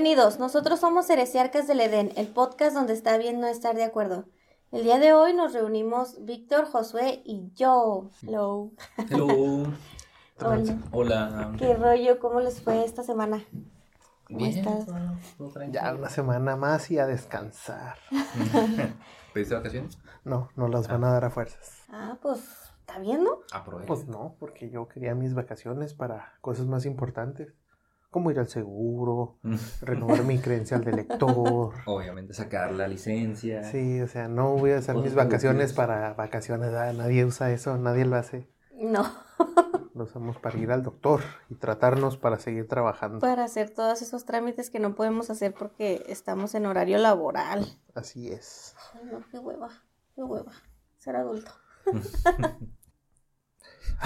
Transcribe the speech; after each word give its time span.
Bienvenidos, 0.00 0.38
nosotros 0.38 0.78
somos 0.78 1.10
Heresiarcas 1.10 1.66
del 1.66 1.80
Edén, 1.80 2.12
el 2.14 2.28
podcast 2.28 2.72
donde 2.72 2.92
está 2.92 3.18
bien 3.18 3.40
no 3.40 3.48
estar 3.48 3.74
de 3.74 3.82
acuerdo. 3.82 4.26
El 4.70 4.84
día 4.84 5.00
de 5.00 5.12
hoy 5.12 5.34
nos 5.34 5.54
reunimos 5.54 6.24
Víctor, 6.24 6.66
Josué 6.66 7.20
y 7.24 7.50
yo. 7.56 8.08
Hello. 8.22 8.70
Hello. 8.96 9.26
Hola. 10.40 10.78
Hola. 10.92 11.52
¿Qué 11.58 11.74
rollo? 11.74 12.20
¿Cómo 12.20 12.38
les 12.38 12.60
fue 12.60 12.84
esta 12.84 13.02
semana? 13.02 13.42
¿Cómo 14.22 14.38
Bien. 14.38 14.56
estás? 14.56 14.86
Ya 15.72 15.92
una 15.92 16.10
semana 16.10 16.54
más 16.54 16.92
y 16.92 17.00
a 17.00 17.06
descansar. 17.06 17.96
¿Pediste 19.34 19.56
vacaciones? 19.56 19.98
No, 20.24 20.48
no 20.54 20.68
las 20.68 20.86
van 20.86 21.02
a 21.02 21.10
dar 21.10 21.24
a 21.24 21.30
fuerzas. 21.30 21.82
Ah, 21.90 22.16
pues, 22.22 22.38
¿está 22.82 23.00
bien, 23.00 23.24
no? 23.24 23.40
Aprovecha. 23.50 23.88
Pues 23.88 24.06
no, 24.06 24.36
porque 24.38 24.70
yo 24.70 24.86
quería 24.86 25.16
mis 25.16 25.34
vacaciones 25.34 25.92
para 25.92 26.34
cosas 26.40 26.66
más 26.66 26.86
importantes. 26.86 27.52
Como 28.10 28.30
ir 28.30 28.38
al 28.38 28.48
seguro, 28.48 29.38
renovar 29.82 30.24
mi 30.24 30.38
credencial 30.38 30.82
de 30.82 30.92
lector. 30.92 31.74
Obviamente 31.86 32.32
sacar 32.32 32.72
la 32.72 32.88
licencia. 32.88 33.62
Sí, 33.64 34.00
o 34.00 34.08
sea, 34.08 34.28
no 34.28 34.54
voy 34.56 34.70
a 34.70 34.78
hacer 34.78 34.96
mis 34.96 35.14
vacaciones 35.14 35.74
para 35.74 36.14
vacaciones. 36.14 36.72
ah, 36.72 36.92
Nadie 36.94 37.24
usa 37.26 37.50
eso, 37.52 37.76
nadie 37.76 38.06
lo 38.06 38.16
hace. 38.16 38.48
No, 38.72 39.04
Lo 39.94 40.04
usamos 40.04 40.38
para 40.38 40.56
ir 40.58 40.70
al 40.70 40.84
doctor 40.84 41.20
y 41.50 41.56
tratarnos 41.56 42.16
para 42.16 42.38
seguir 42.38 42.68
trabajando. 42.68 43.18
para 43.18 43.42
hacer 43.44 43.70
todos 43.70 44.00
esos 44.00 44.24
trámites 44.24 44.70
que 44.70 44.78
no 44.78 44.94
podemos 44.94 45.28
hacer 45.28 45.52
porque 45.52 46.04
estamos 46.06 46.54
en 46.54 46.66
horario 46.66 46.98
laboral. 46.98 47.66
Así 47.94 48.28
es. 48.28 48.74
Ay, 48.94 49.08
no, 49.10 49.20
qué 49.30 49.38
hueva, 49.40 49.68
qué 50.14 50.22
hueva. 50.22 50.52
Ser 50.98 51.16
adulto. 51.16 51.50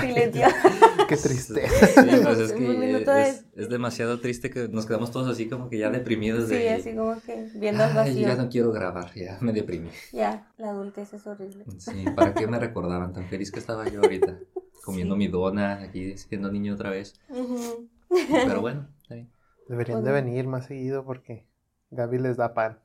Silencio. 0.00 0.46
Qué 1.08 1.16
tristeza. 1.16 1.86
Sí, 1.86 2.10
pues 2.22 2.38
es 2.38 2.52
que 2.52 3.02
es, 3.28 3.44
es 3.54 3.68
demasiado 3.68 4.20
triste 4.20 4.50
que 4.50 4.68
nos 4.68 4.86
quedamos 4.86 5.10
todos 5.10 5.28
así 5.28 5.48
como 5.48 5.68
que 5.68 5.78
ya 5.78 5.90
deprimidos 5.90 6.48
Sí, 6.48 6.54
de... 6.54 6.70
así 6.70 6.94
como 6.94 7.20
que 7.20 7.48
viendo 7.54 7.84
al 7.84 7.90
"Ay, 7.90 7.96
vacío. 7.96 8.28
ya 8.28 8.36
no 8.36 8.48
quiero 8.48 8.72
grabar, 8.72 9.12
ya 9.14 9.38
me 9.40 9.52
deprimí. 9.52 9.90
Ya, 10.12 10.50
la 10.56 10.70
adultez 10.70 11.12
es 11.12 11.26
horrible. 11.26 11.64
Sí, 11.78 12.04
¿para 12.16 12.32
qué 12.34 12.46
me 12.46 12.58
recordaban? 12.58 13.12
Tan 13.12 13.26
feliz 13.28 13.50
que 13.52 13.58
estaba 13.58 13.88
yo 13.88 14.00
ahorita. 14.00 14.38
Comiendo 14.84 15.14
Sí. 15.14 15.18
mi 15.18 15.28
dona, 15.28 15.74
aquí 15.82 16.16
siendo 16.16 16.50
niño 16.50 16.74
otra 16.74 16.90
vez. 16.90 17.14
Ujú. 17.28 17.88
Pero 18.30 18.60
bueno, 18.60 18.88
está 19.02 19.14
bien. 19.14 19.30
Deberían 19.68 20.02
de 20.04 20.10
Bueno. 20.10 20.26
venir 20.26 20.46
más 20.48 20.66
seguido 20.66 21.04
porque 21.04 21.46
Gaby 21.90 22.18
les 22.18 22.36
da 22.36 22.52
pan 22.54 22.78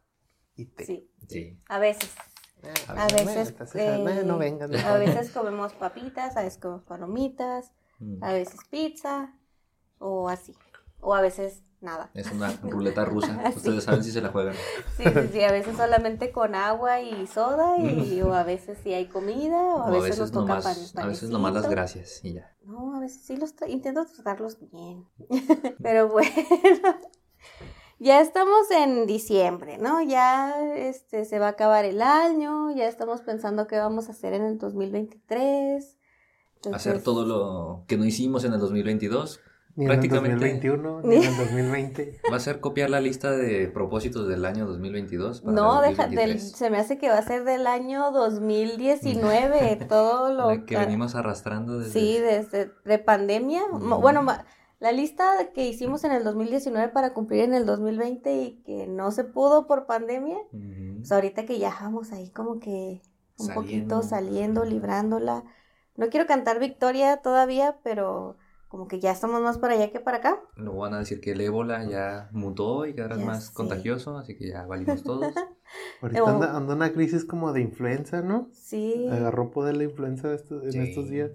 y 0.55 0.65
té. 0.65 0.85
Sí, 0.85 1.09
Sí. 1.27 1.57
a 1.69 1.79
veces. 1.79 2.11
Eh, 2.63 2.73
A 2.87 3.07
veces, 3.07 3.53
eh, 3.75 4.23
no. 4.25 4.35
A 4.35 4.97
veces 4.97 5.31
comemos 5.31 5.73
papitas, 5.73 6.35
a 6.37 6.43
veces 6.43 6.59
comemos 6.59 6.83
palomitas, 6.83 7.71
Mm. 7.99 8.23
a 8.23 8.31
veces 8.33 8.59
pizza, 8.69 9.33
o 9.99 10.29
así. 10.29 10.55
O 10.99 11.13
a 11.15 11.21
veces 11.21 11.61
nada. 11.81 12.09
Es 12.13 12.31
una 12.31 12.51
ruleta 12.63 13.05
rusa. 13.05 13.41
Ustedes 13.55 13.83
saben 13.85 14.03
si 14.03 14.11
se 14.11 14.21
la 14.21 14.29
juegan. 14.29 14.53
Sí, 14.97 15.03
sí, 15.03 15.29
sí, 15.33 15.43
a 15.43 15.51
veces 15.51 15.75
solamente 15.77 16.31
con 16.31 16.53
agua 16.55 17.01
y 17.01 17.25
soda, 17.27 17.77
y, 17.79 18.21
o 18.23 18.33
a 18.33 18.43
veces 18.43 18.77
sí 18.83 18.93
hay 18.93 19.05
comida, 19.07 19.57
o 19.75 19.81
a, 19.83 19.87
O 19.89 19.91
veces, 19.91 20.19
nos 20.19 20.31
toca 20.31 20.59
pan, 20.59 20.75
a 20.95 21.05
veces 21.07 21.29
nomás 21.29 21.53
las 21.53 21.69
gracias 21.69 22.19
y 22.23 22.33
ya. 22.33 22.55
No, 22.63 22.95
a 22.95 22.99
veces 22.99 23.21
sí 23.23 23.37
los 23.37 23.55
tra- 23.55 23.69
intento 23.69 24.05
tratarlos 24.05 24.57
bien. 24.71 25.05
Pero 25.81 26.09
bueno, 26.09 26.31
ya 27.99 28.21
estamos 28.21 28.69
en 28.71 29.05
diciembre, 29.07 29.77
¿no? 29.77 30.01
Ya 30.01 30.55
este 30.75 31.25
se 31.25 31.39
va 31.39 31.47
a 31.47 31.51
acabar 31.51 31.85
el 31.85 32.01
año, 32.01 32.71
ya 32.75 32.87
estamos 32.87 33.21
pensando 33.21 33.67
qué 33.67 33.77
vamos 33.77 34.07
a 34.07 34.11
hacer 34.11 34.33
en 34.33 34.43
el 34.43 34.57
2023. 34.57 35.83
Hacer 36.73 36.93
Entonces, 36.95 37.03
todo 37.03 37.25
lo 37.25 37.83
que 37.87 37.97
no 37.97 38.05
hicimos 38.05 38.43
en 38.43 38.53
el 38.53 38.59
2022 38.59 39.39
Ni 39.75 39.85
en 39.85 39.91
el 39.91 39.97
prácticamente- 39.99 40.33
2021, 40.35 41.01
ni 41.03 41.15
en 41.17 41.23
el 41.23 41.37
2020. 41.37 42.21
va 42.31 42.37
a 42.37 42.39
ser 42.39 42.59
copiar 42.59 42.89
la 42.89 42.99
lista 42.99 43.31
de 43.31 43.67
propósitos 43.67 44.27
del 44.27 44.43
año 44.45 44.65
2022. 44.65 45.41
para 45.41 45.53
No, 45.55 45.83
el 45.83 45.89
deja, 45.91 46.03
del, 46.07 46.15
2023, 46.15 46.51
se 46.57 46.69
me 46.71 46.77
hace 46.79 46.97
que 46.97 47.09
va 47.09 47.19
a 47.19 47.21
ser 47.21 47.43
del 47.43 47.67
año 47.67 48.11
2019, 48.11 49.75
todo 49.89 50.33
lo 50.33 50.49
la 50.49 50.65
que 50.65 50.77
venimos 50.77 51.15
arrastrando 51.15 51.77
desde... 51.79 51.91
Sí, 51.99 52.17
desde 52.19 52.71
de 52.85 52.99
pandemia. 52.99 53.63
Bueno, 53.71 54.25
la 54.79 54.91
lista 54.91 55.25
que 55.53 55.67
hicimos 55.67 56.03
en 56.03 56.11
el 56.11 56.23
2019 56.23 56.89
para 56.89 57.13
cumplir 57.13 57.41
en 57.43 57.53
el 57.53 57.65
2020 57.65 58.41
y 58.43 58.61
que 58.63 58.87
no 58.87 59.11
se 59.11 59.23
pudo 59.23 59.65
por 59.67 59.85
pandemia, 59.87 60.37
Ujú. 60.51 60.97
pues 60.99 61.11
ahorita 61.11 61.45
que 61.45 61.57
ya 61.59 61.75
vamos 61.81 62.11
ahí 62.11 62.29
como 62.31 62.59
que 62.59 63.01
un 63.39 63.53
poquito 63.53 64.01
Saliendo. 64.01 64.03
saliendo, 64.03 64.65
librándola. 64.65 65.43
No 65.95 66.09
quiero 66.09 66.27
cantar 66.27 66.59
victoria 66.59 67.17
todavía, 67.17 67.77
pero 67.83 68.37
como 68.67 68.87
que 68.87 68.99
ya 68.99 69.11
estamos 69.11 69.41
más 69.41 69.57
para 69.57 69.73
allá 69.75 69.91
que 69.91 69.99
para 69.99 70.17
acá. 70.17 70.41
Luego 70.57 70.79
van 70.79 70.93
a 70.93 70.99
decir 70.99 71.21
que 71.21 71.31
el 71.31 71.41
ébola 71.41 71.85
ya 71.89 72.29
mutó 72.33 72.85
y 72.85 72.93
que 72.93 73.01
ahora 73.01 73.15
es 73.15 73.25
más 73.25 73.45
sé. 73.47 73.53
contagioso, 73.53 74.17
así 74.17 74.35
que 74.37 74.49
ya 74.49 74.65
valimos 74.65 75.03
todos. 75.03 75.33
Ahorita 76.01 76.29
anda, 76.29 76.55
anda 76.57 76.75
una 76.75 76.91
crisis 76.93 77.25
como 77.25 77.53
de 77.53 77.61
influenza, 77.61 78.21
¿no? 78.21 78.49
Sí. 78.53 79.07
Agarró 79.09 79.51
poder 79.51 79.77
la 79.77 79.85
influenza 79.85 80.33
estos- 80.33 80.63
en 80.65 80.71
Sí. 80.71 80.79
estos 80.79 81.09
días. 81.09 81.31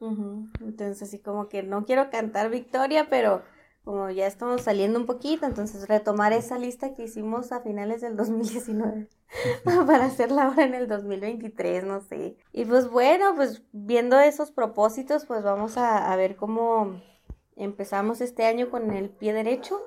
Entonces 0.00 1.02
así 1.02 1.18
como 1.18 1.48
que 1.48 1.62
no 1.62 1.84
quiero 1.84 2.10
cantar 2.10 2.50
victoria, 2.50 3.08
pero 3.08 3.42
como 3.84 4.10
ya 4.10 4.26
estamos 4.26 4.62
saliendo 4.62 4.98
un 4.98 5.06
poquito, 5.06 5.46
entonces 5.46 5.88
retomar 5.88 6.32
esa 6.32 6.58
lista 6.58 6.92
que 6.92 7.04
hicimos 7.04 7.52
a 7.52 7.60
finales 7.60 8.00
del 8.00 8.16
2019 8.16 9.08
para 9.86 10.06
hacerla 10.06 10.46
ahora 10.46 10.64
en 10.64 10.74
el 10.74 10.88
2023, 10.88 11.84
no 11.84 12.00
sé. 12.00 12.36
Y 12.52 12.64
pues 12.64 12.90
bueno, 12.90 13.34
pues 13.36 13.62
viendo 13.72 14.18
esos 14.18 14.50
propósitos, 14.50 15.24
pues 15.24 15.42
vamos 15.42 15.76
a, 15.76 16.12
a 16.12 16.16
ver 16.16 16.36
cómo 16.36 17.00
empezamos 17.54 18.20
este 18.20 18.44
año 18.44 18.70
con 18.70 18.90
el 18.90 19.08
pie 19.08 19.32
derecho 19.32 19.80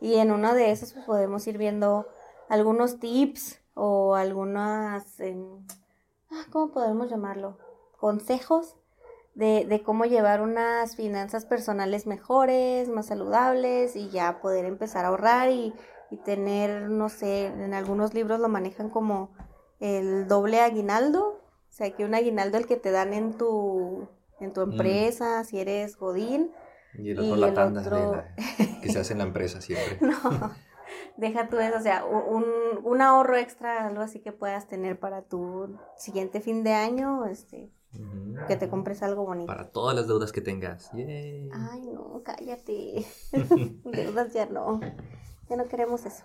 y 0.00 0.16
en 0.16 0.30
uno 0.30 0.54
de 0.54 0.70
esos 0.70 0.92
pues 0.92 1.04
podemos 1.04 1.46
ir 1.46 1.58
viendo 1.58 2.06
algunos 2.48 2.98
tips 2.98 3.60
o 3.74 4.14
algunas, 4.14 5.18
em, 5.20 5.66
ah, 6.30 6.44
¿cómo 6.50 6.70
podemos 6.70 7.10
llamarlo? 7.10 7.56
Consejos 7.96 8.76
de, 9.34 9.64
de 9.66 9.82
cómo 9.82 10.04
llevar 10.04 10.40
unas 10.42 10.96
finanzas 10.96 11.44
personales 11.46 12.06
mejores, 12.06 12.88
más 12.88 13.06
saludables 13.06 13.96
y 13.96 14.08
ya 14.10 14.40
poder 14.40 14.64
empezar 14.66 15.04
a 15.04 15.08
ahorrar 15.08 15.50
y, 15.50 15.72
y 16.10 16.16
tener, 16.18 16.90
no 16.90 17.08
sé, 17.08 17.46
en 17.46 17.72
algunos 17.74 18.12
libros 18.14 18.40
lo 18.40 18.48
manejan 18.48 18.90
como 18.90 19.30
el 19.80 20.28
doble 20.28 20.60
aguinaldo, 20.60 21.40
o 21.70 21.72
sea, 21.74 21.90
que 21.94 22.04
un 22.04 22.14
aguinaldo 22.14 22.58
el 22.58 22.66
que 22.66 22.76
te 22.76 22.90
dan 22.90 23.14
en 23.14 23.36
tu, 23.38 24.08
en 24.40 24.52
tu 24.52 24.60
Mm. 24.60 24.70
empresa, 24.72 25.44
si 25.44 25.58
eres 25.60 25.96
godín, 25.96 26.52
Y 26.94 27.10
el 27.10 27.20
Y 27.20 27.22
otro 27.22 27.36
la 27.36 27.46
el 27.48 27.54
tanda 27.54 27.80
otro- 27.80 27.96
de 27.96 28.06
la- 28.06 28.34
que 28.82 28.88
se 28.90 28.98
hace 28.98 29.12
en 29.14 29.18
la 29.20 29.24
empresa 29.24 29.62
siempre. 29.62 29.98
no, 30.02 30.52
deja 31.16 31.48
tú 31.48 31.58
eso, 31.58 31.78
o 31.78 31.80
sea, 31.80 32.04
un, 32.04 32.44
un 32.84 33.00
ahorro 33.00 33.36
extra, 33.36 33.86
algo 33.86 34.02
así 34.02 34.20
que 34.20 34.30
puedas 34.32 34.68
tener 34.68 34.98
para 35.00 35.22
tu 35.22 35.78
siguiente 35.96 36.40
fin 36.42 36.62
de 36.64 36.74
año, 36.74 37.24
este, 37.26 37.70
Que 38.48 38.56
te 38.56 38.68
compres 38.68 39.02
algo 39.02 39.24
bonito. 39.26 39.46
Para 39.46 39.70
todas 39.70 39.94
las 39.94 40.06
deudas 40.08 40.32
que 40.32 40.40
tengas. 40.40 40.90
Yay. 40.92 41.50
Ay, 41.52 41.80
no, 41.92 42.22
cállate. 42.24 43.04
Deudas 43.84 44.32
ya 44.32 44.46
no. 44.46 44.80
Ya 45.48 45.56
no 45.56 45.66
queremos 45.68 46.06
eso. 46.06 46.24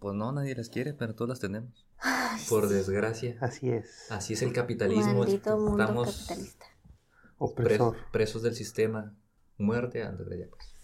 Pues 0.00 0.14
no, 0.14 0.32
nadie 0.32 0.54
las 0.54 0.70
quiere, 0.70 0.94
pero 0.94 1.14
todas 1.14 1.28
las 1.28 1.40
tenemos. 1.40 1.86
Ay, 1.98 2.40
Por 2.48 2.68
sí, 2.68 2.74
desgracia. 2.74 3.36
Así 3.40 3.70
es. 3.70 4.10
Así 4.10 4.32
es 4.32 4.42
el 4.42 4.52
capitalismo. 4.54 5.18
Maldito 5.18 5.58
mundo 5.58 5.82
Estamos 5.82 6.16
capitalista. 6.26 6.66
pre- 6.66 7.34
Opresor. 7.38 7.96
presos 8.10 8.42
del 8.42 8.54
sistema. 8.54 9.14
Muerte 9.58 10.02
antes 10.02 10.26
de 10.28 10.38
ya, 10.38 10.46
pues. 10.48 10.74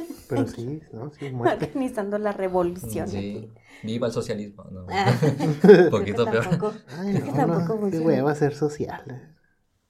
Pero 0.28 0.46
sí, 0.46 0.82
¿no? 0.92 1.12
Sí, 1.12 1.30
muerte. 1.30 1.66
Organizando 1.66 2.18
la 2.18 2.32
revolución 2.32 3.08
Sí. 3.08 3.16
aquí. 3.16 3.52
Viva 3.82 4.06
el 4.08 4.12
socialismo. 4.12 4.64
No. 4.70 4.86
Ah, 4.90 5.12
Poquito 5.90 6.24
creo 6.24 6.26
que 6.26 6.30
peor. 6.32 6.44
tampoco. 6.48 6.74
Ay, 6.98 7.14
no, 7.14 7.32
tampoco 7.34 7.80
no. 7.86 7.90
Qué 7.90 7.98
hueva 8.00 8.34
ser 8.34 8.54
social. 8.54 9.36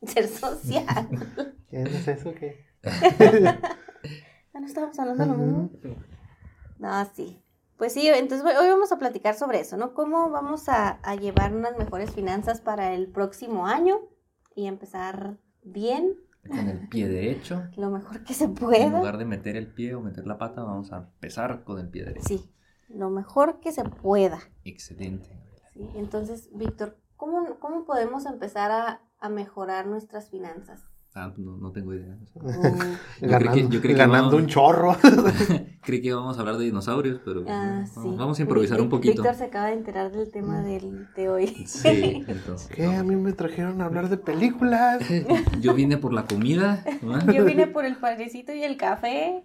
Ser 0.02 0.28
social. 0.28 1.08
¿Qué 1.70 1.82
es 1.82 2.08
eso 2.08 2.32
qué? 2.34 2.66
Ah, 4.54 4.60
no 4.60 4.66
estábamos 4.66 4.98
hablando 4.98 5.24
de 5.24 5.30
lo 5.30 5.36
mismo. 5.36 5.70
No, 6.78 7.04
sí. 7.14 7.42
Pues 7.76 7.92
sí, 7.92 8.08
entonces 8.08 8.46
hoy 8.58 8.68
vamos 8.70 8.90
a 8.92 8.98
platicar 8.98 9.34
sobre 9.34 9.60
eso, 9.60 9.76
¿no? 9.76 9.92
Cómo 9.92 10.30
vamos 10.30 10.68
a, 10.68 10.88
a 11.02 11.14
llevar 11.16 11.54
unas 11.54 11.76
mejores 11.76 12.10
finanzas 12.10 12.60
para 12.62 12.94
el 12.94 13.08
próximo 13.08 13.66
año 13.66 14.00
y 14.54 14.66
empezar 14.66 15.36
bien, 15.62 16.16
Con 16.48 16.69
el 16.69 16.88
pie 16.88 17.08
derecho. 17.08 17.64
lo 17.76 17.90
mejor 17.90 18.25
que 18.25 18.34
se 18.34 18.44
En 18.44 18.54
pueda. 18.54 18.88
lugar 18.98 19.19
de 19.19 19.25
meter 19.25 19.56
el 19.56 19.66
pie 19.72 19.94
o 19.94 20.00
meter 20.00 20.26
la 20.26 20.38
pata, 20.38 20.62
vamos 20.62 20.93
a 20.93 20.98
empezar 20.98 21.64
con 21.64 21.78
el 21.78 21.88
pie 21.88 22.04
derecho. 22.04 22.26
Sí, 22.26 22.50
lo 22.88 23.10
mejor 23.10 23.60
que 23.60 23.72
se 23.72 23.84
pueda. 23.84 24.38
Excelente. 24.64 25.28
Sí, 25.72 25.88
entonces, 25.94 26.48
Víctor, 26.54 26.96
¿cómo, 27.16 27.58
cómo 27.58 27.84
podemos 27.84 28.26
empezar 28.26 28.70
a, 28.70 29.00
a 29.20 29.28
mejorar 29.28 29.87
nuestras 29.87 30.31
finanzas? 30.31 30.82
Ah, 31.18 31.32
no, 31.38 31.56
no 31.56 31.72
tengo 31.72 31.94
idea. 31.94 32.14
Mm, 32.34 32.42
Yo 33.22 33.38
creí 33.38 33.48
que- 33.48 33.56
Ganando, 33.56 33.70
yo 33.70 33.80
creí 33.80 33.94
que 33.94 33.98
ganando 33.98 34.30
no. 34.32 34.36
un 34.36 34.46
chorro. 34.46 34.96
Creí 35.82 36.02
que 36.02 36.08
íbamos 36.08 36.36
a 36.36 36.40
hablar 36.40 36.56
de 36.58 36.64
dinosaurios, 36.64 37.20
pero 37.24 37.44
ah, 37.48 37.84
no, 37.96 38.02
sí. 38.02 38.08
vamos 38.18 38.38
a 38.38 38.42
improvisar 38.42 38.80
un 38.80 38.88
poquito. 38.88 39.22
Víctor 39.22 39.36
se 39.36 39.44
acaba 39.44 39.68
de 39.68 39.74
enterar 39.74 40.10
del 40.12 40.30
tema 40.32 40.60
del, 40.60 41.06
de 41.14 41.28
hoy. 41.28 41.46
Sí, 41.66 42.24
entonces. 42.28 42.68
¿Qué? 42.68 42.84
A 42.84 43.02
mí 43.04 43.14
me 43.16 43.32
trajeron 43.32 43.80
a 43.80 43.84
hablar 43.86 44.08
de 44.10 44.18
películas. 44.18 45.00
Yo 45.60 45.74
vine 45.74 45.96
por 45.96 46.12
la 46.12 46.26
comida. 46.26 46.84
¿no? 47.02 47.32
Yo 47.32 47.44
vine 47.44 47.68
por 47.68 47.84
el 47.84 47.96
panecito 47.96 48.52
y 48.52 48.64
el 48.64 48.76
café. 48.76 49.44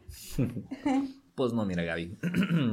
Pues 1.35 1.53
no, 1.53 1.63
mira, 1.65 1.83
Gaby. 1.83 2.17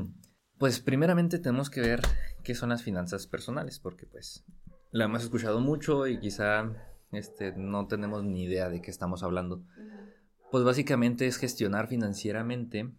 pues 0.58 0.80
primeramente 0.80 1.38
tenemos 1.38 1.68
que 1.70 1.82
ver 1.82 2.00
qué 2.42 2.54
son 2.54 2.70
las 2.70 2.82
finanzas 2.82 3.26
personales, 3.26 3.78
porque 3.80 4.06
pues 4.06 4.44
la 4.90 5.04
hemos 5.04 5.22
escuchado 5.22 5.60
mucho 5.60 6.06
y 6.06 6.18
quizá 6.18 6.72
este, 7.12 7.52
no 7.56 7.86
tenemos 7.86 8.24
ni 8.24 8.44
idea 8.44 8.68
de 8.68 8.80
qué 8.82 8.90
estamos 8.90 9.22
hablando. 9.22 9.62
Pues 10.50 10.64
básicamente 10.64 11.26
es 11.26 11.36
gestionar 11.36 11.88
financieramente 11.88 12.90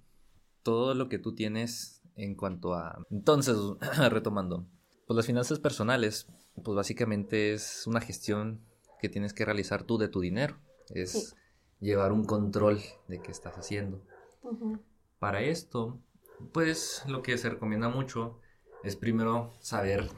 todo 0.63 0.93
lo 0.93 1.09
que 1.09 1.19
tú 1.19 1.35
tienes 1.35 2.01
en 2.15 2.35
cuanto 2.35 2.73
a... 2.73 3.05
Entonces, 3.09 3.55
retomando, 4.09 4.67
pues 5.07 5.15
las 5.15 5.25
finanzas 5.25 5.59
personales, 5.59 6.27
pues 6.63 6.75
básicamente 6.75 7.53
es 7.53 7.87
una 7.87 8.01
gestión 8.01 8.61
que 8.99 9.09
tienes 9.09 9.33
que 9.33 9.45
realizar 9.45 9.83
tú 9.83 9.97
de 9.97 10.09
tu 10.09 10.19
dinero. 10.19 10.57
Es 10.89 11.35
llevar 11.79 12.11
un 12.11 12.25
control 12.25 12.79
de 13.07 13.21
qué 13.21 13.31
estás 13.31 13.57
haciendo. 13.57 14.01
Para 15.19 15.41
esto, 15.41 15.99
pues 16.51 17.03
lo 17.07 17.21
que 17.21 17.37
se 17.37 17.49
recomienda 17.49 17.89
mucho 17.89 18.39
es 18.83 18.95
primero 18.95 19.53
saber 19.59 20.09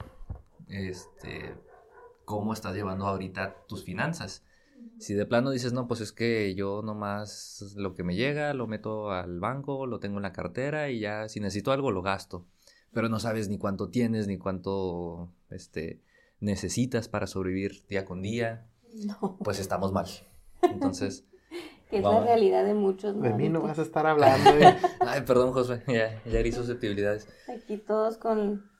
este, 0.67 1.55
cómo 2.25 2.53
estás 2.53 2.75
llevando 2.75 3.05
ahorita 3.07 3.65
tus 3.67 3.83
finanzas. 3.83 4.43
Si 4.97 5.13
de 5.13 5.25
plano 5.25 5.51
dices, 5.51 5.73
no, 5.73 5.87
pues 5.87 6.01
es 6.01 6.11
que 6.11 6.53
yo 6.55 6.81
nomás 6.83 7.73
lo 7.75 7.95
que 7.95 8.03
me 8.03 8.15
llega 8.15 8.53
lo 8.53 8.67
meto 8.67 9.11
al 9.11 9.39
banco, 9.39 9.85
lo 9.85 9.99
tengo 9.99 10.17
en 10.17 10.23
la 10.23 10.33
cartera 10.33 10.89
y 10.89 10.99
ya 10.99 11.27
si 11.27 11.39
necesito 11.39 11.71
algo 11.71 11.91
lo 11.91 12.01
gasto. 12.01 12.45
Pero 12.93 13.09
no 13.09 13.19
sabes 13.19 13.49
ni 13.49 13.57
cuánto 13.57 13.89
tienes, 13.89 14.27
ni 14.27 14.37
cuánto 14.37 15.31
este, 15.49 16.01
necesitas 16.39 17.07
para 17.07 17.27
sobrevivir 17.27 17.85
día 17.87 18.05
con 18.05 18.21
día. 18.21 18.67
Pues 19.43 19.59
estamos 19.59 19.91
mal. 19.91 20.07
Entonces... 20.61 21.25
que 21.89 21.97
es 21.97 22.03
la 22.03 22.23
realidad 22.23 22.65
de 22.65 22.73
muchos. 22.73 23.19
De 23.21 23.33
mí 23.33 23.49
no 23.49 23.61
vas 23.61 23.79
a 23.79 23.81
estar 23.81 24.07
hablando. 24.07 24.49
¿eh? 24.51 24.77
Ay, 25.01 25.21
perdón, 25.21 25.51
José, 25.51 25.83
ya, 25.87 26.21
ya 26.25 26.39
herí 26.39 26.51
susceptibilidades. 26.51 27.27
Aquí 27.49 27.77
todos 27.77 28.17
con 28.17 28.70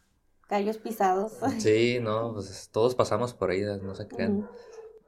callos 0.51 0.77
pisados. 0.77 1.31
Sí, 1.59 1.99
no, 2.01 2.33
pues 2.33 2.69
todos 2.73 2.93
pasamos 2.93 3.33
por 3.33 3.51
ahí, 3.51 3.63
no 3.81 3.95
se 3.95 4.07
crean. 4.07 4.49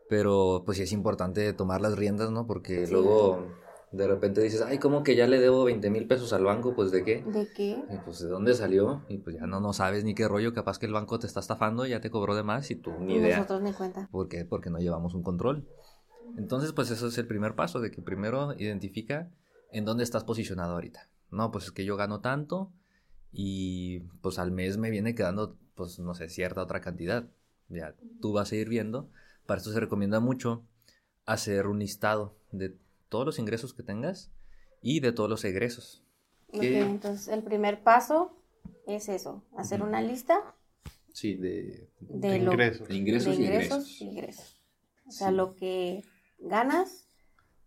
Pero 0.07 0.63
pues 0.65 0.77
sí 0.77 0.83
es 0.83 0.93
importante 0.93 1.51
tomar 1.51 1.81
las 1.81 1.97
riendas, 1.97 2.31
¿no? 2.31 2.47
Porque 2.47 2.87
luego 2.87 3.45
de 3.91 4.07
repente 4.07 4.41
dices, 4.41 4.61
ay, 4.61 4.77
¿cómo 4.77 5.03
que 5.03 5.17
ya 5.17 5.27
le 5.27 5.39
debo 5.39 5.65
20 5.65 5.89
mil 5.89 6.07
pesos 6.07 6.31
al 6.31 6.45
banco? 6.45 6.73
Pues 6.75 6.91
¿de 6.91 7.03
qué? 7.03 7.23
¿De 7.23 7.51
qué? 7.53 7.83
Y 7.89 7.97
pues 8.05 8.19
¿de 8.19 8.29
dónde 8.29 8.53
salió? 8.53 9.03
Y 9.09 9.17
pues 9.17 9.35
ya 9.35 9.45
no, 9.45 9.59
no 9.59 9.73
sabes 9.73 10.05
ni 10.05 10.15
qué 10.15 10.29
rollo, 10.29 10.53
capaz 10.53 10.79
que 10.79 10.85
el 10.85 10.93
banco 10.93 11.19
te 11.19 11.27
está 11.27 11.41
estafando, 11.41 11.85
ya 11.85 11.99
te 11.99 12.09
cobró 12.09 12.35
de 12.35 12.43
más 12.43 12.71
y 12.71 12.75
tú 12.75 12.93
ni 12.99 13.15
idea. 13.15 13.37
Nosotros 13.37 13.61
ni 13.61 13.73
cuenta. 13.73 14.07
¿Por 14.11 14.29
qué? 14.29 14.45
Porque 14.45 14.69
no 14.69 14.79
llevamos 14.79 15.13
un 15.13 15.23
control. 15.23 15.67
Entonces, 16.37 16.71
pues 16.71 16.89
eso 16.89 17.07
es 17.07 17.17
el 17.17 17.27
primer 17.27 17.53
paso, 17.55 17.81
de 17.81 17.91
que 17.91 18.01
primero 18.01 18.53
identifica 18.57 19.29
en 19.71 19.83
dónde 19.83 20.05
estás 20.05 20.23
posicionado 20.23 20.73
ahorita. 20.73 21.09
No, 21.31 21.51
pues 21.51 21.65
es 21.65 21.71
que 21.71 21.83
yo 21.83 21.97
gano 21.97 22.21
tanto 22.21 22.71
y 23.33 24.01
pues 24.21 24.37
al 24.37 24.51
mes 24.51 24.77
me 24.77 24.91
viene 24.91 25.15
quedando, 25.15 25.57
pues 25.75 25.97
no 25.99 26.13
sé, 26.13 26.29
cierta 26.29 26.61
otra 26.61 26.81
cantidad. 26.81 27.27
Ya 27.67 27.95
tú 28.21 28.31
vas 28.31 28.51
a 28.51 28.55
ir 28.55 28.69
viendo. 28.69 29.09
Para 29.47 29.57
esto 29.57 29.73
se 29.73 29.79
recomienda 29.79 30.19
mucho 30.19 30.63
hacer 31.25 31.67
un 31.67 31.79
listado 31.79 32.37
de 32.51 32.77
todos 33.09 33.25
los 33.25 33.39
ingresos 33.39 33.73
que 33.73 33.81
tengas 33.81 34.31
y 34.81 34.99
de 34.99 35.11
todos 35.11 35.29
los 35.29 35.43
egresos. 35.45 36.03
entonces 36.51 37.27
el 37.27 37.43
primer 37.43 37.81
paso 37.81 38.37
es 38.85 39.09
eso, 39.09 39.43
hacer 39.57 39.81
una 39.81 40.01
lista. 40.01 40.55
Sí, 41.11 41.35
de, 41.35 41.89
ingresos. 42.01 42.89
ingresos, 42.89 43.37
y 43.99 44.05
ingresos. 44.05 44.61
O 45.07 45.11
sea, 45.11 45.31
lo 45.31 45.55
que 45.55 46.03
ganas 46.39 47.07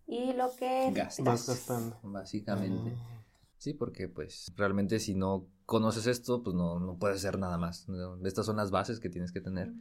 y 0.07 0.33
lo 0.33 0.55
que 0.57 0.91
gastas. 0.93 1.25
Vas 1.25 1.49
gastando. 1.49 1.99
Básicamente. 2.03 2.93
Ah. 2.97 3.25
Sí, 3.59 3.73
porque 3.73 4.09
pues 4.09 4.53
realmente 4.57 4.99
si 4.99 5.15
no 5.15 5.49
conoces 5.67 6.07
esto, 6.07 6.43
pues 6.43 6.57
no, 6.57 6.81
no 6.81 6.97
puedes 6.97 7.19
hacer 7.19 7.39
nada 7.39 7.59
más. 7.59 7.87
Estas 8.25 8.47
son 8.47 8.57
las 8.57 8.71
bases 8.71 9.01
que 9.01 9.11
tienes 9.11 9.33
que 9.33 9.41
tener. 9.41 9.73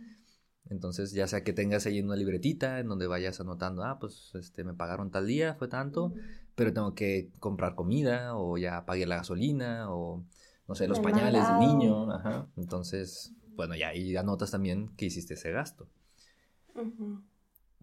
Entonces, 0.69 1.11
ya 1.11 1.27
sea 1.27 1.43
que 1.43 1.53
tengas 1.53 1.85
ahí 1.85 2.01
una 2.01 2.15
libretita 2.15 2.79
en 2.79 2.87
donde 2.87 3.05
vayas 3.05 3.39
anotando, 3.39 3.83
ah, 3.83 3.99
pues 3.99 4.31
este, 4.33 4.63
me 4.63 4.73
pagaron 4.73 5.11
tal 5.11 5.27
día, 5.27 5.53
fue 5.53 5.67
tanto, 5.67 6.13
pero 6.55 6.73
tengo 6.73 6.95
que 6.95 7.29
comprar 7.39 7.75
comida, 7.75 8.35
o 8.35 8.57
ya 8.57 8.83
pagué 8.85 9.05
la 9.05 9.17
gasolina, 9.17 9.93
o 9.93 10.25
no 10.67 10.73
sé, 10.75 10.87
los 10.87 10.99
pañales 10.99 11.47
del 11.47 11.59
niño. 11.59 12.11
Ajá. 12.11 12.47
Entonces, 12.57 13.31
bueno, 13.55 13.75
ya 13.75 13.89
ahí 13.89 14.17
anotas 14.17 14.49
también 14.49 14.89
que 14.97 15.05
hiciste 15.05 15.35
ese 15.35 15.51
gasto 15.51 15.87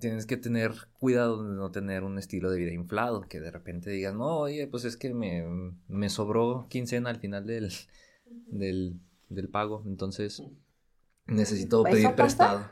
tienes 0.02 0.26
que 0.26 0.36
tener 0.36 0.72
cuidado 0.98 1.48
de 1.48 1.54
no 1.54 1.70
tener 1.70 2.02
un 2.02 2.18
estilo 2.18 2.50
de 2.50 2.58
vida 2.58 2.72
inflado, 2.72 3.22
que 3.22 3.40
de 3.40 3.52
repente 3.52 3.90
digas, 3.90 4.14
no, 4.14 4.36
oye, 4.38 4.66
pues 4.66 4.84
es 4.84 4.96
que 4.96 5.14
me, 5.14 5.44
me 5.86 6.10
sobró 6.10 6.66
quincena 6.68 7.08
al 7.08 7.20
final 7.20 7.46
del, 7.46 7.72
del, 8.48 8.98
del 9.28 9.48
pago, 9.48 9.84
entonces 9.86 10.42
necesito 11.26 11.84
pedir 11.84 12.14
prestado. 12.16 12.68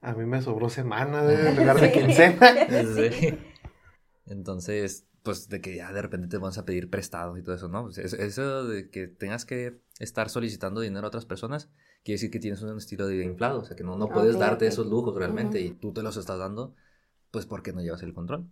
A 0.00 0.14
mí 0.14 0.24
me 0.24 0.40
sobró 0.40 0.70
semana 0.70 1.22
de, 1.26 1.54
lugar 1.54 1.80
de 1.80 1.92
quincena. 1.92 2.50
Entonces, 4.26 5.06
pues 5.22 5.48
de 5.48 5.60
que 5.60 5.74
ya 5.74 5.92
de 5.92 6.02
repente 6.02 6.28
te 6.28 6.36
vas 6.36 6.58
a 6.58 6.64
pedir 6.64 6.90
prestado 6.90 7.36
y 7.36 7.42
todo 7.42 7.54
eso, 7.54 7.68
¿no? 7.68 7.84
Pues, 7.84 7.98
eso 7.98 8.66
de 8.66 8.90
que 8.90 9.08
tengas 9.08 9.44
que 9.44 9.80
estar 9.98 10.28
solicitando 10.28 10.80
dinero 10.80 11.06
a 11.06 11.08
otras 11.08 11.24
personas, 11.24 11.70
quiere 12.08 12.16
decir 12.16 12.30
que 12.30 12.40
tienes 12.40 12.62
un 12.62 12.74
estilo 12.78 13.06
de 13.06 13.16
vida 13.16 13.24
inflado, 13.26 13.60
o 13.60 13.64
sea 13.66 13.76
que 13.76 13.84
no, 13.84 13.98
no 13.98 14.08
puedes 14.08 14.38
darte 14.38 14.66
esos 14.66 14.86
lujos 14.86 15.14
realmente 15.14 15.60
y 15.60 15.72
tú 15.72 15.92
te 15.92 16.02
los 16.02 16.16
estás 16.16 16.38
dando, 16.38 16.74
pues 17.30 17.44
porque 17.44 17.74
no 17.74 17.82
llevas 17.82 18.02
el 18.02 18.14
control. 18.14 18.48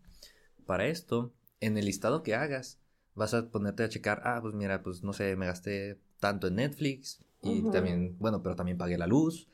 Para 0.67 0.89
esto, 0.89 1.33
en 1.61 1.79
el 1.79 1.87
listado 1.87 2.23
que 2.23 2.35
hagas, 2.35 2.79
vas 3.15 3.33
a 3.33 3.49
ponerte 3.49 3.83
a 3.83 3.89
checar, 3.89 4.21
ah, 4.25 4.41
pues 4.43 4.53
mira, 4.53 4.83
pues 4.83 5.03
no 5.03 5.15
sé, 5.15 5.37
me 5.37 5.47
gasté 5.47 5.99
tanto 6.21 6.49
en 6.49 6.57
Netflix 6.57 7.25
y 7.41 7.63
también, 7.71 8.19
bueno, 8.19 8.43
pero 8.43 8.57
también 8.57 8.77
pagué 8.77 8.99
la 8.99 9.07
luz 9.07 9.49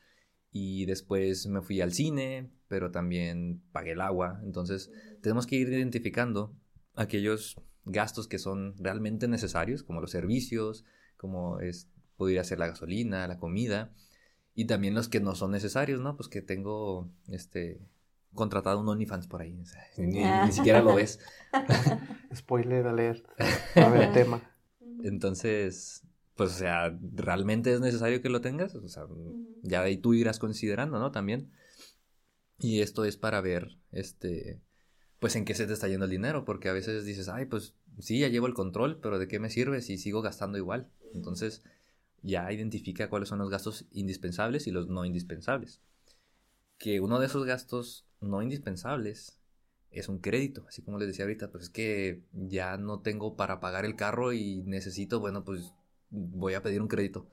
y 0.50 0.84
después 0.86 1.46
me 1.46 1.62
fui 1.62 1.80
al 1.80 1.92
cine, 1.92 2.50
pero 2.66 2.90
también 2.90 3.62
pagué 3.70 3.92
el 3.92 4.00
agua. 4.00 4.40
Entonces, 4.42 4.90
tenemos 5.20 5.46
que 5.46 5.54
ir 5.54 5.68
identificando 5.68 6.52
aquellos 6.96 7.54
gastos 7.84 8.26
que 8.26 8.40
son 8.40 8.74
realmente 8.78 9.28
necesarios, 9.28 9.84
como 9.84 10.00
los 10.00 10.10
servicios, 10.10 10.84
como 11.16 11.60
es, 11.60 11.88
podría 12.16 12.44
ser 12.44 12.58
la 12.58 12.68
gasolina, 12.68 13.26
la 13.26 13.38
comida, 13.38 13.92
y 14.54 14.66
también 14.66 14.94
los 14.94 15.08
que 15.08 15.20
no 15.20 15.34
son 15.34 15.50
necesarios, 15.50 16.00
¿no? 16.00 16.16
Pues 16.16 16.28
que 16.28 16.42
tengo 16.42 17.10
este 17.28 17.80
contratado 18.34 18.80
un 18.80 18.88
OnlyFans 18.88 19.26
por 19.26 19.42
ahí, 19.42 19.58
ni, 19.98 20.52
siquiera 20.52 20.82
lo 20.82 20.94
ves. 20.94 21.20
Spoiler 22.34 22.86
alert, 22.86 23.26
a 23.76 23.88
ver 23.88 24.12
tema. 24.12 24.42
Entonces, 25.02 26.06
pues 26.34 26.50
o 26.50 26.58
sea, 26.58 26.98
¿realmente 27.14 27.72
es 27.72 27.80
necesario 27.80 28.22
que 28.22 28.30
lo 28.30 28.40
tengas? 28.40 28.74
O 28.74 28.88
sea, 28.88 29.04
ya 29.62 29.82
ahí 29.82 29.96
tú 29.96 30.14
irás 30.14 30.38
considerando, 30.38 30.98
¿no? 30.98 31.10
También. 31.10 31.50
Y 32.58 32.80
esto 32.80 33.04
es 33.04 33.16
para 33.16 33.40
ver, 33.40 33.76
este, 33.90 34.60
pues 35.18 35.36
en 35.36 35.44
qué 35.44 35.54
se 35.54 35.66
te 35.66 35.72
está 35.72 35.88
yendo 35.88 36.04
el 36.04 36.10
dinero, 36.10 36.44
porque 36.44 36.68
a 36.68 36.72
veces 36.72 37.04
dices, 37.04 37.28
ay, 37.28 37.46
pues 37.46 37.74
sí, 37.98 38.20
ya 38.20 38.28
llevo 38.28 38.46
el 38.46 38.54
control, 38.54 39.00
pero 39.00 39.18
¿de 39.18 39.28
qué 39.28 39.40
me 39.40 39.50
sirve 39.50 39.82
si 39.82 39.98
sigo 39.98 40.22
gastando 40.22 40.58
igual? 40.58 40.88
Entonces, 41.12 41.62
ya 42.22 42.50
identifica 42.52 43.08
cuáles 43.10 43.28
son 43.28 43.38
los 43.38 43.50
gastos 43.50 43.86
indispensables 43.90 44.66
y 44.66 44.70
los 44.70 44.88
no 44.88 45.04
indispensables. 45.04 45.80
Que 46.78 47.00
uno 47.00 47.18
de 47.18 47.26
esos 47.26 47.44
gastos 47.44 48.06
no 48.20 48.42
indispensables 48.42 49.40
es 49.90 50.08
un 50.08 50.18
crédito, 50.18 50.64
así 50.68 50.82
como 50.82 50.98
les 50.98 51.08
decía 51.08 51.24
ahorita, 51.24 51.50
pues 51.50 51.64
es 51.64 51.70
que 51.70 52.22
ya 52.32 52.76
no 52.78 53.00
tengo 53.00 53.36
para 53.36 53.60
pagar 53.60 53.84
el 53.84 53.96
carro 53.96 54.32
y 54.32 54.62
necesito, 54.62 55.20
bueno, 55.20 55.44
pues 55.44 55.74
voy 56.10 56.54
a 56.54 56.62
pedir 56.62 56.80
un 56.80 56.88
crédito. 56.88 57.26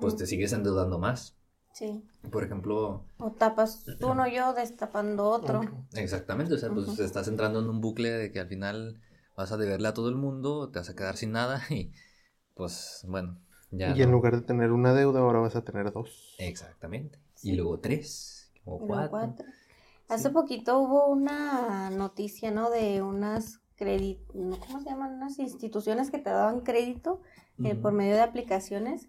Pues 0.00 0.16
te 0.16 0.26
sigues 0.26 0.52
endeudando 0.52 0.98
más. 0.98 1.36
Sí. 1.72 2.04
Por 2.30 2.44
ejemplo... 2.44 3.04
O 3.18 3.32
tapas 3.32 3.84
uno 4.00 4.26
yo 4.28 4.52
destapando 4.54 5.28
otro. 5.28 5.60
Exactamente, 5.94 6.54
o 6.54 6.58
sea, 6.58 6.70
pues 6.70 6.98
estás 6.98 7.28
entrando 7.28 7.60
en 7.60 7.68
un 7.68 7.80
bucle 7.80 8.10
de 8.10 8.32
que 8.32 8.40
al 8.40 8.48
final 8.48 9.00
vas 9.36 9.52
a 9.52 9.56
deberle 9.56 9.88
a 9.88 9.94
todo 9.94 10.08
el 10.08 10.16
mundo, 10.16 10.70
te 10.70 10.78
vas 10.78 10.90
a 10.90 10.96
quedar 10.96 11.16
sin 11.16 11.32
nada 11.32 11.62
y 11.70 11.92
pues 12.54 13.04
bueno, 13.08 13.40
y 13.72 14.02
en 14.02 14.10
lugar 14.10 14.36
de 14.36 14.42
tener 14.42 14.72
una 14.72 14.92
deuda, 14.92 15.20
ahora 15.20 15.40
vas 15.40 15.56
a 15.56 15.64
tener 15.64 15.92
dos. 15.92 16.34
Exactamente. 16.38 17.18
Y 17.42 17.52
luego 17.52 17.78
tres, 17.78 18.52
o 18.64 18.78
cuatro. 18.78 19.44
Hace 20.08 20.30
poquito 20.30 20.80
hubo 20.80 21.06
una 21.06 21.88
noticia, 21.90 22.50
¿no? 22.50 22.68
De 22.70 23.00
unas 23.00 23.60
créditos, 23.76 24.34
¿cómo 24.58 24.80
se 24.80 24.90
llaman? 24.90 25.14
Unas 25.14 25.38
instituciones 25.38 26.10
que 26.10 26.18
te 26.18 26.30
daban 26.30 26.60
crédito 26.60 27.22
eh, 27.64 27.74
por 27.76 27.92
medio 27.92 28.14
de 28.14 28.22
aplicaciones, 28.22 29.08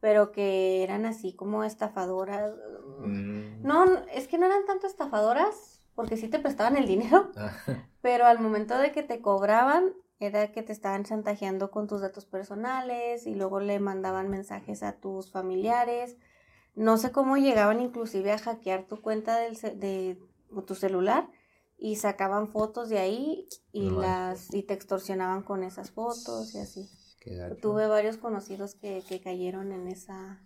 pero 0.00 0.30
que 0.30 0.82
eran 0.82 1.06
así 1.06 1.32
como 1.32 1.64
estafadoras. 1.64 2.52
Mm. 3.00 3.62
No, 3.62 3.84
es 4.12 4.28
que 4.28 4.38
no 4.38 4.46
eran 4.46 4.66
tanto 4.66 4.86
estafadoras, 4.86 5.80
porque 5.94 6.16
sí 6.16 6.28
te 6.28 6.38
prestaban 6.38 6.76
el 6.76 6.86
dinero, 6.86 7.30
pero 8.02 8.26
al 8.26 8.38
momento 8.38 8.76
de 8.76 8.92
que 8.92 9.02
te 9.02 9.22
cobraban, 9.22 9.94
era 10.26 10.52
que 10.52 10.62
te 10.62 10.72
estaban 10.72 11.04
chantajeando 11.04 11.70
con 11.70 11.86
tus 11.86 12.00
datos 12.00 12.24
personales 12.26 13.26
y 13.26 13.34
luego 13.34 13.60
le 13.60 13.78
mandaban 13.80 14.28
mensajes 14.30 14.82
a 14.82 14.92
tus 14.94 15.30
familiares. 15.30 16.16
No 16.74 16.96
sé 16.96 17.12
cómo 17.12 17.36
llegaban 17.36 17.80
inclusive 17.80 18.32
a 18.32 18.38
hackear 18.38 18.86
tu 18.86 19.00
cuenta 19.02 19.36
del, 19.38 19.56
de 19.78 20.18
tu 20.66 20.74
celular 20.74 21.28
y 21.78 21.96
sacaban 21.96 22.48
fotos 22.48 22.88
de 22.88 22.98
ahí 22.98 23.46
y 23.72 23.90
las 23.90 24.52
y 24.54 24.62
te 24.62 24.74
extorsionaban 24.74 25.42
con 25.42 25.62
esas 25.64 25.90
fotos 25.90 26.54
y 26.54 26.58
así. 26.60 26.88
Tuve 27.60 27.86
varios 27.86 28.16
conocidos 28.16 28.74
que, 28.74 29.02
que 29.08 29.20
cayeron 29.20 29.72
en 29.72 29.88
esa... 29.88 30.40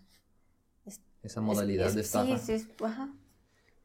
Esa 1.23 1.41
modalidad 1.41 1.89
es- 1.89 1.95
de 1.97 2.01
estafa. 2.03 2.39
Sí, 2.39 2.59
sí, 2.61 2.73
ajá. 2.85 3.13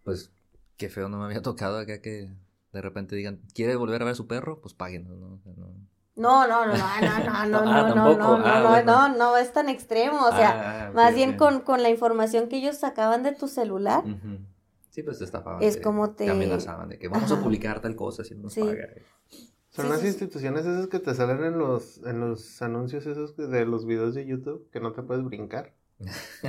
Pues 0.04 0.32
qué 0.78 0.90
feo 0.90 1.10
no 1.10 1.18
me 1.18 1.26
había 1.26 1.42
tocado 1.42 1.78
acá 1.80 2.02
que 2.02 2.30
de 2.74 2.82
repente 2.82 3.16
digan, 3.16 3.42
¿quiere 3.54 3.76
volver 3.76 4.02
a 4.02 4.06
ver 4.06 4.14
a 4.14 4.16
su 4.16 4.28
perro? 4.28 4.62
Pues 4.62 4.74
páguenos, 4.74 5.18
¿no? 5.18 5.36
O 5.36 5.40
sea, 5.40 5.54
no. 5.58 5.74
No, 6.16 6.46
no, 6.48 6.66
no, 6.66 6.78
no, 6.78 7.02
no, 7.02 7.22
no, 7.22 7.66
Ah, 7.66 7.84
no, 7.84 7.90
no, 7.92 8.16
no, 8.16 8.16
no, 8.16 8.38
Ah, 8.44 8.62
no, 8.62 8.70
bueno. 8.70 8.92
no, 9.10 9.10
no 9.18 9.38
es 9.38 9.54
tan 9.54 9.70
extremo, 9.70 10.26
o 10.28 10.32
sea, 10.34 10.58
Ah, 10.58 10.92
más 10.94 11.16
bien 11.16 11.34
con, 11.34 11.62
con 11.62 11.82
la 11.84 11.90
información 11.90 12.48
que 12.50 12.58
ellos 12.58 12.78
sacaban 12.78 13.24
de 13.24 13.32
tu 13.34 13.48
celular. 13.48 14.04
Sí, 14.90 15.04
pues 15.04 15.20
te 15.20 15.24
estafaban. 15.26 15.62
Es 15.62 15.74
te- 15.76 15.82
como 15.84 16.12
te- 16.12 16.32
amenazaban 16.32 16.90
de 16.90 17.00
que 17.00 17.08
vamos 17.08 17.32
a 17.32 17.42
publicar 17.42 17.82
tal 17.82 17.96
cosa 17.96 18.24
si 18.24 18.36
no 18.36 18.44
nos 18.44 18.54
Sí. 18.54 18.62
paga. 18.62 18.90
Son 19.72 19.86
Sí, 19.86 19.90
las 19.90 20.02
sí, 20.02 20.08
sí. 20.12 20.18
instituciones 20.18 20.66
esas 20.66 20.88
que 20.88 21.00
te 21.00 21.16
salen 21.16 21.44
en 21.46 21.58
los, 21.60 22.00
en 22.06 22.20
los 22.22 22.62
anuncios 22.62 23.06
esos 23.08 23.38
de 23.38 23.66
los 23.66 23.86
videos 23.86 24.16
de 24.16 24.26
YouTube 24.26 24.70
que 24.72 24.80
no 24.82 24.94
te 24.94 25.04
puedes 25.04 25.24
brincar. 25.26 25.74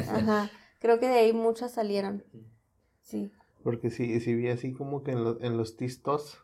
ajá, 0.05 0.51
creo 0.79 0.99
que 1.01 1.09
de 1.09 1.19
ahí 1.19 1.33
muchas 1.33 1.73
salieron, 1.73 2.25
sí, 3.03 3.33
Porque 3.63 3.91
sí, 3.91 4.21
sí 4.21 4.35
vi 4.35 4.49
así 4.49 4.73
como 4.73 5.03
que 5.03 5.13
en, 5.13 5.25
lo- 5.25 5.41
en 5.43 5.57
los 5.57 5.77
tistos. 5.77 6.39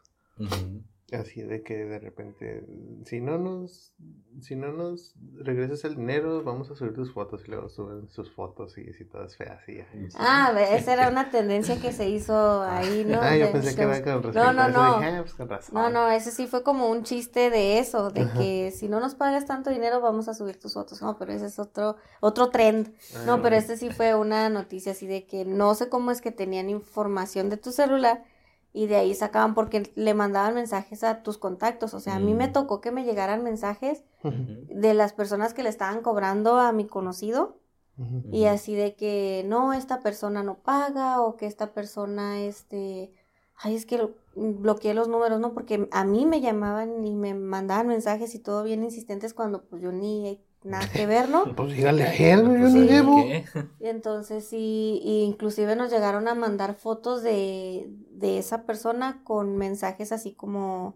Así 1.12 1.42
de 1.42 1.62
que 1.62 1.74
de 1.84 1.98
repente, 1.98 2.64
si 3.04 3.20
no 3.20 3.38
nos, 3.38 3.94
si 4.42 4.56
no 4.56 4.72
nos 4.72 5.14
regresas 5.36 5.84
el 5.84 5.96
dinero, 5.96 6.42
vamos 6.44 6.70
a 6.70 6.76
subir 6.76 6.92
tus 6.94 7.12
fotos 7.12 7.42
y 7.46 7.50
luego 7.50 7.68
suben 7.68 8.08
sus 8.08 8.30
fotos 8.32 8.76
y 8.78 8.90
así 8.90 9.04
todas 9.06 9.36
feas 9.36 9.66
y 9.68 9.76
ya. 9.78 9.86
ah, 10.14 10.52
esa 10.70 10.92
era 10.92 11.08
una 11.10 11.30
tendencia 11.30 11.80
que 11.80 11.92
se 11.92 12.08
hizo 12.08 12.62
ahí, 12.62 13.04
¿no? 13.06 13.20
ah, 13.22 13.36
yo 13.36 13.46
De 13.46 13.52
pensé 13.52 13.74
que 13.74 13.82
era 13.82 14.02
con 14.02 14.22
respecto 14.22 14.52
no, 14.52 14.62
a 14.62 14.68
eso, 14.68 14.78
no. 14.78 14.98
dije, 14.98 15.04
ah, 15.06 15.20
pues 15.22 15.34
con 15.34 15.48
razón. 15.48 15.74
No, 15.74 15.88
no, 15.90 16.10
ese 16.10 16.30
sí 16.30 16.46
fue 16.46 16.62
como 16.62 16.88
un 16.90 17.04
chiste 17.04 17.50
de 17.50 17.78
eso, 17.78 18.10
de 18.10 18.22
Ajá. 18.22 18.38
que 18.38 18.70
si 18.70 18.88
no 18.88 19.00
nos 19.00 19.14
pagas 19.14 19.46
tanto 19.46 19.70
dinero 19.70 20.00
vamos 20.00 20.28
a 20.28 20.34
subir 20.34 20.58
tus 20.60 20.74
fotos. 20.74 21.00
No, 21.02 21.16
pero 21.18 21.32
ese 21.32 21.46
es 21.46 21.58
otro, 21.58 21.96
otro 22.20 22.50
trend. 22.50 22.94
No, 23.26 23.34
Ah, 23.34 23.40
pero 23.42 23.56
este 23.56 23.76
sí 23.76 23.90
fue 23.90 24.14
una 24.14 24.48
noticia 24.50 24.92
así 24.92 25.06
de 25.06 25.26
que 25.26 25.44
no 25.44 25.74
sé 25.74 25.88
cómo 25.88 26.10
es 26.10 26.20
que 26.20 26.32
tenían 26.32 26.68
información 26.70 27.48
de 27.50 27.56
tu 27.56 27.72
celular 27.72 28.24
y 28.72 28.87
de 28.87 28.96
ahí 28.96 29.14
sacaban 29.14 29.54
porque 29.54 29.92
le 29.96 30.14
mandaban 30.14 30.54
mensajes 30.54 31.04
a 31.04 31.22
tus 31.22 31.38
contactos. 31.38 31.94
O 31.94 32.00
sea, 32.00 32.16
a 32.16 32.20
mí 32.20 32.34
me 32.34 32.48
Mm. 32.48 32.52
tocó 32.52 32.80
que 32.80 32.90
me 32.92 33.04
llegaran 33.04 33.42
mensajes 33.44 34.04
de 34.68 34.94
las 34.94 35.12
personas 35.12 35.54
que 35.54 35.62
le 35.62 35.68
estaban 35.70 36.02
cobrando 36.02 36.58
a 36.58 36.72
mi 36.72 36.87
conocido 36.87 37.58
y 38.30 38.44
así 38.46 38.75
de 38.75 38.94
que 38.96 39.44
no, 39.46 39.72
esta 39.72 40.00
persona 40.00 40.42
no 40.42 40.58
paga 40.62 41.20
o 41.22 41.37
que 41.37 41.46
esta 41.46 41.72
persona, 41.72 42.40
este, 42.40 43.12
ay, 43.56 43.75
es 43.75 43.87
que 43.87 43.98
lo- 43.98 44.14
bloqueé 44.34 44.94
los 44.94 45.08
números, 45.08 45.40
¿no? 45.40 45.54
Porque 45.54 45.88
a 45.92 46.04
mí 46.04 46.26
me 46.26 46.40
llamaban 46.40 47.04
y 47.06 47.14
me 47.14 47.34
mandaban 47.34 47.88
mensajes 47.88 48.34
y 48.34 48.38
todo 48.38 48.62
bien 48.64 48.84
insistentes 48.84 49.34
cuando 49.34 49.64
pues 49.68 49.82
yo 49.82 49.92
ni 49.92 50.40
nada 50.64 50.88
que 50.92 51.06
ver, 51.06 51.28
¿no? 51.28 51.44
Pues 51.56 51.74
dígale 51.76 52.04
a 52.04 52.14
él, 52.14 52.42
yo 52.42 52.48
Pues, 52.58 52.74
no 52.74 52.82
llevo. 52.84 53.14
¿qué? 53.16 53.44
Y 53.80 53.86
entonces 53.86 54.44
sí, 54.44 55.00
y 55.04 55.22
inclusive 55.22 55.76
nos 55.76 55.90
llegaron 55.90 56.26
a 56.28 56.34
mandar 56.34 56.74
fotos 56.74 57.22
de, 57.22 57.86
de 58.10 58.38
esa 58.38 58.64
persona 58.64 59.20
con 59.24 59.56
mensajes 59.56 60.10
así 60.12 60.32
como... 60.32 60.94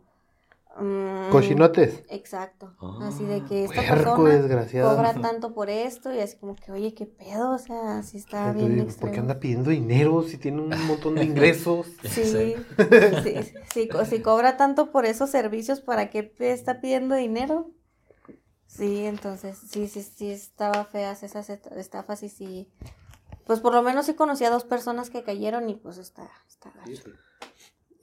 mm, 0.81 1.31
Cochinotes. 1.31 2.03
Exacto. 2.11 2.73
Ah, 2.81 3.09
así 3.09 3.25
de 3.25 3.41
que 3.49 3.65
esta 3.65 3.77
Puerco 3.77 3.95
persona 3.95 4.31
desgraciado. 4.39 4.97
cobra 4.97 5.15
tanto 5.15 5.55
por 5.55 5.71
esto 5.71 6.13
y 6.13 6.19
así 6.21 6.37
como 6.39 6.57
que, 6.57 6.73
oye, 6.73 6.95
qué 6.95 7.07
pedo, 7.07 7.53
o 7.53 7.59
sea, 7.59 8.03
sí 8.03 8.17
está 8.19 8.53
Entonces 8.53 8.69
bien 8.69 8.87
digo, 8.87 9.01
¿Por 9.01 9.11
qué 9.13 9.21
anda 9.21 9.39
pidiendo 9.41 9.71
dinero 9.71 10.23
si 10.23 10.39
tiene 10.39 10.61
un 10.63 10.71
montón 10.87 11.15
de 11.15 11.25
ingresos? 11.31 11.87
Sí, 12.03 12.25
Sí. 12.25 12.55
sí, 13.23 13.35
sí, 13.73 13.89
co- 13.89 14.05
si 14.05 14.21
cobra 14.23 14.57
tanto 14.57 14.91
por 14.91 15.07
esos 15.07 15.31
servicios, 15.31 15.81
¿para 15.81 16.11
qué 16.11 16.33
está 16.41 16.81
pidiendo 16.81 17.15
dinero? 17.15 17.71
Sí, 18.75 19.05
entonces, 19.05 19.59
sí, 19.59 19.87
sí, 19.87 20.03
sí, 20.03 20.31
estaba 20.31 20.85
feas 20.87 21.23
esas 21.23 21.51
est- 21.51 21.67
estafas 21.73 22.23
y 22.23 22.31
sí, 22.31 22.69
pues 23.45 23.61
por 23.61 23.75
lo 23.75 23.83
menos 23.83 24.07
sí 24.07 24.15
conocí 24.15 24.45
a 24.45 24.51
dos 24.51 24.65
personas 24.65 25.11
que 25.11 25.23
cayeron 25.25 25.69
y 25.69 25.75
pues 25.75 25.99
está, 25.99 26.31
está 26.49 26.71
gacho. 26.71 27.11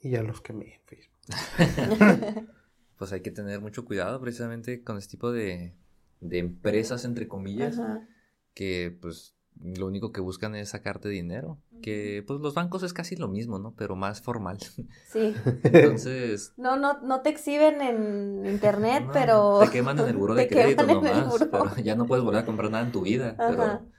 Y 0.00 0.10
ya 0.10 0.22
los 0.22 0.40
quemé 0.40 0.74
en 0.74 0.80
Facebook. 0.86 2.50
Pues 2.96 3.12
hay 3.12 3.22
que 3.22 3.30
tener 3.30 3.62
mucho 3.62 3.86
cuidado 3.86 4.20
precisamente 4.20 4.84
con 4.84 4.98
este 4.98 5.12
tipo 5.12 5.32
de, 5.32 5.74
de 6.20 6.38
empresas, 6.38 7.06
entre 7.06 7.28
comillas, 7.28 7.78
Ajá. 7.78 8.06
que 8.52 8.94
pues 9.00 9.34
lo 9.62 9.86
único 9.86 10.12
que 10.12 10.20
buscan 10.20 10.54
es 10.54 10.70
sacarte 10.70 11.08
dinero. 11.08 11.58
Que 11.82 12.22
pues 12.26 12.40
los 12.40 12.54
bancos 12.54 12.82
es 12.82 12.92
casi 12.92 13.16
lo 13.16 13.28
mismo, 13.28 13.58
¿no? 13.58 13.74
Pero 13.74 13.96
más 13.96 14.22
formal. 14.22 14.58
Sí, 14.58 15.34
Entonces, 15.64 16.52
no, 16.56 16.76
no, 16.76 17.00
no 17.02 17.20
te 17.20 17.30
exhiben 17.30 17.80
en 17.80 18.46
internet, 18.46 19.04
no, 19.06 19.12
pero... 19.12 19.58
Te 19.60 19.70
queman 19.70 19.98
en 19.98 20.08
el 20.08 20.16
buro 20.16 20.34
de 20.34 20.44
te 20.46 20.54
crédito 20.54 20.86
nomás. 20.86 21.48
Pero 21.50 21.76
ya 21.76 21.94
no 21.94 22.06
puedes 22.06 22.24
volver 22.24 22.42
a 22.42 22.46
comprar 22.46 22.70
nada 22.70 22.84
en 22.84 22.92
tu 22.92 23.02
vida. 23.02 23.36
Ajá. 23.38 23.48
Pero 23.48 23.90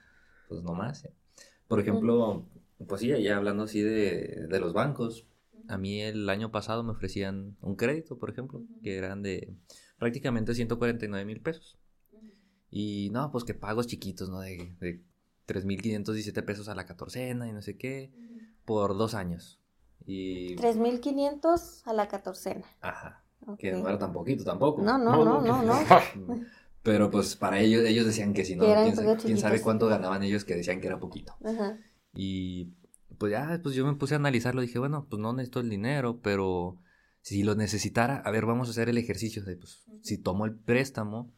pues 0.48 0.62
nomás. 0.62 1.04
¿eh? 1.04 1.14
Por 1.68 1.80
ejemplo, 1.80 2.46
pues 2.86 3.00
sí, 3.00 3.08
ya 3.22 3.36
hablando 3.36 3.64
así 3.64 3.80
de, 3.80 4.46
de 4.48 4.60
los 4.60 4.72
bancos. 4.72 5.26
A 5.68 5.78
mí 5.78 6.00
el 6.00 6.28
año 6.28 6.50
pasado 6.50 6.82
me 6.82 6.90
ofrecían 6.90 7.56
un 7.60 7.76
crédito, 7.76 8.18
por 8.18 8.30
ejemplo, 8.30 8.62
que 8.82 8.96
eran 8.96 9.22
de 9.22 9.54
prácticamente 9.98 10.54
149 10.54 11.24
mil 11.24 11.40
pesos. 11.40 11.78
Y 12.68 13.10
no, 13.12 13.30
pues 13.30 13.44
que 13.44 13.54
pagos 13.54 13.86
chiquitos, 13.86 14.28
¿no? 14.28 14.40
De, 14.40 14.74
de 14.80 15.02
3.517 15.52 16.44
pesos 16.44 16.68
a 16.68 16.74
la 16.74 16.86
catorcena 16.86 17.48
y 17.48 17.52
no 17.52 17.62
sé 17.62 17.76
qué, 17.76 18.12
por 18.64 18.96
dos 18.96 19.14
años. 19.14 19.60
Y... 20.04 20.56
3.500 20.56 21.82
a 21.84 21.92
la 21.92 22.08
catorcena. 22.08 22.64
Ajá, 22.80 23.24
que 23.58 23.72
no 23.72 23.88
era 23.88 23.98
tan 23.98 24.12
poquito 24.12 24.44
tampoco. 24.44 24.82
No, 24.82 24.98
no, 24.98 25.24
no, 25.24 25.40
no, 25.40 25.62
no. 25.62 25.74
Pero 26.82 27.10
pues 27.10 27.36
para 27.36 27.60
ellos, 27.60 27.84
ellos 27.84 28.04
decían 28.06 28.34
que 28.34 28.44
si 28.44 28.56
no, 28.56 28.64
quién, 29.22 29.38
sabe 29.38 29.60
cuánto 29.60 29.86
ganaban 29.86 30.22
ellos 30.24 30.44
que 30.44 30.56
decían 30.56 30.80
que 30.80 30.88
era 30.88 30.98
poquito. 30.98 31.36
Ajá. 31.44 31.78
Y 32.12 32.74
pues 33.18 33.30
ya, 33.30 33.60
pues 33.62 33.76
yo 33.76 33.86
me 33.86 33.94
puse 33.94 34.14
a 34.14 34.16
analizarlo, 34.16 34.62
dije, 34.62 34.80
bueno, 34.80 35.06
pues 35.08 35.20
no 35.20 35.32
necesito 35.32 35.60
el 35.60 35.70
dinero, 35.70 36.20
pero 36.20 36.80
si 37.20 37.44
lo 37.44 37.54
necesitara, 37.54 38.16
a 38.16 38.30
ver, 38.32 38.46
vamos 38.46 38.66
a 38.66 38.72
hacer 38.72 38.88
el 38.88 38.98
ejercicio 38.98 39.44
de, 39.44 39.56
pues, 39.56 39.84
si 40.02 40.18
tomo 40.18 40.44
el 40.44 40.56
préstamo, 40.56 41.32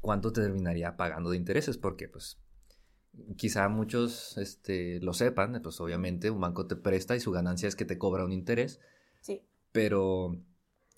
¿cuánto 0.00 0.32
te 0.32 0.40
terminaría 0.40 0.96
pagando 0.96 1.30
de 1.30 1.36
intereses? 1.36 1.76
Porque, 1.76 2.08
pues, 2.08 2.40
quizá 3.36 3.68
muchos, 3.68 4.36
este, 4.38 5.00
lo 5.00 5.12
sepan, 5.12 5.60
pues 5.62 5.80
obviamente 5.80 6.30
un 6.30 6.40
banco 6.40 6.66
te 6.66 6.76
presta 6.76 7.16
y 7.16 7.20
su 7.20 7.30
ganancia 7.32 7.68
es 7.68 7.76
que 7.76 7.84
te 7.84 7.98
cobra 7.98 8.24
un 8.24 8.32
interés, 8.32 8.80
Sí. 9.20 9.42
pero 9.72 10.36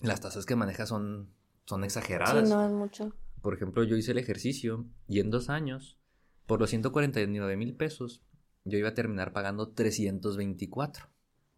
las 0.01 0.21
tasas 0.21 0.45
que 0.45 0.55
maneja 0.55 0.85
son, 0.85 1.33
son 1.65 1.83
exageradas. 1.83 2.47
Sí, 2.47 2.53
no 2.53 2.65
es 2.65 2.71
mucho. 2.71 3.13
Por 3.41 3.53
ejemplo, 3.53 3.83
yo 3.83 3.95
hice 3.95 4.11
el 4.11 4.17
ejercicio 4.17 4.85
y 5.07 5.19
en 5.19 5.29
dos 5.29 5.49
años, 5.49 5.97
por 6.45 6.59
los 6.59 6.69
149 6.69 7.55
mil 7.57 7.75
pesos, 7.75 8.21
yo 8.65 8.77
iba 8.77 8.89
a 8.89 8.93
terminar 8.93 9.31
pagando 9.33 9.69
324. 9.69 11.05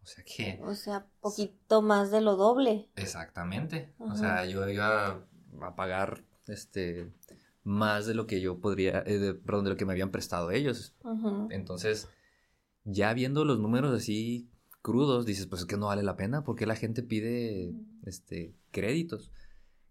O 0.02 0.06
sea 0.06 0.24
que... 0.24 0.60
O 0.62 0.74
sea, 0.74 1.06
poquito 1.20 1.82
más 1.82 2.10
de 2.10 2.20
lo 2.20 2.36
doble. 2.36 2.88
Exactamente. 2.96 3.92
O 3.98 4.14
sea, 4.16 4.44
yo 4.46 4.68
iba 4.68 5.24
a 5.60 5.76
pagar 5.76 6.24
este 6.46 7.12
más 7.64 8.06
de 8.06 8.14
lo 8.14 8.26
que 8.26 8.40
yo 8.40 8.58
podría, 8.60 9.02
eh, 9.06 9.18
de- 9.18 9.34
perdón, 9.34 9.64
de 9.64 9.70
lo 9.70 9.76
que 9.76 9.84
me 9.86 9.92
habían 9.92 10.10
prestado 10.10 10.50
ellos. 10.50 10.94
Entonces, 11.50 12.08
ya 12.84 13.14
viendo 13.14 13.44
los 13.44 13.58
números 13.60 13.94
así 13.94 14.48
crudos, 14.82 15.26
dices, 15.26 15.46
pues 15.46 15.62
es 15.62 15.66
que 15.66 15.76
no 15.76 15.86
vale 15.86 16.02
la 16.02 16.16
pena, 16.16 16.42
porque 16.44 16.66
la 16.66 16.76
gente 16.76 17.02
pide 17.02 17.74
este 18.04 18.54
créditos. 18.70 19.30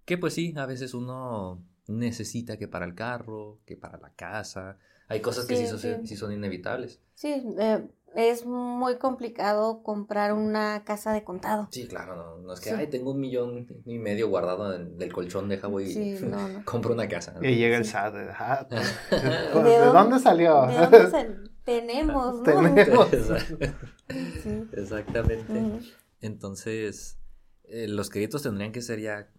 Que 0.06 0.18
pues 0.18 0.34
sí, 0.34 0.54
a 0.58 0.66
veces 0.66 0.94
uno 0.94 1.64
necesita 1.88 2.58
que 2.58 2.68
para 2.68 2.86
el 2.86 2.96
carro, 2.96 3.60
que 3.66 3.78
para 3.78 3.98
la 4.00 4.14
casa. 4.14 4.78
Hay 5.08 5.22
cosas 5.22 5.46
que 5.46 5.56
sí, 5.56 5.64
Sí, 5.64 5.68
son, 5.70 5.80
sí. 5.80 6.08
sí 6.08 6.16
son 6.16 6.32
inevitables. 6.34 7.00
Sí, 7.16 7.30
eh, 7.60 7.88
es 8.16 8.46
muy 8.46 8.98
complicado 8.98 9.84
comprar 9.84 10.34
una 10.34 10.84
casa 10.84 11.14
de 11.14 11.24
contado. 11.24 11.68
Sí, 11.72 11.88
claro, 11.88 12.16
no, 12.16 12.38
no 12.40 12.54
es 12.54 12.60
que, 12.60 12.70
Sí. 12.72 12.76
ay, 12.78 12.88
tengo 12.88 13.12
un 13.12 13.20
millón 13.20 13.68
y 13.86 13.98
medio 14.00 14.28
guardado 14.30 14.74
en 14.76 14.96
el 15.02 15.14
colchón, 15.14 15.48
deja 15.50 15.68
voy 15.68 15.84
y 15.86 15.94
Sí, 16.18 16.26
no, 16.26 16.48
no. 16.48 16.62
compro 16.66 16.94
una 16.94 17.08
casa. 17.08 17.34
¿no? 17.34 17.48
Y 17.48 17.56
llega 17.56 17.78
el. 17.78 17.86
SAT. 17.86 18.14
ah, 18.38 18.68
¿De, 18.70 18.76
¿De 19.18 19.30
¿de 19.30 19.48
dónde- 19.54 19.78
dónde 19.94 20.20
salió? 20.20 20.66
¿De 20.68 20.78
dónde 20.78 21.40
tenemos, 21.64 22.38
no? 22.38 22.44
Tenemos. 22.44 23.08
Sí. 24.44 24.64
Exactamente. 24.74 25.80
Entonces, 26.22 27.18
eh, 27.66 27.88
los 27.88 28.10
créditos 28.10 28.44
tendrían 28.44 28.72
que 28.72 28.82
ser 28.82 29.00
ya 29.00 29.30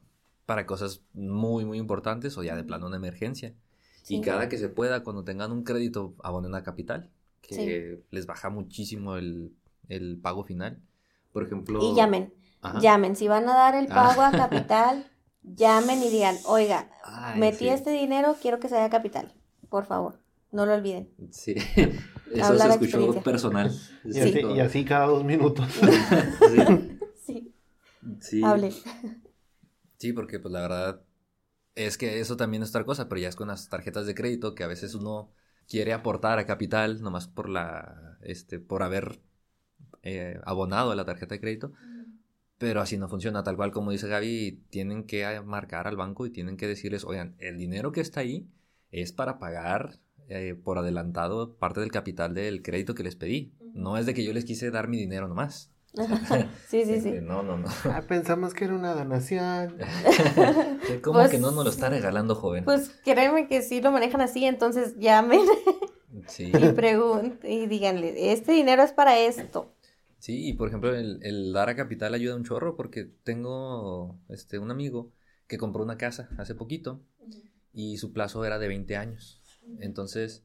para 0.47 0.67
cosas 0.67 1.03
muy, 1.13 1.65
muy 1.65 1.79
importantes 1.79 2.37
o 2.39 2.43
ya 2.43 2.57
de 2.57 2.65
plano 2.65 2.87
una 2.87 2.97
emergencia. 2.97 3.55
Sí. 4.03 4.17
Y 4.17 4.21
cada 4.21 4.49
que 4.49 4.59
se 4.59 4.69
pueda, 4.69 5.03
cuando 5.05 5.23
tengan 5.25 5.53
un 5.53 5.63
crédito, 5.63 6.15
abonen 6.23 6.55
a 6.55 6.63
capital, 6.63 7.11
que 7.43 8.03
les 8.11 8.27
baja 8.27 8.49
muchísimo 8.51 9.17
el, 9.17 9.53
el 9.89 10.19
pago 10.21 10.45
final. 10.45 10.81
Por 11.33 11.45
ejemplo... 11.45 11.81
Y 11.83 11.95
llamen, 11.95 12.33
Ajá. 12.61 12.81
llamen. 12.81 13.17
Si 13.17 13.29
van 13.29 13.49
a 13.49 13.55
dar 13.55 13.75
el 13.75 13.87
Ah. 13.91 13.95
pago 13.95 14.23
a 14.23 14.31
capital, 14.31 15.07
llamen 15.43 16.03
y 16.03 16.09
digan, 16.11 16.37
oiga, 16.47 16.91
Ay, 17.05 17.39
metí 17.41 17.59
sí. 17.65 17.69
este 17.69 17.91
dinero, 17.91 18.37
quiero 18.41 18.59
que 18.61 18.69
sea 18.69 18.85
a 18.85 18.91
capital. 18.91 19.35
Por 19.69 19.85
favor, 19.87 20.19
no 20.51 20.67
lo 20.67 20.75
olviden. 20.75 21.11
Sí, 21.31 21.55
eso 22.33 22.45
Habla 22.45 22.65
se 22.67 22.71
escuchó 22.85 23.23
personal. 23.23 23.71
Y, 24.05 24.19
así, 24.21 24.41
y 24.41 24.61
así 24.61 24.85
cada 24.85 25.07
dos 25.07 25.25
minutos. 25.25 25.67
Sí, 26.51 26.53
Sí, 27.25 27.55
sí. 28.21 28.43
hable. 28.45 28.73
Sí, 29.99 30.13
porque 30.13 30.39
pues 30.41 30.53
la 30.53 30.61
verdad, 30.63 31.03
Es 31.75 31.97
que 31.97 32.21
eso 32.21 32.37
también 32.37 32.63
es 32.63 32.69
otra 32.71 32.85
cosa, 32.85 33.09
pero 33.09 33.21
ya 33.21 33.29
es 33.29 33.37
con 33.37 33.49
las 33.49 33.69
tarjetas 33.69 34.05
de 34.07 34.15
crédito 34.15 34.55
que 34.55 34.65
a 34.65 34.67
veces 34.67 34.95
uno 34.95 35.31
quiere 35.69 35.93
aportar 35.93 36.39
a 36.39 36.47
capital 36.47 37.03
nomás 37.03 37.29
por 37.29 37.49
la, 37.49 38.19
este, 38.23 38.59
por 38.59 38.83
haber 38.83 39.21
eh, 40.03 40.41
abonado 40.45 40.91
a 40.91 40.97
la 40.97 41.05
tarjeta 41.05 41.35
de 41.35 41.41
crédito, 41.41 41.73
pero 42.59 42.81
así 42.81 42.97
no 42.97 43.09
funciona, 43.09 43.43
tal 43.43 43.57
cual 43.57 43.73
como 43.73 43.91
dice 43.91 44.09
Gaby, 44.09 44.65
tienen 44.71 45.05
que 45.05 45.41
marcar 45.41 45.89
al 45.89 45.97
banco 45.97 46.27
y 46.27 46.31
tienen 46.31 46.57
que 46.57 46.69
decirles, 46.69 47.05
oigan, 47.05 47.35
el 47.39 47.59
dinero 47.59 47.93
que 47.93 48.01
está 48.01 48.21
ahí 48.21 48.49
es 48.91 49.13
para 49.13 49.39
pagar 49.39 49.99
eh, 50.29 50.55
por 50.55 50.79
adelantado 50.79 51.57
parte 51.57 51.81
del 51.81 51.91
capital 51.91 52.35
del 52.35 52.63
crédito 52.63 52.95
que 52.95 53.03
les 53.03 53.17
pedí, 53.17 53.53
no 53.75 53.97
es 53.99 54.07
de 54.07 54.15
que 54.15 54.25
yo 54.25 54.33
les 54.33 54.45
quise 54.45 54.71
dar 54.71 54.89
mi 54.89 54.97
dinero 54.97 55.27
nomás. 55.27 55.72
Sí, 55.95 56.05
sí, 56.69 56.85
sí. 56.85 56.93
Este, 56.95 57.21
no, 57.21 57.43
no, 57.43 57.59
no. 57.59 57.69
Ah, 57.85 58.03
pensamos 58.07 58.55
que 58.55 58.65
era 58.65 58.75
una 58.75 58.95
donación. 58.95 59.79
¿Cómo 61.03 61.19
Pues 61.19 61.31
que 61.31 61.39
no 61.39 61.51
nos 61.51 61.65
lo 61.65 61.71
está 61.71 61.89
regalando, 61.89 62.35
joven? 62.35 62.65
Pues 62.65 62.91
créeme 63.05 63.49
que 63.49 63.63
sí 63.63 63.81
lo 63.81 63.93
manejan 63.93 64.21
así, 64.21 64.45
entonces 64.45 64.99
llamen 64.99 65.41
sí. 66.27 66.53
y 66.55 66.73
pregunten 66.73 67.51
y 67.51 67.67
díganle, 67.67 68.33
este 68.33 68.53
dinero 68.53 68.83
es 68.83 68.93
para 68.93 69.19
esto. 69.19 69.73
Sí, 70.19 70.47
y 70.49 70.53
por 70.53 70.69
ejemplo, 70.69 70.95
el, 70.95 71.19
el 71.23 71.53
dar 71.53 71.69
a 71.69 71.77
capital 71.77 72.15
ayuda 72.15 72.37
un 72.37 72.45
chorro 72.45 72.77
porque 72.77 73.11
tengo 73.25 74.17
este, 74.29 74.59
un 74.59 74.71
amigo 74.71 75.11
que 75.49 75.59
compró 75.59 75.83
una 75.83 75.99
casa 75.99 76.31
hace 76.39 76.55
poquito 76.55 77.03
y 77.73 77.97
su 77.99 78.13
plazo 78.13 78.45
era 78.45 78.59
de 78.59 78.69
20 78.69 78.97
años. 78.97 79.43
Entonces, 79.81 80.45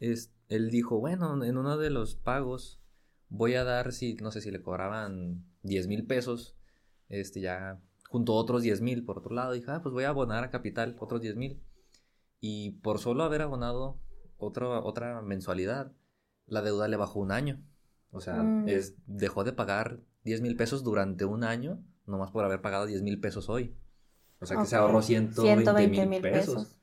es, 0.00 0.32
él 0.48 0.70
dijo, 0.70 0.98
bueno, 0.98 1.42
en 1.44 1.56
uno 1.56 1.78
de 1.78 1.90
los 1.90 2.14
pagos 2.14 2.80
voy 3.28 3.54
a 3.54 3.64
dar, 3.64 3.92
si, 3.92 4.14
no 4.14 4.30
sé 4.30 4.40
si 4.40 4.50
le 4.50 4.62
cobraban 4.62 5.44
10 5.62 5.88
mil 5.88 6.06
pesos, 6.06 6.56
este 7.08 7.40
ya 7.40 7.80
junto 8.08 8.32
a 8.32 8.36
otros 8.36 8.62
10 8.62 8.80
mil 8.82 9.04
por 9.04 9.18
otro 9.18 9.34
lado, 9.34 9.52
dije, 9.52 9.70
ah, 9.70 9.82
pues 9.82 9.92
voy 9.92 10.04
a 10.04 10.10
abonar 10.10 10.44
a 10.44 10.50
capital 10.50 10.96
otros 11.00 11.20
10 11.20 11.36
mil. 11.36 11.60
Y 12.40 12.72
por 12.82 12.98
solo 12.98 13.24
haber 13.24 13.42
abonado 13.42 13.98
otra 14.38 14.80
otra 14.80 15.22
mensualidad, 15.22 15.92
la 16.46 16.62
deuda 16.62 16.86
le 16.88 16.96
bajó 16.96 17.18
un 17.20 17.32
año. 17.32 17.62
O 18.10 18.20
sea, 18.20 18.42
Mm. 18.42 18.68
es, 18.68 18.94
dejó 19.06 19.42
de 19.44 19.52
pagar 19.52 20.00
10 20.24 20.40
mil 20.42 20.56
pesos 20.56 20.84
durante 20.84 21.24
un 21.24 21.44
año, 21.44 21.82
nomás 22.06 22.30
por 22.30 22.44
haber 22.44 22.60
pagado 22.62 22.86
10 22.86 23.02
mil 23.02 23.18
pesos 23.20 23.48
hoy. 23.48 23.74
O 24.38 24.46
sea 24.46 24.58
que 24.58 24.66
se 24.66 24.76
ahorró 24.76 25.02
120 25.02 25.62
120 25.64 26.00
mil 26.00 26.08
mil 26.10 26.20
pesos. 26.20 26.54
pesos. 26.54 26.76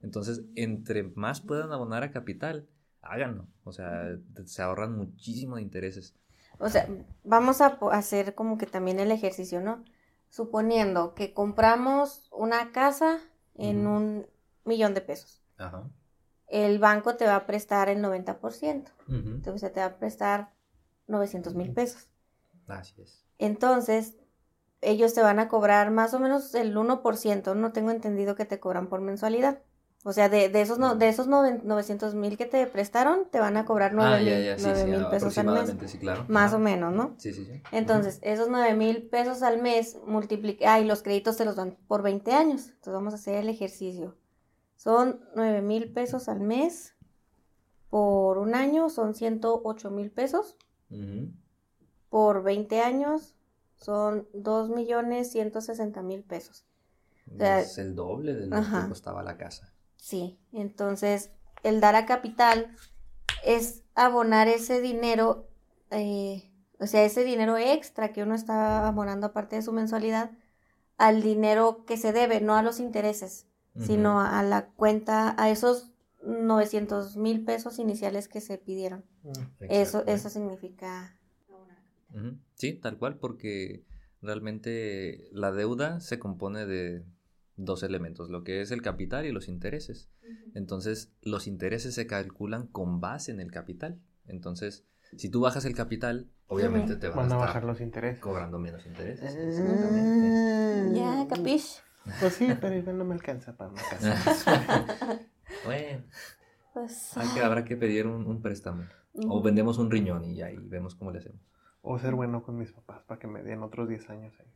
Entonces, 0.00 0.42
entre 0.54 1.02
más 1.02 1.40
puedan 1.40 1.72
abonar 1.72 2.02
a 2.04 2.12
capital, 2.12 2.68
háganlo. 3.08 3.46
O 3.64 3.72
sea, 3.72 4.16
se 4.44 4.62
ahorran 4.62 4.96
muchísimo 4.96 5.56
de 5.56 5.62
intereses. 5.62 6.14
O 6.58 6.68
sea, 6.68 6.88
vamos 7.24 7.60
a 7.60 7.78
hacer 7.92 8.34
como 8.34 8.58
que 8.58 8.66
también 8.66 9.00
el 9.00 9.12
ejercicio, 9.12 9.60
¿no? 9.60 9.84
Suponiendo 10.28 11.14
que 11.14 11.32
compramos 11.32 12.28
una 12.32 12.72
casa 12.72 13.18
en 13.54 13.86
un 13.86 14.26
millón 14.64 14.94
de 14.94 15.00
pesos. 15.00 15.42
Ajá. 15.56 15.88
El 16.46 16.78
banco 16.78 17.16
te 17.16 17.26
va 17.26 17.36
a 17.36 17.46
prestar 17.46 17.88
el 17.88 18.02
90%. 18.02 18.90
Entonces 19.08 19.72
te 19.72 19.80
va 19.80 19.86
a 19.86 19.98
prestar 19.98 20.52
900 21.06 21.54
mil 21.54 21.72
pesos. 21.72 22.08
Así 22.66 23.00
es. 23.00 23.24
Entonces, 23.38 24.16
ellos 24.80 25.14
te 25.14 25.22
van 25.22 25.38
a 25.38 25.48
cobrar 25.48 25.90
más 25.90 26.14
o 26.14 26.20
menos 26.20 26.54
el 26.54 26.76
1%. 26.76 27.54
No 27.54 27.72
tengo 27.72 27.90
entendido 27.90 28.34
que 28.34 28.44
te 28.44 28.60
cobran 28.60 28.88
por 28.88 29.00
mensualidad. 29.00 29.62
O 30.04 30.12
sea, 30.12 30.28
de, 30.28 30.48
de 30.48 30.60
esos, 30.60 30.78
no, 30.78 30.94
de 30.94 31.08
esos 31.08 31.26
noven- 31.26 31.62
900 31.64 32.14
mil 32.14 32.38
que 32.38 32.46
te 32.46 32.66
prestaron, 32.66 33.28
te 33.30 33.40
van 33.40 33.56
a 33.56 33.64
cobrar 33.64 33.92
9 33.94 34.14
ah, 34.14 34.22
ya, 34.22 34.34
mil 34.36 34.44
ya, 34.44 34.56
sí, 34.56 34.62
nueve 34.64 34.84
sí, 34.84 34.90
mil 34.90 35.06
pesos 35.08 35.38
al 35.38 35.46
mes. 35.46 35.90
sí, 35.90 35.98
claro. 35.98 36.24
Más 36.28 36.48
Ajá. 36.48 36.56
o 36.56 36.58
menos, 36.60 36.92
¿no? 36.94 37.14
Sí, 37.18 37.32
sí, 37.32 37.44
sí. 37.44 37.60
Entonces, 37.72 38.20
esos 38.22 38.48
9 38.48 38.74
mil 38.74 39.08
pesos 39.08 39.42
al 39.42 39.60
mes 39.60 39.98
multiplica, 40.06 40.74
ah, 40.74 40.80
y 40.80 40.84
los 40.84 41.02
créditos 41.02 41.36
te 41.36 41.44
los 41.44 41.56
dan 41.56 41.76
por 41.88 42.02
20 42.02 42.32
años. 42.32 42.68
Entonces, 42.68 42.92
vamos 42.94 43.12
a 43.12 43.16
hacer 43.16 43.34
el 43.36 43.48
ejercicio. 43.48 44.16
Son 44.76 45.20
9 45.34 45.62
mil 45.62 45.92
pesos 45.92 46.28
al 46.28 46.40
mes 46.40 46.94
por 47.90 48.38
un 48.38 48.54
año, 48.54 48.90
son 48.90 49.14
108 49.14 49.90
mil 49.90 50.10
pesos. 50.12 50.56
Ujú. 50.90 51.32
Por 52.08 52.42
20 52.44 52.80
años, 52.80 53.34
son 53.76 54.28
2 54.32 54.70
millones 54.70 55.32
160 55.32 56.02
mil 56.02 56.22
pesos. 56.22 56.64
sea, 57.36 57.60
es 57.60 57.78
el 57.78 57.94
doble 57.94 58.34
de 58.34 58.46
lo 58.46 58.56
ajá. 58.56 58.82
que 58.84 58.88
costaba 58.88 59.22
la 59.22 59.36
casa. 59.36 59.72
Sí, 59.98 60.38
entonces, 60.52 61.30
el 61.62 61.80
dar 61.80 61.94
a 61.96 62.06
capital 62.06 62.74
es 63.44 63.82
abonar 63.94 64.48
ese 64.48 64.80
dinero, 64.80 65.48
eh, 65.90 66.50
o 66.78 66.86
sea, 66.86 67.04
ese 67.04 67.24
dinero 67.24 67.58
extra 67.58 68.12
que 68.12 68.22
uno 68.22 68.34
está 68.34 68.86
abonando 68.88 69.26
aparte 69.26 69.56
de 69.56 69.62
su 69.62 69.72
mensualidad, 69.72 70.30
al 70.96 71.22
dinero 71.22 71.84
que 71.84 71.96
se 71.96 72.12
debe, 72.12 72.40
no 72.40 72.56
a 72.56 72.62
los 72.62 72.80
intereses, 72.80 73.46
sino 73.78 74.20
a 74.20 74.42
la 74.42 74.70
cuenta, 74.70 75.40
a 75.40 75.50
esos 75.50 75.92
900 76.24 77.16
mil 77.16 77.44
pesos 77.44 77.78
iniciales 77.78 78.26
que 78.26 78.40
se 78.40 78.58
pidieron. 78.58 79.04
Mm. 79.22 79.64
Eso, 79.68 80.04
eso 80.06 80.30
significa 80.30 81.16
abonar. 81.48 82.34
Sí, 82.54 82.72
tal 82.72 82.98
cual, 82.98 83.18
porque 83.18 83.84
realmente 84.20 85.28
la 85.32 85.52
deuda 85.52 86.00
se 86.00 86.18
compone 86.18 86.66
de 86.66 87.04
dos 87.58 87.82
elementos, 87.82 88.30
lo 88.30 88.42
que 88.44 88.62
es 88.62 88.70
el 88.70 88.80
capital 88.80 89.26
y 89.26 89.32
los 89.32 89.48
intereses. 89.48 90.08
Entonces, 90.54 91.12
los 91.20 91.46
intereses 91.46 91.94
se 91.94 92.06
calculan 92.06 92.66
con 92.68 93.00
base 93.00 93.30
en 93.32 93.40
el 93.40 93.50
capital. 93.50 94.00
Entonces, 94.26 94.84
si 95.16 95.28
tú 95.30 95.40
bajas 95.40 95.64
el 95.66 95.74
capital, 95.74 96.30
obviamente 96.46 96.96
te 96.96 97.08
van, 97.08 97.16
Van 97.18 97.32
a 97.32 97.34
a 97.34 97.38
bajar 97.38 97.56
estar 97.56 97.64
los 97.64 97.80
intereses. 97.80 98.20
cobrando 98.20 98.58
menos 98.58 98.86
intereses. 98.86 99.34
Exactamente. 99.36 100.32
Ya, 100.94 101.26
capish. 101.28 101.82
Pues 102.20 102.34
sí, 102.34 102.48
pero 102.60 102.74
igual 102.74 102.96
no 102.96 103.04
me 103.04 103.14
alcanza 103.14 103.54
para 103.56 103.70
una 103.70 103.82
casa. 103.82 104.16
bueno, 105.64 106.02
Pues, 106.72 107.16
hay 107.16 107.28
que, 107.34 107.40
habrá 107.40 107.64
que 107.64 107.76
pedir 107.76 108.06
un, 108.06 108.26
un 108.26 108.40
préstamo. 108.40 108.84
O 109.14 109.24
ujú. 109.36 109.42
vendemos 109.42 109.78
un 109.78 109.90
riñón 109.90 110.24
y 110.24 110.42
ahí 110.42 110.56
vemos 110.58 110.94
cómo 110.94 111.10
le 111.10 111.18
hacemos. 111.18 111.40
O 111.82 111.98
ser 111.98 112.14
bueno 112.14 112.42
con 112.42 112.56
mis 112.56 112.72
papás 112.72 113.02
para 113.04 113.18
que 113.18 113.26
me 113.26 113.42
den 113.42 113.62
otros 113.62 113.88
10 113.88 114.08
años 114.10 114.32
ahí. 114.40 114.46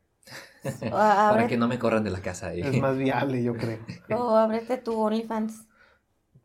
Para 0.91 1.31
abre- 1.31 1.47
que 1.49 1.57
no 1.57 1.69
me 1.69 1.79
corran 1.79 2.05
de 2.05 2.11
la 2.11 2.21
casa. 2.21 2.55
eh. 2.55 2.61
Es 2.61 2.81
más 2.81 2.97
viable, 2.97 3.43
yo 3.43 3.55
creo. 3.55 3.79
o 4.17 4.37
ábrete 4.37 4.77
tu 4.79 4.99
OnlyFans. 4.99 5.67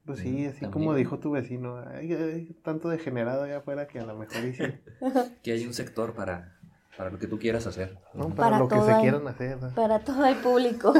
Pues 0.05 0.19
sí, 0.19 0.45
así 0.45 0.61
también. 0.61 0.71
como 0.71 0.95
dijo 0.95 1.19
tu 1.19 1.31
vecino, 1.31 1.77
hay, 1.79 2.13
hay 2.13 2.45
tanto 2.63 2.87
degenerado 2.87 3.43
allá 3.43 3.57
afuera 3.57 3.87
que 3.87 3.99
a 3.99 4.05
lo 4.05 4.15
mejor 4.15 4.37
sí, 4.55 4.63
Que 5.43 5.51
hay 5.51 5.65
un 5.67 5.73
sector 5.73 6.13
para, 6.13 6.57
para 6.97 7.09
lo 7.09 7.19
que 7.19 7.27
tú 7.27 7.37
quieras 7.37 7.67
hacer. 7.67 7.99
¿no? 8.13 8.29
Para, 8.29 8.35
Para 8.35 8.59
lo 8.59 8.67
que 8.69 8.75
todo 8.75 8.87
se 8.87 9.01
quieran 9.01 9.27
hacer. 9.27 9.61
¿no? 9.61 9.69
Para 9.75 9.99
todo 9.99 10.25
el 10.25 10.37
público. 10.37 10.93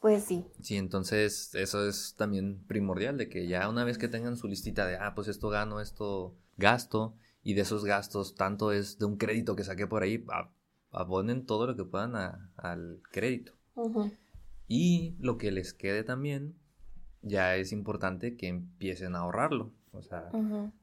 Pues 0.00 0.22
sí. 0.24 0.46
Sí, 0.62 0.76
entonces 0.76 1.54
eso 1.54 1.88
es 1.88 2.14
también 2.16 2.62
primordial, 2.68 3.16
de 3.18 3.28
que 3.28 3.48
ya 3.48 3.68
una 3.68 3.82
vez 3.84 3.98
que 3.98 4.06
tengan 4.08 4.36
su 4.36 4.46
listita 4.46 4.86
de, 4.86 4.96
ah, 4.96 5.14
pues 5.14 5.26
esto 5.26 5.48
gano, 5.48 5.80
esto 5.80 6.36
gasto, 6.56 7.14
y 7.46 7.54
de 7.54 7.60
esos 7.62 7.84
gastos 7.84 8.34
tanto 8.34 8.72
es 8.72 8.98
de 8.98 9.04
un 9.04 9.18
crédito 9.18 9.54
que 9.54 9.62
saqué 9.62 9.86
por 9.86 10.02
ahí, 10.02 10.24
abonen 10.90 11.46
todo 11.46 11.68
lo 11.68 11.76
que 11.76 11.84
puedan 11.84 12.16
a- 12.16 12.50
al 12.56 13.00
crédito. 13.12 13.52
Y 14.66 15.14
lo 15.20 15.38
que 15.38 15.52
les 15.52 15.72
quede 15.72 16.02
también, 16.02 16.56
ya 17.22 17.54
es 17.54 17.70
importante 17.70 18.36
que 18.36 18.48
empiecen 18.48 19.14
a 19.14 19.20
ahorrarlo. 19.20 19.72
O 19.92 20.02
sea, 20.02 20.28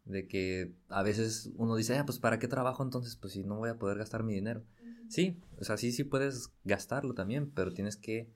de 0.06 0.26
que 0.30 0.74
a 0.88 1.04
veces 1.04 1.52
uno 1.58 1.76
dice, 1.76 1.98
ah, 1.98 2.06
pues 2.06 2.20
¿para 2.20 2.40
qué 2.40 2.48
trabajo 2.48 2.82
entonces? 2.82 3.18
Pues 3.18 3.34
si 3.34 3.44
no 3.44 3.58
voy 3.58 3.70
a 3.70 3.78
poder 3.78 3.98
gastar 3.98 4.24
mi 4.24 4.34
dinero. 4.34 4.64
Sí, 5.10 5.42
o 5.60 5.66
sea, 5.66 5.76
sí, 5.76 5.92
sí 5.92 6.06
puedes 6.06 6.54
gastarlo 6.64 7.14
también, 7.14 7.52
pero 7.52 7.74
tienes 7.74 7.98
que 7.98 8.30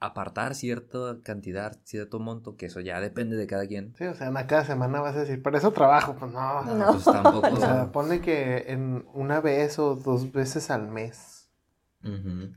apartar 0.00 0.54
cierta 0.54 1.18
cantidad, 1.22 1.78
cierto 1.84 2.18
monto, 2.18 2.56
que 2.56 2.66
eso 2.66 2.80
ya 2.80 3.00
depende 3.00 3.36
de 3.36 3.46
cada 3.46 3.66
quien. 3.66 3.94
Sí, 3.96 4.04
o 4.04 4.14
sea, 4.14 4.28
en 4.28 4.34
cada 4.46 4.64
semana 4.64 5.00
vas 5.00 5.14
a 5.14 5.20
decir, 5.20 5.42
para 5.42 5.58
eso 5.58 5.72
trabajo, 5.72 6.16
pues 6.18 6.32
no. 6.32 6.62
No. 6.62 6.92
Pues 6.92 7.04
tampoco. 7.04 7.48
O 7.52 7.56
sea, 7.56 7.92
ponle 7.92 8.20
que 8.20 8.64
en 8.68 9.06
una 9.12 9.40
vez 9.40 9.78
o 9.78 9.94
dos 9.96 10.32
veces 10.32 10.70
al 10.70 10.88
mes 10.88 11.48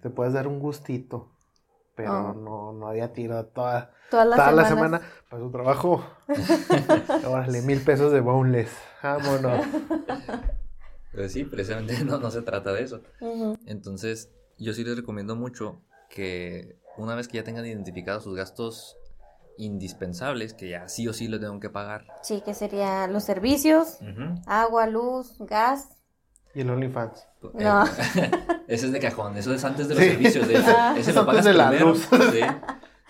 te 0.01 0.09
puedes 0.09 0.33
dar 0.33 0.47
un 0.47 0.59
gustito, 0.59 1.31
pero 1.95 2.29
Oh. 2.29 2.33
no, 2.33 2.71
no 2.73 2.87
había 2.87 3.11
tirado 3.11 3.45
toda, 3.47 3.91
toda 4.09 4.23
la 4.25 4.65
semana 4.65 5.01
para 5.29 5.43
su 5.43 5.51
trabajo. 5.51 6.03
Órale, 7.27 7.61
mil 7.61 7.81
pesos 7.81 8.13
de 8.13 8.21
boneless. 8.21 8.71
Vámonos. 9.03 9.65
Pues 11.13 11.33
sí, 11.33 11.43
precisamente 11.43 12.03
no, 12.05 12.19
no 12.19 12.31
se 12.31 12.41
trata 12.41 12.71
de 12.71 12.83
eso. 12.83 13.01
Entonces, 13.65 14.31
yo 14.57 14.73
sí 14.73 14.83
les 14.83 14.95
recomiendo 14.95 15.35
mucho 15.35 15.81
que 16.09 16.79
una 16.97 17.15
vez 17.15 17.27
que 17.27 17.37
ya 17.37 17.43
tengan 17.43 17.65
identificados 17.65 18.23
sus 18.23 18.35
gastos 18.35 18.97
indispensables, 19.57 20.53
que 20.53 20.69
ya 20.69 20.87
sí 20.89 21.07
o 21.07 21.13
sí 21.13 21.27
los 21.27 21.39
tengan 21.39 21.59
que 21.59 21.69
pagar. 21.69 22.05
Sí, 22.21 22.41
que 22.43 22.53
serían 22.53 23.13
los 23.13 23.23
servicios, 23.23 23.99
agua, 24.45 24.87
luz, 24.87 25.35
gas. 25.39 25.89
Y 26.55 26.61
el 26.61 26.69
OnlyFans. 26.69 27.27
No. 27.53 27.85
Eh, 27.85 27.89
ese 28.67 28.85
es 28.87 28.91
de 28.91 28.99
cajón, 28.99 29.37
eso 29.37 29.53
es 29.53 29.63
antes 29.63 29.87
de 29.87 29.95
los 29.95 30.03
Sí. 30.03 30.09
servicios. 30.11 30.47
De 30.47 30.53
hecho. 30.59 30.73
Ah. 30.77 30.93
Ese 30.97 31.09
Es 31.11 31.15
lo 31.15 31.21
antes 31.21 31.25
pagas 31.35 31.45
de 31.45 31.53
la 31.53 31.69
primero. 31.69 31.89
luz. 31.89 32.07
Sí. 32.31 32.41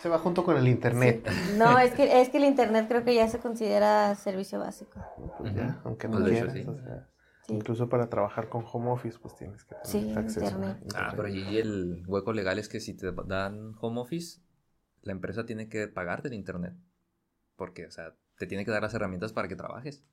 Se 0.02 0.10
va 0.10 0.20
junto 0.20 0.44
con 0.44 0.58
el 0.58 0.68
internet. 0.68 1.30
No, 1.56 1.80
es 1.80 1.94
que, 1.94 2.20
es 2.22 2.28
que 2.28 2.36
el 2.38 2.44
internet 2.44 2.88
creo 2.90 3.06
que 3.06 3.16
ya 3.16 3.30
se 3.30 3.40
considera 3.40 4.14
servicio 4.16 4.60
básico. 4.60 5.00
Pues 5.38 5.56
ya, 5.56 5.80
aunque 5.86 6.10
no 6.10 6.18
Pues 6.20 6.26
de 6.26 6.38
hecho, 6.40 6.48
quieras. 6.52 6.66
sí. 6.66 6.70
o 6.70 6.84
sea, 6.84 7.08
Sí. 7.46 7.54
Incluso 7.54 7.90
para 7.90 8.10
trabajar 8.10 8.48
con 8.50 8.64
home 8.72 8.90
office, 8.92 9.18
pues 9.22 9.36
tienes 9.36 9.64
que 9.66 9.76
tener 9.76 9.86
Sí, 9.88 10.14
acceso 10.18 10.46
a 10.46 10.50
internet. 10.50 10.78
Ah, 10.96 11.12
pero 11.12 11.28
ahí 11.28 11.58
el 11.58 12.04
hueco 12.08 12.32
legal 12.34 12.58
es 12.58 12.70
que 12.70 12.80
si 12.80 12.94
te 12.94 13.12
dan 13.12 13.74
home 13.82 14.00
office, 14.00 14.40
la 15.02 15.12
empresa 15.12 15.46
tiene 15.46 15.68
que 15.68 15.88
pagarte 15.88 16.30
el 16.30 16.36
internet. 16.36 16.74
Porque, 17.58 17.86
o 17.86 17.92
sea, 17.92 18.16
te 18.38 18.48
tiene 18.48 18.64
que 18.66 18.72
dar 18.72 18.82
las 18.82 18.94
herramientas 18.94 19.34
para 19.34 19.48
que 19.50 19.56
trabajes. 19.58 20.04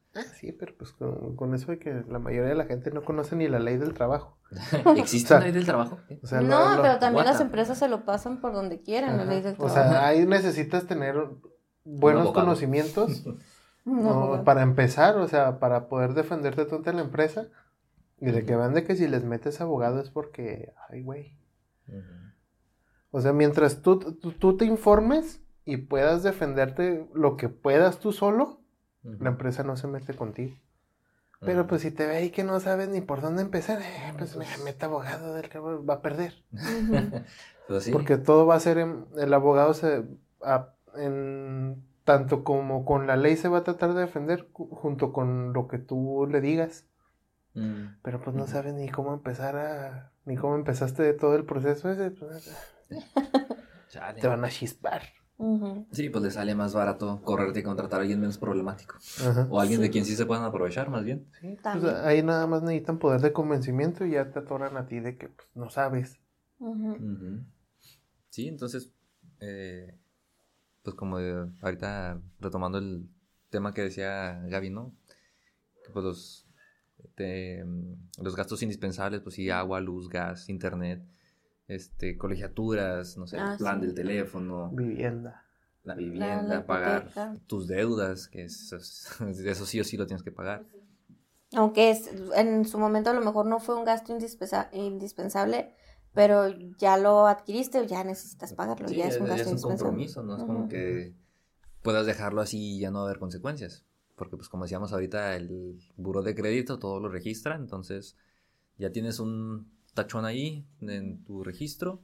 Sí, 0.41 0.51
pero 0.53 0.75
pues 0.77 0.91
con, 0.93 1.37
con 1.37 1.55
eso 1.55 1.71
de 1.71 1.79
que 1.79 2.03
la 2.09 2.19
mayoría 2.19 2.49
de 2.51 2.57
la 2.57 2.65
gente 2.67 2.91
no 2.91 3.05
conoce 3.05 3.37
ni 3.37 3.47
la 3.49 3.61
ley 3.61 3.77
del 3.79 3.95
trabajo. 3.95 4.37
¿Existe 4.97 5.27
O 5.27 5.29
sea, 5.29 5.37
una 5.37 5.47
ley 5.47 5.55
del 5.55 5.65
trabajo? 5.67 6.01
O 6.23 6.27
sea, 6.27 6.41
no, 6.41 6.75
lo- 6.77 6.83
pero 6.83 6.99
también 6.99 7.25
what 7.25 7.33
las 7.33 7.41
empresas 7.41 7.79
se 7.79 7.87
lo 7.89 8.05
pasan 8.05 8.41
por 8.41 8.53
donde 8.53 8.81
quieran, 8.83 9.17
la 9.17 9.23
Ajá. 9.23 9.33
ley 9.33 9.41
del 9.43 9.55
O 9.55 9.67
trabajo. 9.67 9.75
sea, 9.91 10.07
ahí 10.09 10.27
necesitas 10.27 10.87
tener 10.89 11.15
buenos 11.85 12.33
conocimientos 12.33 13.23
No, 13.85 14.43
para 14.45 14.63
empezar, 14.63 15.17
o 15.19 15.27
sea, 15.29 15.59
para 15.59 15.89
poder 15.89 16.15
defenderte 16.15 16.65
tú 16.67 16.77
ante 16.77 16.93
la 16.93 17.01
empresa 17.03 17.47
y 18.21 18.31
de 18.31 18.45
que 18.45 18.55
vean 18.57 18.75
de 18.75 18.85
que 18.85 18.95
si 18.97 19.09
les 19.09 19.25
metes 19.25 19.61
abogado 19.61 20.01
es 20.01 20.11
porque, 20.11 20.73
ay, 20.89 21.03
güey. 21.03 21.37
O 23.11 23.21
sea, 23.21 23.33
mientras 23.33 23.83
tú, 23.83 23.99
tú, 23.99 24.33
tú 24.33 24.57
te 24.57 24.65
informes 24.65 25.41
y 25.65 25.79
puedas 25.79 26.23
defenderte 26.23 27.09
lo 27.15 27.37
que 27.37 27.49
puedas 27.49 27.99
tú 27.99 28.13
solo, 28.13 28.61
la 29.03 29.31
empresa 29.31 29.63
no 29.65 29.77
se 29.77 29.87
mete 29.89 30.15
contigo. 30.15 30.57
Pero 31.41 31.67
pues 31.67 31.81
si 31.81 31.91
te 31.91 32.07
ve 32.07 32.17
ahí 32.17 32.31
que 32.31 32.45
no 32.45 32.61
sabes 32.61 32.91
ni 32.91 33.01
por 33.01 33.23
dónde 33.23 33.41
empezar, 33.41 33.81
eh, 33.81 34.13
pues 34.19 34.37
me 34.37 34.45
mete 34.63 34.85
abogado 34.85 35.33
del 35.35 35.49
que 35.49 35.59
va 35.59 35.95
a 35.95 36.03
perder. 36.03 36.35
Pues 37.67 37.85
sí. 37.85 37.93
Porque 37.93 38.19
todo 38.19 38.47
va 38.47 38.57
a 38.57 38.61
ser, 38.61 38.79
en- 38.79 39.07
el 39.17 39.33
abogado 39.33 39.75
se, 39.75 40.03
a- 40.43 40.75
en, 40.97 41.83
tanto 42.11 42.43
como 42.43 42.85
con 42.85 43.07
la 43.07 43.17
ley 43.17 43.37
se 43.37 43.47
va 43.47 43.59
a 43.59 43.63
tratar 43.63 43.95
de 43.95 44.01
defender 44.01 44.49
junto 44.53 45.13
con 45.13 45.53
lo 45.53 45.69
que 45.69 45.79
tú 45.79 46.27
le 46.29 46.41
digas. 46.41 46.85
Mm. 47.55 48.01
Pero 48.03 48.21
pues 48.21 48.35
no 48.35 48.49
sabes 48.49 48.75
ni 48.75 48.89
cómo 48.89 49.15
empezar 49.15 49.55
a, 49.57 50.13
ni 50.25 50.37
cómo 50.37 50.57
empezaste 50.57 51.13
todo 51.13 51.37
el 51.37 51.45
proceso 51.45 51.89
ese, 51.89 52.11
pues, 52.11 52.53
Chale. 53.91 54.21
te 54.21 54.27
van 54.27 54.45
a 54.45 54.49
chispar. 54.49 55.03
Sí, 55.93 56.11
pues 56.11 56.25
le 56.25 56.33
sale 56.33 56.57
más 56.57 56.75
barato 56.75 57.23
correrte 57.23 57.61
y 57.61 57.63
contratar 57.63 58.01
a 58.01 58.03
alguien 58.03 58.19
menos 58.19 58.39
problemático. 58.39 58.97
Ajá. 59.25 59.47
O 59.49 59.61
alguien 59.61 59.81
de 59.81 59.91
quien 59.91 60.05
sí 60.05 60.17
se 60.17 60.27
puedan 60.27 60.43
aprovechar, 60.43 60.91
más 60.91 61.05
bien. 61.05 61.31
Sí, 61.41 61.57
pues, 61.63 61.85
ahí 61.85 62.25
nada 62.25 62.49
más 62.49 62.63
necesitan 62.63 62.99
poder 62.99 63.21
de 63.21 63.33
convencimiento 63.33 64.05
y 64.05 64.11
ya 64.11 64.33
te 64.33 64.41
atoran 64.41 64.77
a 64.77 64.87
ti 64.87 64.99
de 64.99 65.17
que 65.17 65.29
pues, 65.29 65.49
no 65.55 65.71
sabes. 65.71 66.19
Sí, 68.31 68.49
entonces, 68.49 68.93
eh, 69.39 69.97
pues 70.83 70.97
como 70.97 71.19
de- 71.19 71.49
ahorita 71.63 72.21
retomando 72.41 72.79
el 72.79 73.09
tema 73.51 73.73
que 73.75 73.83
decía 73.83 74.41
Gaby, 74.49 74.71
¿no? 74.71 74.93
Que 75.85 75.91
pues 75.93 76.05
los, 76.05 76.47
te- 77.15 77.65
mm, 77.65 78.23
los 78.23 78.37
gastos 78.37 78.63
indispensables, 78.63 79.21
pues 79.21 79.35
sí, 79.35 79.51
agua, 79.51 79.81
luz, 79.81 80.09
gas, 80.09 80.49
internet, 80.49 81.03
este, 81.69 82.17
colegiaturas, 82.19 83.17
no 83.17 83.27
sé, 83.27 83.37
el 83.37 83.43
Ah, 83.43 83.55
plan 83.59 83.81
sí. 83.81 83.87
del 83.87 83.95
teléfono, 83.95 84.71
Vivienda. 84.73 85.45
la 85.85 85.95
vivienda, 85.95 86.43
la 86.57 86.67
pagar 86.67 87.03
hipoteca. 87.03 87.35
tus 87.47 87.67
deudas, 87.69 88.29
que 88.29 88.45
eso, 88.45 88.77
es- 88.77 89.09
eso 89.45 89.67
sí 89.67 89.81
o 89.81 89.85
sí 89.85 89.97
lo 89.97 90.07
tienes 90.07 90.23
que 90.23 90.33
pagar. 90.33 90.65
Aunque 91.55 91.91
es, 91.91 92.09
en 92.37 92.65
su 92.65 92.79
momento 92.79 93.11
a 93.11 93.13
lo 93.13 93.23
mejor 93.23 93.45
no 93.47 93.59
fue 93.59 93.75
un 93.77 93.85
gasto 93.85 94.13
indispensa- 94.13 94.69
indispensable, 94.73 95.75
pero 96.15 96.49
ya 96.79 96.97
lo 96.97 97.27
adquiriste, 97.27 97.87
ya 97.87 98.05
necesitas 98.05 98.53
pagarlo, 98.53 98.89
Sí, 98.89 98.97
ya 98.97 99.07
es 99.07 99.21
un 99.21 99.27
gasto 99.27 99.51
es 99.51 99.65
un 99.65 99.71
compromiso, 99.71 100.23
no 100.23 100.37
es 100.37 100.43
como 100.43 100.61
Ujú. 100.61 100.69
que 100.69 101.15
puedas 101.83 102.07
dejarlo 102.07 102.41
así 102.41 102.77
y 102.77 102.81
ya 102.81 102.91
no 102.91 102.99
va 103.01 103.05
a 103.05 103.09
haber 103.09 103.19
consecuencias. 103.19 103.85
Porque 104.17 104.37
pues 104.37 104.49
como 104.49 104.65
decíamos 104.65 104.93
ahorita, 104.93 105.37
el 105.37 105.81
buro 105.97 106.23
de 106.23 106.35
crédito 106.35 106.79
todo 106.79 107.01
lo 107.01 107.09
registra, 107.09 107.57
entonces 107.57 108.17
ya 108.77 108.93
tienes 108.93 109.19
un 109.19 109.71
tachón 109.95 110.25
ahí 110.25 110.67
en 110.81 111.25
tu 111.25 111.43
registro 111.43 112.03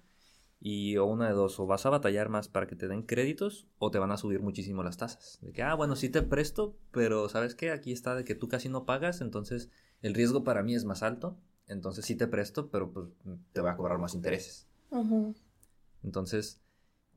y 0.60 0.96
o 0.96 1.04
una 1.04 1.28
de 1.28 1.34
dos, 1.34 1.60
o 1.60 1.66
vas 1.66 1.84
a 1.84 1.90
batallar 1.90 2.28
más 2.28 2.48
para 2.48 2.66
que 2.66 2.76
te 2.76 2.88
den 2.88 3.02
créditos 3.02 3.66
o 3.78 3.90
te 3.90 3.98
van 3.98 4.10
a 4.10 4.16
subir 4.16 4.40
muchísimo 4.40 4.82
las 4.82 4.96
tasas. 4.96 5.38
De 5.42 5.52
que, 5.52 5.62
ah, 5.62 5.74
bueno, 5.74 5.96
sí 5.96 6.08
te 6.08 6.22
presto, 6.22 6.76
pero 6.90 7.28
¿sabes 7.28 7.54
qué? 7.54 7.70
Aquí 7.70 7.92
está 7.92 8.14
de 8.14 8.24
que 8.24 8.34
tú 8.34 8.48
casi 8.48 8.68
no 8.68 8.86
pagas, 8.86 9.20
entonces 9.20 9.68
el 10.00 10.14
riesgo 10.14 10.44
para 10.44 10.62
mí 10.62 10.74
es 10.74 10.84
más 10.84 11.02
alto, 11.02 11.36
entonces 11.68 12.04
sí 12.04 12.16
te 12.16 12.26
presto, 12.26 12.70
pero 12.70 12.92
pues 12.92 13.08
te 13.52 13.60
va 13.60 13.72
a 13.72 13.76
cobrar 13.76 13.98
más 13.98 14.14
intereses. 14.14 14.66
Entonces, 16.02 16.60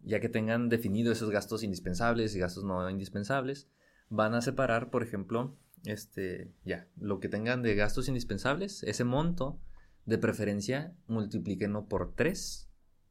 ya 0.04 0.20
que 0.20 0.30
tengan 0.30 0.70
definido 0.70 1.12
esos 1.12 1.30
gastos 1.30 1.64
indispensables 1.64 2.36
y 2.36 2.40
gastos 2.40 2.64
no 2.64 2.90
indispensables, 2.90 3.70
van 4.10 4.34
a 4.34 4.42
separar, 4.42 4.90
por 4.90 5.04
ejemplo, 5.04 5.56
este, 5.86 6.52
ya, 6.66 6.88
lo 7.00 7.20
que 7.20 7.30
tengan 7.30 7.62
de 7.62 7.76
gastos 7.76 8.08
indispensables, 8.08 8.84
ese 8.84 9.04
monto, 9.04 9.60
de 10.06 10.18
preferencia, 10.18 10.96
multiplíquenlo 11.08 11.88
por 11.88 12.16
tres 12.16 12.70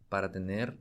para 0.09 0.33
tener 0.33 0.79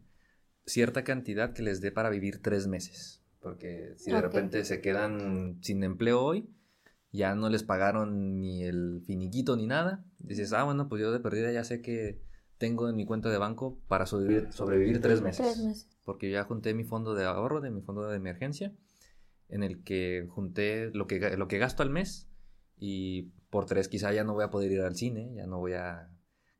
cierta 0.66 1.04
cantidad 1.04 1.54
que 1.54 1.62
les 1.62 1.80
dé 1.80 1.92
para 1.92 2.10
vivir 2.10 2.42
tres 2.42 2.68
meses. 2.68 3.22
Porque 3.40 3.94
si 3.98 4.12
de 4.12 4.22
repente 4.22 4.66
se 4.66 4.82
quedan 4.82 5.60
sin 5.62 5.84
empleo 5.84 6.22
hoy, 6.22 6.50
ya 7.12 7.36
no 7.36 7.50
les 7.50 7.64
pagaron 7.64 8.40
ni 8.40 8.64
el 8.64 9.02
finiquito 9.06 9.56
ni 9.56 9.68
nada, 9.68 10.06
dices, 10.20 10.54
ah, 10.54 10.64
bueno, 10.64 10.90
pues 10.90 11.02
yo 11.02 11.12
de 11.12 11.20
perdida 11.20 11.52
ya 11.52 11.64
sé 11.64 11.82
que 11.82 12.22
tengo 12.58 12.90
en 12.90 12.96
mi 12.96 13.06
cuenta 13.06 13.30
de 13.30 13.38
banco 13.38 13.80
para 13.88 14.06
sobrevivir, 14.06 14.52
sobrevivir 14.52 15.02
tres 15.02 15.22
meses. 15.22 15.46
Tres 15.46 15.66
meses. 15.66 15.90
Porque 16.04 16.32
ya 16.32 16.44
junté 16.44 16.74
mi 16.74 16.84
fondo 16.84 17.14
de 17.14 17.26
ahorro, 17.26 17.62
de 17.62 17.72
mi 17.72 17.82
fondo 17.82 18.08
de 18.08 18.18
emergencia, 18.18 18.74
en 19.50 19.64
el 19.64 19.84
que 19.84 20.28
junté 20.30 20.92
lo 20.92 21.08
que, 21.08 21.38
lo 21.38 21.48
que 21.48 21.58
gasto 21.58 21.84
al 21.84 21.90
mes 21.90 22.28
y 22.78 23.32
por 23.50 23.66
tres 23.66 23.88
quizá 23.88 24.12
ya 24.12 24.24
no 24.24 24.34
voy 24.34 24.44
a 24.44 24.50
poder 24.50 24.72
ir 24.72 24.82
al 24.82 24.96
cine, 24.96 25.32
ya 25.36 25.48
no 25.48 25.60
voy 25.60 25.74
a 25.74 26.10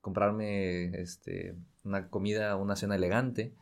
comprarme 0.02 0.86
este, 1.02 1.56
una 1.84 2.10
comida, 2.10 2.56
una 2.56 2.76
cena 2.76 2.96
elegante, 2.96 3.56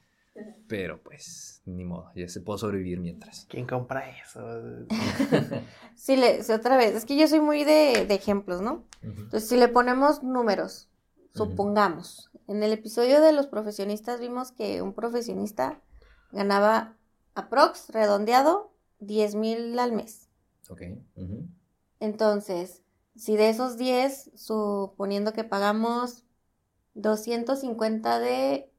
pero 0.67 1.02
pues 1.02 1.62
ni 1.65 1.86
modo, 1.86 2.12
ya 2.15 2.28
se 2.28 2.41
puedo 2.41 2.58
sobrevivir 2.58 3.00
mientras. 3.00 3.45
¿Quién 3.50 3.65
compra 3.65 4.10
eso? 4.19 4.41
Sí, 5.95 6.17
le, 6.17 6.43
sí, 6.43 6.52
otra 6.52 6.76
vez, 6.76 6.93
es 6.93 7.06
que 7.06 7.15
yo 7.15 7.26
soy 7.28 7.39
muy 7.39 7.63
de, 7.63 8.06
de 8.06 8.13
ejemplos, 8.13 8.62
¿no? 8.62 8.84
Entonces, 9.02 9.48
si 9.48 9.56
le 9.56 9.69
ponemos 9.69 10.24
números, 10.24 10.89
supongamos, 11.34 12.30
en 12.48 12.63
el 12.63 12.74
episodio 12.74 13.21
de 13.21 13.32
los 13.32 13.48
profesionistas 13.48 14.19
vimos 14.19 14.52
que 14.52 14.82
un 14.82 14.93
profesionista 14.93 15.82
ganaba 16.32 16.98
aprox, 17.34 17.89
redondeado, 17.89 18.74
10 19.00 19.36
mil 19.36 19.80
al 19.80 19.93
mes. 19.93 20.30
Ok. 20.69 20.82
Entonces, 22.00 22.84
si 23.15 23.38
de 23.38 23.50
esos 23.50 23.78
10, 23.78 24.32
suponiendo 24.36 25.34
que 25.34 25.43
pagamos 25.43 26.26
250 26.93 28.19
de 28.19 28.69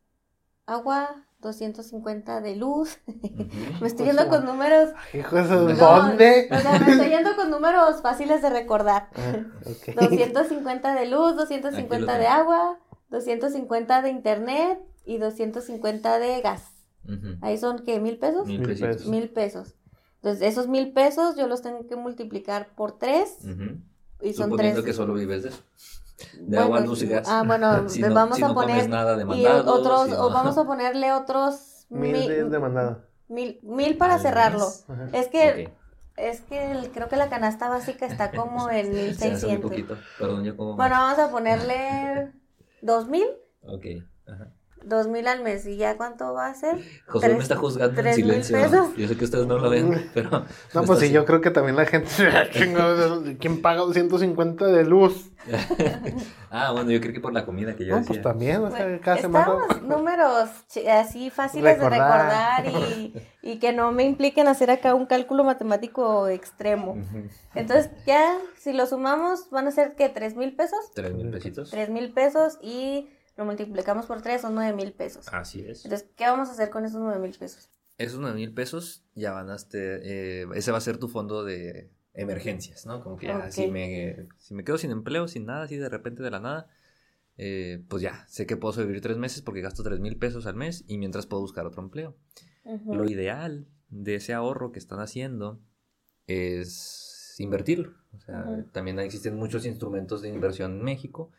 agua, 0.66 1.25
250 1.40 2.40
de 2.40 2.56
luz, 2.56 2.98
me 3.80 3.86
estoy 3.86 4.06
yendo 4.06 4.28
con 4.28 4.44
números, 4.44 4.90
Hijo 5.12 5.36
de 5.36 5.44
su- 5.44 5.68
No, 5.68 5.74
¿Dónde? 6.02 6.48
o 6.50 6.58
sea, 6.58 6.78
me 6.78 6.92
estoy 6.92 7.08
yendo 7.08 7.36
con 7.36 7.50
números 7.50 8.00
fáciles 8.02 8.42
de 8.42 8.50
recordar. 8.50 9.08
Ah, 9.16 9.70
ok. 9.70 9.94
250 10.10 10.94
de 10.94 11.06
luz, 11.06 11.32
Aquí 11.32 11.58
250 11.60 12.12
lo 12.14 12.18
de 12.18 12.26
agua, 12.26 12.78
250 13.10 14.02
de 14.02 14.10
internet 14.10 14.80
y 15.04 15.18
250 15.18 16.18
de 16.18 16.40
gas. 16.40 16.62
Ujú. 17.04 17.36
Ahí 17.42 17.56
son, 17.58 17.84
¿qué? 17.84 18.00
¿Mil 18.00 18.18
pesos? 18.18 18.46
Mil 18.46 18.62
pesos. 18.62 19.06
Mil 19.06 19.28
pesos. 19.30 19.74
Entonces, 20.16 20.42
esos 20.48 20.66
mil 20.66 20.92
pesos 20.92 21.36
yo 21.36 21.46
los 21.46 21.62
tengo 21.62 21.86
que 21.86 21.94
multiplicar 21.94 22.74
por 22.74 22.98
tres 22.98 23.36
Ujú. 23.44 23.78
y 24.22 24.32
son 24.32 24.50
Suponiendo 24.50 24.82
tres. 24.82 24.84
que 24.86 24.92
solo 24.96 25.14
vives 25.14 25.44
de 25.44 25.50
eso. 25.50 25.62
De 26.34 26.46
Bueno, 26.56 26.62
agua, 26.62 26.80
luz 26.80 27.02
y 27.02 27.06
gas. 27.08 27.26
Ah, 27.28 27.42
bueno, 27.46 27.88
Si 27.88 28.00
le 28.00 28.08
no- 28.08 28.14
vamos 28.14 28.36
si 28.38 28.42
a 28.42 28.48
no 28.48 28.54
comes 28.54 28.70
poner 28.70 28.88
nada 28.88 29.16
de 29.16 29.22
y 29.22 29.26
mandados, 29.26 29.66
otros, 29.66 30.06
si 30.06 30.12
o 30.12 30.16
no- 30.16 30.30
vamos 30.30 30.56
a 30.58 30.64
ponerle 30.66 31.12
otros 31.12 31.86
Mil 31.90 32.12
mi- 32.12 32.28
de, 32.28 32.44
de 32.44 32.58
mandado. 32.58 33.02
mil, 33.28 33.60
mil 33.62 33.96
para 33.96 34.14
Al 34.14 34.20
cerrarlo. 34.20 34.66
mes. 34.66 34.84
Es 35.12 35.28
que, 35.28 35.70
es 36.16 36.40
que 36.40 36.72
el- 36.72 36.90
creo 36.90 37.08
que 37.08 37.16
la 37.16 37.28
canasta 37.28 37.68
básica 37.68 38.06
está 38.06 38.30
como 38.36 38.70
en 38.70 38.86
Se 38.86 38.92
me 39.28 39.34
hace 39.34 39.46
muy 39.46 39.58
1600. 39.58 39.70
poquito. 39.70 39.96
Perdón, 40.18 40.44
yo 40.44 40.56
como. 40.56 40.74
Bueno, 40.76 40.94
vamos 40.96 41.18
a 41.18 41.30
ponerle 41.30 42.32
dos 42.80 43.08
mil, 43.08 43.26
Ok. 43.62 43.84
Ajá. 44.26 44.48
dos 44.84 45.08
mil 45.08 45.26
al 45.28 45.42
mes. 45.42 45.66
¿Y 45.66 45.76
ya 45.76 45.96
cuánto 45.96 46.32
va 46.32 46.46
a 46.48 46.54
ser? 46.54 46.76
José 47.08 47.28
me 47.34 47.40
está 47.40 47.56
juzgando 47.56 48.00
en 48.00 48.06
mil 48.06 48.14
silencio. 48.14 48.56
pesos. 48.58 48.88
Yo 48.96 49.06
sé 49.08 49.16
que 49.16 49.24
ustedes 49.24 49.46
no 49.46 49.58
lo 49.58 49.68
ven, 49.68 50.10
pero. 50.14 50.30
No, 50.30 50.44
pues 50.72 50.90
está 50.90 50.96
sí, 51.00 51.12
yo 51.12 51.24
creo 51.26 51.40
que 51.42 51.50
también 51.50 51.76
la 51.76 51.84
gente. 51.84 52.08
¿Quién 53.38 53.60
paga 53.62 53.80
250 53.82 54.66
de 54.66 54.84
luz? 54.84 55.30
Ah, 56.50 56.72
bueno, 56.72 56.90
yo 56.90 57.00
creo 57.00 57.12
que 57.12 57.20
por 57.20 57.32
la 57.32 57.44
comida 57.44 57.74
que 57.76 57.84
yo 57.84 57.92
No, 57.94 57.98
decía. 58.00 58.08
pues 58.08 58.22
también, 58.22 58.62
o 58.62 58.70
sea, 58.70 58.84
Bueno, 58.84 59.00
cada 59.02 59.18
semana. 59.18 59.46
Estamos 59.68 59.82
números 59.88 60.50
ch- 60.72 60.88
así 60.88 61.30
fáciles 61.30 61.78
Recordar. 61.78 62.64
de 62.64 62.70
recordar 62.70 62.90
y, 62.96 63.14
y 63.42 63.58
que 63.58 63.72
no 63.72 63.92
me 63.92 64.04
impliquen 64.04 64.48
hacer 64.48 64.70
acá 64.70 64.94
un 64.94 65.06
cálculo 65.06 65.44
matemático 65.44 66.28
extremo. 66.28 66.96
Entonces, 67.54 67.90
ya, 68.06 68.38
si 68.56 68.72
lo 68.72 68.86
sumamos, 68.86 69.50
van 69.50 69.66
a 69.68 69.70
ser 69.70 69.94
que 69.96 70.08
tres 70.08 70.36
mil 70.36 70.54
pesos. 70.56 70.78
Tres 70.94 71.12
mil 71.14 71.30
pesitos. 71.30 71.70
Tres 71.70 71.90
mil 71.90 72.12
pesos 72.12 72.58
y 72.62 73.10
lo 73.36 73.44
multiplicamos 73.44 74.06
por 74.06 74.22
tres, 74.22 74.40
son 74.42 74.54
nueve 74.54 74.72
mil 74.74 74.92
pesos. 74.92 75.26
Así 75.32 75.60
es. 75.66 75.84
Entonces, 75.84 76.08
¿qué 76.16 76.24
vamos 76.24 76.48
a 76.48 76.52
hacer 76.52 76.70
con 76.70 76.84
esos 76.84 77.00
nueve 77.00 77.18
mil 77.18 77.36
pesos? 77.36 77.68
Esos 77.98 78.18
nueve 78.20 78.36
mil 78.36 78.52
pesos 78.54 79.04
ya 79.14 79.32
van 79.32 79.50
a 79.50 79.56
este, 79.56 80.42
eh, 80.42 80.46
ese 80.54 80.70
va 80.70 80.78
a 80.78 80.82
ser 80.82 80.98
tu 80.98 81.08
fondo 81.08 81.44
de 81.44 81.90
emergencias, 82.16 82.86
¿no? 82.86 83.02
Como 83.02 83.16
que 83.16 83.26
ya, 83.26 83.50
si, 83.50 83.66
Ok. 83.66 83.72
me, 83.72 84.26
si 84.38 84.54
me 84.54 84.64
quedo 84.64 84.78
sin 84.78 84.90
empleo, 84.90 85.28
sin 85.28 85.46
nada, 85.46 85.64
así 85.64 85.76
de 85.76 85.88
repente 85.88 86.22
de 86.22 86.30
la 86.30 86.40
nada, 86.40 86.68
eh, 87.38 87.82
pues 87.88 88.02
ya, 88.02 88.24
sé 88.28 88.46
que 88.46 88.56
puedo 88.56 88.72
sobrevivir 88.72 89.02
tres 89.02 89.18
meses 89.18 89.42
porque 89.42 89.60
gasto 89.60 89.82
tres 89.82 90.00
mil 90.00 90.16
pesos 90.16 90.46
al 90.46 90.56
mes 90.56 90.84
y 90.88 90.98
mientras 90.98 91.26
puedo 91.26 91.42
buscar 91.42 91.66
otro 91.66 91.82
empleo. 91.82 92.16
Lo 92.86 93.08
ideal 93.08 93.68
de 93.90 94.16
ese 94.16 94.34
ahorro 94.34 94.72
que 94.72 94.80
están 94.80 94.98
haciendo 94.98 95.60
es 96.26 97.36
invertirlo. 97.38 97.92
O 98.16 98.18
sea, 98.18 98.64
también 98.72 98.98
existen 98.98 99.36
muchos 99.36 99.66
instrumentos 99.66 100.22
de 100.22 100.30
inversión 100.30 100.78
en 100.78 100.82
México, 100.82 101.30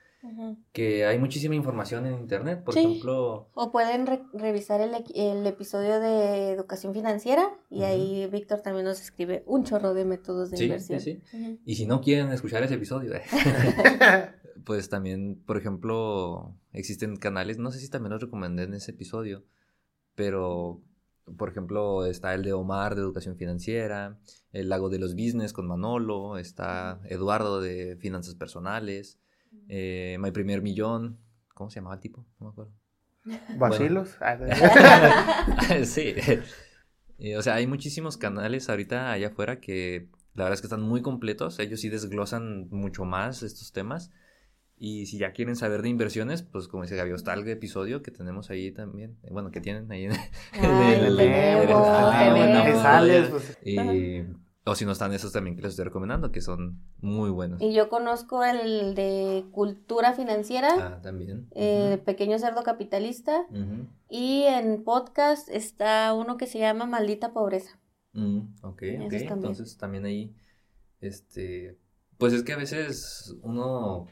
Que 0.74 1.06
hay 1.06 1.18
muchísima 1.20 1.56
información 1.56 2.06
en 2.06 2.16
internet. 2.20 2.64
Por 2.64 2.74
Sí. 2.74 2.80
ejemplo, 2.82 3.50
O 3.54 3.72
pueden 3.72 4.06
re- 4.08 4.24
revisar 4.34 4.82
el, 4.82 4.92
el 5.16 5.46
episodio 5.48 6.00
de 6.00 6.52
educación 6.52 6.94
financiera 6.94 7.50
y 7.70 7.84
ahí 7.84 8.28
Víctor 8.28 8.62
también 8.62 8.86
nos 8.86 9.02
escribe 9.02 9.44
un 9.46 9.64
chorro 9.64 9.94
de 9.94 10.06
métodos 10.06 10.52
de 10.52 10.58
Sí, 10.58 10.64
inversión. 10.66 11.00
sí, 11.00 11.22
sí. 11.30 11.60
Y 11.66 11.76
si 11.76 11.86
no 11.86 12.02
quieren 12.02 12.32
escuchar 12.32 12.64
ese 12.64 12.76
episodio, 12.76 13.14
eh, 13.16 13.22
pues 14.66 14.90
también, 14.90 15.42
por 15.46 15.58
ejemplo, 15.58 16.56
existen 16.74 17.16
canales, 17.18 17.58
no 17.58 17.72
sé 17.72 17.80
si 17.80 17.90
también 17.90 18.12
los 18.14 18.22
recomendé 18.22 18.64
en 18.64 18.74
ese 18.74 18.92
episodio, 18.92 19.44
pero, 20.16 20.82
por 21.38 21.50
ejemplo, 21.50 22.06
está 22.06 22.34
el 22.34 22.44
de 22.44 22.54
Omar 22.54 22.96
de 22.96 23.02
Educación 23.02 23.36
Financiera, 23.38 24.18
el 24.52 24.70
Lago 24.70 24.90
de 24.90 25.00
los 25.00 25.14
Business 25.14 25.54
con 25.54 25.68
Manolo, 25.68 26.38
está 26.38 27.00
Eduardo 27.06 27.62
de 27.62 27.98
Finanzas 27.98 28.36
Personales, 28.36 29.20
eh, 29.70 30.18
My 30.20 30.32
Primer 30.32 30.62
Millón, 30.62 31.18
¿cómo 31.54 31.70
se 31.70 31.76
llamaba 31.80 31.96
el 31.96 32.02
tipo? 32.02 32.26
No 32.40 32.48
me 32.48 32.52
acuerdo. 32.52 32.72
Vacilos. 33.58 34.16
Ah, 34.22 34.38
sí. 35.84 36.16
Y, 37.18 37.34
o 37.34 37.42
sea, 37.42 37.56
hay 37.56 37.68
muchísimos 37.68 38.16
canales 38.18 38.70
ahorita 38.70 39.12
allá 39.12 39.28
afuera 39.28 39.60
que 39.60 40.08
la 40.36 40.44
verdad 40.46 40.54
es 40.54 40.62
que 40.62 40.68
están 40.68 40.82
muy 40.84 41.02
completos. 41.02 41.60
Ellos 41.60 41.82
sí 41.82 41.90
desglosan 41.90 42.70
mucho 42.70 43.06
más 43.06 43.44
estos 43.44 43.72
temas. 43.74 44.12
Y 44.80 45.08
si 45.08 45.18
ya 45.18 45.32
quieren 45.34 45.56
saber 45.56 45.82
de 45.82 45.90
inversiones, 45.90 46.44
pues 46.44 46.68
como 46.68 46.84
dice 46.84 46.96
Gaby, 46.96 47.12
está 47.12 47.34
el 47.34 47.48
episodio 47.50 48.04
que 48.04 48.12
tenemos 48.12 48.52
ahí 48.52 48.72
también. 48.72 49.18
eh, 49.24 49.30
Bueno, 49.32 49.50
que 49.50 49.60
tienen 49.60 49.92
ahí. 49.92 50.06
en- 50.06 50.12
Ay, 52.94 53.10
en 53.10 53.80
el- 53.90 54.38
o 54.68 54.76
si 54.76 54.86
no 54.86 54.92
están 54.92 55.14
esos 55.14 55.32
también 55.32 55.56
que 55.56 55.62
les 55.62 55.72
estoy 55.72 55.86
recomendando, 55.86 56.32
que 56.32 56.42
son 56.42 56.80
muy 57.00 57.30
buenos. 57.30 57.62
Y 57.62 57.74
yo 57.74 57.90
conozco 57.90 58.44
el 58.44 58.94
de 58.96 59.46
cultura 59.52 60.14
financiera, 60.14 60.70
Ah, 60.80 61.02
también. 61.02 61.48
eh, 61.56 62.02
Pequeño 62.06 62.38
Cerdo 62.38 62.64
Capitalista, 62.64 63.46
ujú. 63.50 63.88
y 64.10 64.44
en 64.44 64.84
podcast 64.84 65.50
está 65.50 66.14
uno 66.14 66.38
que 66.38 66.48
se 66.48 66.60
llama 66.60 66.86
Maldita 66.86 67.34
Pobreza. 67.34 67.80
Mm, 68.14 68.40
ok, 68.64 68.82
Esos 68.84 69.06
ok. 69.06 69.10
también. 69.12 69.34
Entonces 69.34 69.78
también 69.78 70.06
ahí, 70.06 70.36
este, 71.02 71.78
pues 72.18 72.34
es 72.34 72.44
que 72.44 72.54
a 72.54 72.58
veces 72.58 73.36
uno 73.44 74.08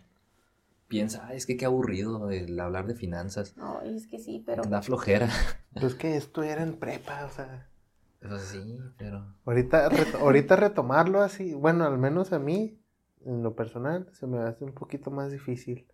piensa, 0.88 1.26
"Ay, 1.28 1.38
es 1.38 1.46
que 1.48 1.58
qué 1.58 1.66
aburrido 1.66 2.30
el 2.30 2.60
hablar 2.60 2.86
de 2.88 2.94
finanzas. 2.96 3.56
Ay, 3.58 3.96
es 3.96 4.06
que 4.08 4.20
sí, 4.20 4.44
pero... 4.46 4.64
Da 4.64 4.82
flojera. 4.84 5.30
pues 5.80 5.96
que 5.96 6.16
esto 6.16 6.44
era 6.44 6.62
en 6.64 6.78
prepa, 6.78 7.26
o 7.26 7.30
sea. 7.30 7.68
Pues 8.28 8.42
sí, 8.44 8.80
pero... 8.98 9.26
Ahorita, 9.46 9.90
reto- 9.90 10.18
ahorita 10.20 10.56
retomarlo 10.56 11.22
así, 11.22 11.54
bueno, 11.54 11.86
al 11.86 11.98
menos 11.98 12.34
a 12.34 12.40
mí, 12.40 12.80
en 13.26 13.44
lo 13.44 13.56
personal, 13.56 14.10
se 14.14 14.28
me 14.28 14.40
hace 14.40 14.64
un 14.66 14.74
poquito 14.74 15.12
más 15.12 15.32
difícil. 15.32 15.88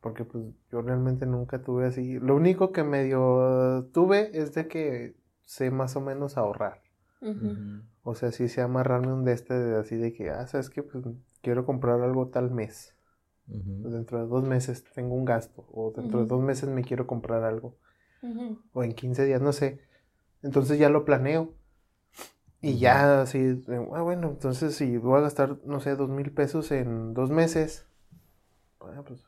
Porque 0.00 0.24
pues 0.24 0.44
yo 0.70 0.82
realmente 0.82 1.26
nunca 1.26 1.62
tuve 1.62 1.86
así. 1.86 2.18
Lo 2.18 2.34
único 2.36 2.72
que 2.72 2.82
medio 2.84 3.88
tuve 3.92 4.30
es 4.38 4.54
de 4.54 4.66
que 4.68 5.16
sé 5.42 5.70
más 5.70 5.96
o 5.96 6.00
menos 6.00 6.36
ahorrar. 6.36 6.82
O 8.02 8.14
sea, 8.14 8.30
sí 8.32 8.48
sé 8.48 8.60
amarrarme 8.60 9.12
un 9.12 9.24
de 9.24 9.32
este 9.32 9.54
de 9.54 9.78
así 9.78 9.96
de 9.96 10.12
que, 10.12 10.30
ah, 10.30 10.46
sabes 10.46 10.70
que 10.70 10.82
pues 10.82 11.04
quiero 11.42 11.64
comprar 11.66 12.00
algo 12.02 12.28
tal 12.28 12.50
mes. 12.50 12.94
ujú, 13.48 13.90
Dentro 13.90 14.18
de 14.20 14.26
dos 14.28 14.44
meses 14.44 14.84
tengo 14.94 15.14
un 15.14 15.24
gasto. 15.24 15.66
O 15.72 15.92
dentro 15.96 16.20
de 16.20 16.26
dos 16.26 16.42
meses 16.42 16.68
me 16.68 16.82
quiero 16.84 17.06
comprar 17.06 17.44
algo. 17.44 17.76
O 18.72 18.82
en 18.84 18.94
15 18.94 19.24
días, 19.26 19.40
no 19.42 19.52
sé. 19.52 19.80
Entonces 20.42 20.78
ya 20.78 20.88
lo 20.88 21.04
planeo. 21.04 21.54
Y 22.62 22.78
ya 22.78 23.22
así, 23.22 23.64
ah, 23.94 24.02
bueno, 24.02 24.28
entonces 24.28 24.74
si 24.74 24.98
voy 24.98 25.18
a 25.18 25.22
gastar, 25.22 25.58
no 25.64 25.80
sé, 25.80 25.96
dos 25.96 26.10
mil 26.10 26.30
pesos 26.30 26.70
en 26.72 27.14
dos 27.14 27.30
meses. 27.30 27.86
ah, 28.80 29.02
pues, 29.06 29.24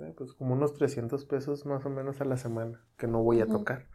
eh, 0.00 0.14
pues 0.16 0.32
como 0.32 0.54
unos 0.54 0.74
300 0.74 1.26
pesos 1.26 1.66
más 1.66 1.84
o 1.84 1.90
menos 1.90 2.20
a 2.20 2.24
la 2.24 2.38
semana 2.38 2.80
que 2.96 3.06
no 3.06 3.22
voy 3.22 3.40
a 3.40 3.46
tocar. 3.46 3.86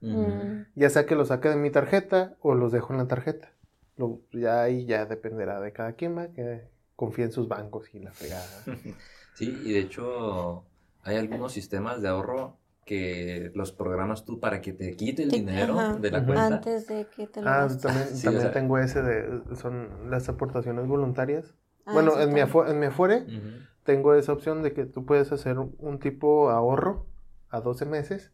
Mm. 0.00 0.66
Ya 0.74 0.90
sea 0.90 1.06
que 1.06 1.16
lo 1.16 1.24
saque 1.24 1.48
de 1.48 1.56
mi 1.56 1.70
tarjeta 1.70 2.36
o 2.40 2.54
los 2.54 2.70
dejo 2.70 2.92
en 2.92 2.98
la 2.98 3.08
tarjeta. 3.08 3.52
Lo, 3.96 4.20
ya 4.32 4.62
ahí 4.62 4.84
ya 4.84 5.06
dependerá 5.06 5.60
de 5.60 5.72
cada 5.72 5.94
quien, 5.94 6.16
va, 6.16 6.28
que 6.28 6.68
confíe 6.96 7.24
en 7.24 7.32
sus 7.32 7.48
bancos 7.48 7.94
y 7.94 8.00
la 8.00 8.12
fregada. 8.12 8.64
Sí, 9.34 9.56
y 9.64 9.72
de 9.72 9.78
hecho 9.78 10.64
hay 11.04 11.16
algunos 11.16 11.52
sistemas 11.52 12.02
de 12.02 12.08
ahorro 12.08 12.57
que 12.88 13.52
los 13.54 13.72
programas 13.72 14.24
tú 14.24 14.40
para 14.40 14.60
que 14.60 14.72
te 14.72 14.96
quite 14.96 15.22
el 15.24 15.30
dinero 15.30 15.78
ajá. 15.78 15.98
de 16.00 16.10
la 16.10 16.24
cuenta. 16.24 16.56
Antes 16.56 16.88
de 16.88 17.06
que 17.14 17.26
te 17.26 17.42
lo 17.42 17.48
Ah, 17.48 17.68
también, 17.80 18.06
Sí, 18.16 18.26
también 18.26 18.46
o 18.46 18.50
sea- 18.50 18.52
tengo 18.52 18.78
ese 18.78 19.02
de, 19.02 19.56
son 19.56 20.10
las 20.10 20.28
aportaciones 20.28 20.86
voluntarias. 20.88 21.54
Ah, 21.86 21.92
bueno, 21.94 22.18
en 22.20 22.32
mi, 22.32 22.40
en 22.40 22.78
mi 22.80 22.86
Afore 22.86 23.16
Ujú, 23.22 23.50
tengo 23.84 24.14
esa 24.14 24.32
opción 24.32 24.62
de 24.62 24.72
que 24.72 24.84
tú 24.86 25.04
puedes 25.06 25.30
hacer 25.32 25.58
un, 25.58 25.74
un 25.78 25.98
tipo 25.98 26.50
ahorro 26.50 27.06
a 27.50 27.60
12 27.60 27.84
meses 27.86 28.32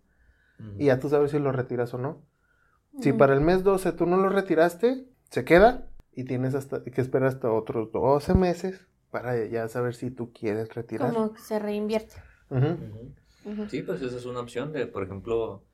ujú. 0.58 0.80
y 0.80 0.86
ya 0.86 0.98
tú 0.98 1.08
sabes 1.08 1.30
si 1.32 1.38
lo 1.38 1.52
retiras 1.52 1.92
o 1.94 1.98
no. 1.98 2.22
Si 3.00 3.10
Ujú. 3.10 3.18
para 3.18 3.34
el 3.34 3.40
mes 3.40 3.64
12 3.64 3.92
tú 3.92 4.06
no 4.06 4.16
lo 4.16 4.28
retiraste, 4.28 5.06
se 5.30 5.44
queda 5.44 5.88
y 6.12 6.24
tienes 6.24 6.54
hasta 6.54 6.82
que 6.82 7.00
esperar 7.00 7.28
hasta 7.28 7.50
otros 7.50 7.90
12 7.92 8.34
meses 8.34 8.86
para 9.10 9.44
ya 9.46 9.68
saber 9.68 9.94
si 9.94 10.10
tú 10.10 10.32
quieres 10.32 10.74
retirar. 10.74 11.12
Como 11.12 11.32
que 11.32 11.40
se 11.40 11.58
reinvierte. 11.58 12.14
Sí, 13.68 13.82
pues 13.82 14.00
esa 14.02 14.16
es 14.16 14.26
una 14.26 14.40
opción 14.40 14.72
de, 14.72 14.86
por 14.86 15.02
ejemplo, 15.04 15.64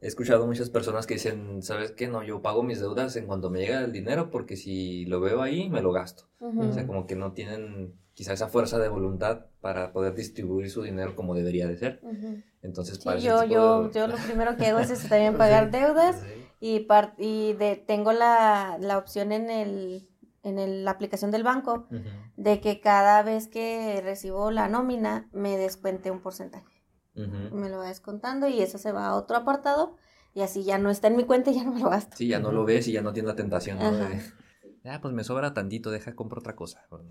he 0.00 0.06
escuchado 0.06 0.46
muchas 0.46 0.70
personas 0.70 1.06
que 1.06 1.14
dicen, 1.14 1.62
¿sabes 1.62 1.92
qué? 1.92 2.08
No, 2.08 2.22
yo 2.22 2.42
pago 2.42 2.62
mis 2.62 2.80
deudas 2.80 3.16
en 3.16 3.26
cuanto 3.26 3.50
me 3.50 3.60
llega 3.60 3.80
el 3.84 3.92
dinero 3.92 4.30
porque 4.30 4.56
si 4.56 5.04
lo 5.06 5.20
veo 5.20 5.40
ahí, 5.42 5.70
me 5.70 5.80
lo 5.82 5.92
gasto. 5.92 6.24
O 6.40 6.72
sea, 6.72 6.86
como 6.86 7.06
que 7.06 7.16
no 7.16 7.32
tienen 7.32 7.94
quizá 8.12 8.32
esa 8.34 8.48
fuerza 8.48 8.78
de 8.78 8.88
voluntad 8.88 9.46
para 9.60 9.92
poder 9.92 10.14
distribuir 10.14 10.70
su 10.70 10.82
dinero 10.82 11.16
como 11.16 11.34
debería 11.34 11.66
de 11.66 11.76
ser. 11.76 12.00
Ujú. 12.02 12.42
Entonces, 12.62 12.98
Sí, 12.98 13.04
para 13.04 13.18
yo, 13.18 13.40
tipo 13.42 13.52
yo, 13.54 13.88
de- 13.88 13.94
yo 13.94 14.06
lo 14.06 14.16
primero 14.26 14.56
que 14.56 14.66
hago 14.66 14.78
es 14.78 14.90
eso, 14.90 15.08
también 15.08 15.36
pagar 15.36 15.70
deudas 15.70 16.16
Sí. 16.20 16.44
y, 16.60 16.80
par- 16.80 17.14
y 17.18 17.54
de, 17.54 17.76
tengo 17.76 18.12
la, 18.12 18.76
la 18.80 18.98
opción 18.98 19.32
en, 19.32 19.50
el, 19.50 20.08
en 20.42 20.58
el- 20.58 20.84
la 20.84 20.90
aplicación 20.92 21.30
del 21.30 21.42
banco 21.42 21.88
de 22.36 22.60
que 22.60 22.80
cada 22.80 23.22
vez 23.22 23.48
que 23.48 24.00
recibo 24.04 24.50
la 24.50 24.68
nómina 24.68 25.28
me 25.32 25.56
descuente 25.56 26.10
un 26.10 26.20
porcentaje. 26.20 26.73
Me 27.14 27.68
lo 27.68 27.78
va 27.78 27.86
descontando 27.88 28.48
y 28.48 28.60
eso 28.60 28.78
se 28.78 28.92
va 28.92 29.06
a 29.06 29.14
otro 29.14 29.36
apartado 29.36 29.96
y 30.34 30.40
así 30.42 30.64
ya 30.64 30.78
no 30.78 30.90
está 30.90 31.08
en 31.08 31.16
mi 31.16 31.24
cuenta 31.24 31.50
y 31.50 31.54
ya 31.54 31.64
no 31.64 31.72
me 31.72 31.80
lo 31.80 31.90
gasto. 31.90 32.16
Sí, 32.16 32.26
ya 32.28 32.40
no 32.40 32.50
lo 32.50 32.64
ves 32.64 32.88
y 32.88 32.92
ya 32.92 33.02
no 33.02 33.12
tienes 33.12 33.28
la 33.28 33.36
tentación, 33.36 33.78
¿no? 33.78 33.92
De, 33.92 34.20
ah, 34.84 34.98
pues 35.00 35.14
me 35.14 35.22
sobra 35.24 35.54
tantito, 35.54 35.90
deja, 35.90 36.14
compro 36.14 36.40
otra 36.40 36.56
cosa. 36.56 36.84
Pues. 36.88 37.02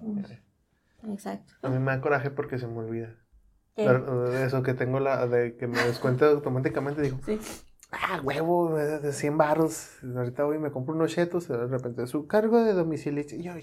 Exacto. 1.08 1.54
A 1.62 1.70
mí 1.70 1.80
me 1.80 1.92
da 1.92 2.02
coraje 2.02 2.30
porque 2.32 2.58
se 2.58 2.68
me 2.68 2.80
olvida. 2.80 3.16
¿Qué? 3.76 3.86
La- 3.86 4.46
Eso 4.46 4.62
que 4.64 4.74
tengo 4.74 5.00
la 5.00 5.28
de 5.28 5.56
que 5.58 5.68
me 5.68 5.82
descuenta 5.84 6.28
automáticamente, 6.30 7.02
digo, 7.02 7.20
Sí. 7.26 7.40
Ah, 7.94 8.22
huevo, 8.24 8.76
de 8.76 9.00
de 9.00 9.14
100 9.14 9.38
baros. 9.38 9.90
Ahorita 10.16 10.44
voy 10.44 10.58
y 10.58 10.60
me 10.60 10.72
compro 10.72 10.96
unos 10.96 11.14
chetos, 11.14 11.48
de 11.48 11.68
repente 11.68 12.08
su 12.08 12.28
cargo 12.28 12.64
de 12.64 12.74
domicilio. 12.74 13.24
Y 13.32 13.44
yo. 13.44 13.54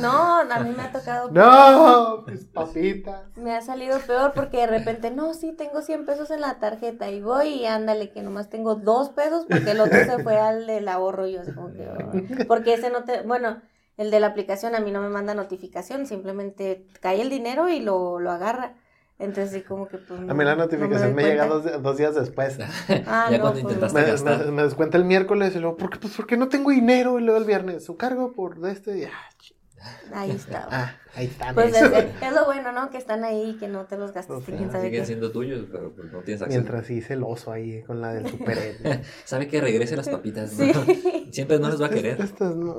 No, 0.00 0.38
a 0.40 0.60
mí 0.60 0.74
me 0.76 0.82
ha 0.82 0.92
tocado. 0.92 1.30
No, 1.38 2.22
pues 2.24 2.44
papita. 2.52 3.28
Me 3.36 3.54
ha 3.54 3.60
salido 3.60 3.98
peor 4.00 4.32
porque 4.34 4.58
de 4.58 4.66
repente, 4.66 5.10
no, 5.10 5.34
sí, 5.34 5.52
tengo 5.52 5.82
100 5.82 6.06
pesos 6.06 6.30
en 6.30 6.40
la 6.40 6.58
tarjeta 6.58 7.10
y 7.10 7.20
voy 7.20 7.48
y 7.48 7.66
ándale, 7.66 8.10
que 8.10 8.22
nomás 8.22 8.48
tengo 8.48 8.76
dos 8.76 9.10
pesos 9.10 9.46
porque 9.48 9.72
el 9.72 9.80
otro 9.80 9.98
se 9.98 10.22
fue 10.22 10.36
al 10.38 10.66
del 10.66 10.88
ahorro 10.88 11.26
y 11.26 11.32
yo 11.34 11.40
así 11.40 11.52
como 11.52 11.72
que, 11.72 12.44
porque 12.46 12.74
ese 12.74 12.90
no 12.90 13.04
te, 13.04 13.22
bueno, 13.22 13.60
el 13.96 14.10
de 14.10 14.20
la 14.20 14.28
aplicación 14.28 14.74
a 14.74 14.80
mí 14.80 14.90
no 14.90 15.00
me 15.00 15.08
manda 15.08 15.34
notificación, 15.34 16.06
simplemente 16.06 16.86
cae 17.00 17.20
el 17.20 17.30
dinero 17.30 17.68
y 17.68 17.80
lo, 17.80 18.20
lo 18.20 18.30
agarra. 18.30 18.74
Entonces 19.20 19.50
sí 19.52 19.62
como 19.62 19.88
que 19.88 19.98
pues 19.98 20.20
A 20.20 20.34
mí 20.34 20.44
la 20.44 20.52
no- 20.54 20.58
no 20.58 20.64
notificación 20.64 21.14
me, 21.14 21.24
llega 21.24 21.46
dos, 21.46 21.82
dos 21.82 21.96
días 21.96 22.14
después. 22.14 22.56
Ah, 23.06 23.28
ya 23.30 23.38
no, 23.38 23.42
cuando 23.42 23.60
pues, 23.62 23.62
intentaste 23.74 24.00
Me, 24.00 24.06
gastar. 24.06 24.44
me- 24.46 24.52
me 24.52 24.62
descuenta 24.62 24.96
el 24.96 25.04
miércoles 25.04 25.54
y 25.56 25.58
luego, 25.58 25.76
¿por 25.76 25.90
qué, 25.90 25.98
pues, 25.98 26.14
¿por 26.14 26.26
qué 26.26 26.36
no 26.36 26.48
tengo 26.48 26.70
dinero? 26.70 27.18
Y 27.18 27.22
luego 27.22 27.38
el 27.40 27.44
viernes, 27.46 27.84
su 27.84 27.96
cargo 27.96 28.32
por 28.32 28.60
de 28.60 28.70
este. 28.72 28.98
y, 28.98 29.04
ah, 29.04 29.10
Ahí 30.12 30.30
está. 30.32 30.68
ah, 30.70 30.96
ahí 31.14 31.26
están. 31.26 31.54
Pues 31.54 31.74
es, 31.74 31.82
es 31.82 32.32
lo 32.32 32.44
bueno, 32.46 32.72
¿no? 32.72 32.90
Que 32.90 32.98
están 32.98 33.24
ahí 33.24 33.50
y 33.50 33.58
que 33.58 33.68
no 33.68 33.86
te 33.86 33.96
los 33.96 34.12
gastes. 34.12 34.36
O 34.36 34.40
sea, 34.40 34.56
quién 34.56 34.70
sabe 34.70 34.84
Siguen 34.86 35.00
qué. 35.02 35.06
siendo 35.06 35.30
tuyos, 35.32 35.66
pero 35.70 35.92
pues, 35.94 36.12
no 36.12 36.20
tienes 36.20 36.42
acceso. 36.42 36.60
Mientras 36.60 36.90
hice 36.90 37.14
el 37.14 37.22
oso 37.24 37.52
ahí 37.52 37.82
con 37.84 38.00
la 38.00 38.12
del 38.12 38.28
super 38.28 38.56
Sabe 39.24 39.46
que 39.48 39.60
regrese 39.60 39.96
las 39.96 40.08
papitas, 40.08 40.52
¿no? 40.58 40.84
Sí. 40.84 41.28
Siempre 41.32 41.58
no 41.58 41.68
les 41.70 41.80
va 41.80 41.86
a 41.86 41.90
querer. 41.90 42.20
Estas 42.20 42.54
no. 42.56 42.78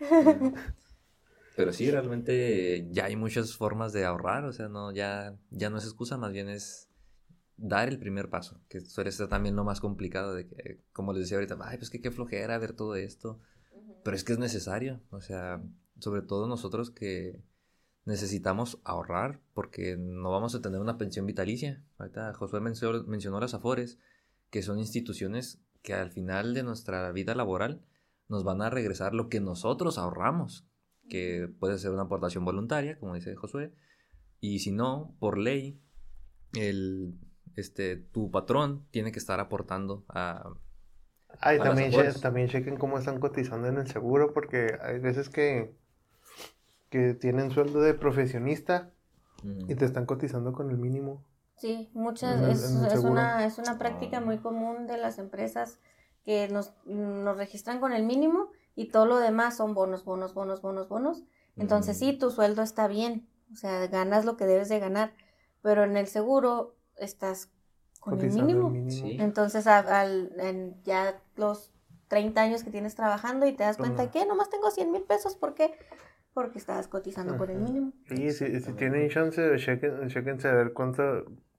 Pero 1.56 1.72
sí, 1.72 1.90
realmente 1.90 2.88
ya 2.90 3.06
hay 3.06 3.16
muchas 3.16 3.54
formas 3.56 3.92
de 3.92 4.04
ahorrar, 4.04 4.44
o 4.44 4.52
sea, 4.52 4.68
no, 4.68 4.92
ya, 4.92 5.36
ya 5.50 5.70
no 5.70 5.78
es 5.78 5.84
excusa, 5.84 6.16
más 6.16 6.32
bien 6.32 6.48
es 6.48 6.88
dar 7.56 7.88
el 7.88 7.98
primer 7.98 8.30
paso, 8.30 8.60
que 8.68 8.80
suele 8.80 9.12
ser 9.12 9.28
también 9.28 9.54
lo 9.54 9.64
más 9.64 9.80
complicado 9.80 10.34
de 10.34 10.46
que, 10.46 10.80
como 10.92 11.12
les 11.12 11.22
decía 11.22 11.36
ahorita, 11.36 11.58
ay, 11.62 11.76
pues 11.76 11.90
que 11.90 12.00
qué 12.00 12.10
flojera 12.10 12.58
ver 12.58 12.72
todo 12.72 12.96
esto. 12.96 13.40
pero 14.02 14.16
es 14.16 14.24
que 14.24 14.32
es 14.32 14.38
necesario, 14.38 15.00
o 15.10 15.20
sea, 15.20 15.62
sobre 15.98 16.22
todo 16.22 16.46
nosotros 16.46 16.90
que 16.90 17.42
necesitamos 18.04 18.80
ahorrar 18.84 19.40
porque 19.54 19.96
no 19.96 20.30
vamos 20.30 20.54
a 20.54 20.60
tener 20.60 20.80
una 20.80 20.98
pensión 20.98 21.26
vitalicia. 21.26 21.84
Ahorita 21.98 22.34
Josué 22.34 22.60
mencionó, 22.60 23.04
mencionó 23.04 23.38
las 23.38 23.54
Afores, 23.54 23.98
que 24.50 24.62
son 24.62 24.78
instituciones 24.78 25.60
que 25.82 25.94
al 25.94 26.10
final 26.10 26.54
de 26.54 26.62
nuestra 26.62 27.10
vida 27.12 27.34
laboral 27.34 27.82
nos 28.28 28.44
van 28.44 28.62
a 28.62 28.70
regresar 28.70 29.14
lo 29.14 29.28
que 29.28 29.40
nosotros 29.40 29.98
ahorramos, 29.98 30.66
que 31.08 31.48
puede 31.58 31.78
ser 31.78 31.90
una 31.90 32.02
aportación 32.02 32.44
voluntaria, 32.44 32.98
como 32.98 33.14
dice 33.14 33.34
Josué, 33.34 33.72
y 34.40 34.58
si 34.58 34.72
no, 34.72 35.14
por 35.20 35.38
ley, 35.38 35.80
el, 36.54 37.14
este, 37.56 37.96
tu 37.96 38.30
patrón 38.30 38.86
tiene 38.90 39.12
que 39.12 39.18
estar 39.18 39.40
aportando 39.40 40.04
a... 40.08 40.50
Ay, 41.40 41.58
también, 41.58 41.92
también 42.20 42.48
chequen 42.48 42.76
cómo 42.76 42.98
están 42.98 43.18
cotizando 43.18 43.68
en 43.68 43.78
el 43.78 43.86
seguro, 43.86 44.34
porque 44.34 44.78
hay 44.82 44.98
veces 44.98 45.28
que, 45.28 45.74
que 46.90 47.14
tienen 47.14 47.50
sueldo 47.50 47.80
de 47.80 47.94
profesionista 47.94 48.92
y 49.42 49.74
te 49.74 49.84
están 49.84 50.06
cotizando 50.06 50.52
con 50.52 50.70
el 50.70 50.76
mínimo. 50.76 51.24
Sí, 51.56 51.90
muchas, 51.94 52.40
es, 52.42 53.04
una, 53.04 53.46
es 53.46 53.58
una 53.58 53.78
práctica 53.78 54.20
muy 54.20 54.38
común 54.38 54.86
de 54.86 54.98
las 54.98 55.18
empresas 55.18 55.78
que 56.24 56.48
nos, 56.48 56.74
nos 56.84 57.36
registran 57.36 57.80
con 57.80 57.92
el 57.92 58.04
mínimo 58.04 58.50
y 58.74 58.88
todo 58.88 59.06
lo 59.06 59.18
demás 59.18 59.56
son 59.56 59.74
bonos, 59.74 60.04
bonos, 60.04 60.34
bonos, 60.34 60.62
bonos, 60.62 60.88
bonos. 60.88 61.22
Entonces 61.56 61.98
sí, 61.98 62.12
tu 62.14 62.30
sueldo 62.30 62.62
está 62.62 62.88
bien, 62.88 63.28
o 63.52 63.56
sea, 63.56 63.86
ganas 63.86 64.24
lo 64.24 64.36
que 64.36 64.46
debes 64.46 64.68
de 64.68 64.78
ganar, 64.78 65.12
pero 65.60 65.84
en 65.84 65.96
el 65.96 66.06
seguro 66.06 66.74
estás 66.96 67.50
con 68.00 68.20
el 68.20 68.32
mínimo. 68.32 68.72
Entonces, 69.18 69.66
al, 69.66 70.32
en 70.38 70.82
ya 70.82 71.20
los 71.36 71.72
30 72.08 72.40
años 72.40 72.64
que 72.64 72.70
tienes 72.70 72.94
trabajando 72.94 73.46
y 73.46 73.52
te 73.52 73.64
das 73.64 73.76
cuenta 73.76 74.10
que 74.10 74.26
nomás 74.26 74.50
tengo 74.50 74.70
100 74.70 74.90
mil 74.90 75.02
pesos, 75.02 75.36
¿por 75.36 75.54
qué? 75.54 75.74
Porque 76.34 76.58
estabas 76.58 76.88
cotizando 76.88 77.36
con 77.36 77.50
el 77.50 77.58
mínimo. 77.58 77.92
Sí, 78.08 78.32
si, 78.32 78.60
si 78.60 78.72
tienen 78.72 79.08
chance, 79.08 79.56
chequen, 79.56 80.08
chequense 80.08 80.48
a 80.48 80.54
ver 80.54 80.72
cuánto, 80.72 81.02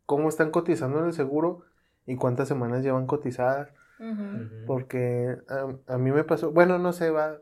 cómo 0.05 0.29
están 0.29 0.51
cotizando 0.51 0.99
en 0.99 1.05
el 1.05 1.13
seguro 1.13 1.61
y 2.05 2.17
cuántas 2.17 2.47
semanas 2.49 2.83
llevan 2.83 3.07
cotizadas. 3.07 3.71
Porque 4.67 5.37
a, 5.87 5.97
mí 5.97 6.11
me 6.11 6.23
pasó, 6.23 6.51
bueno, 6.51 6.77
no 6.77 6.93
sé, 6.93 7.09
va, 7.09 7.37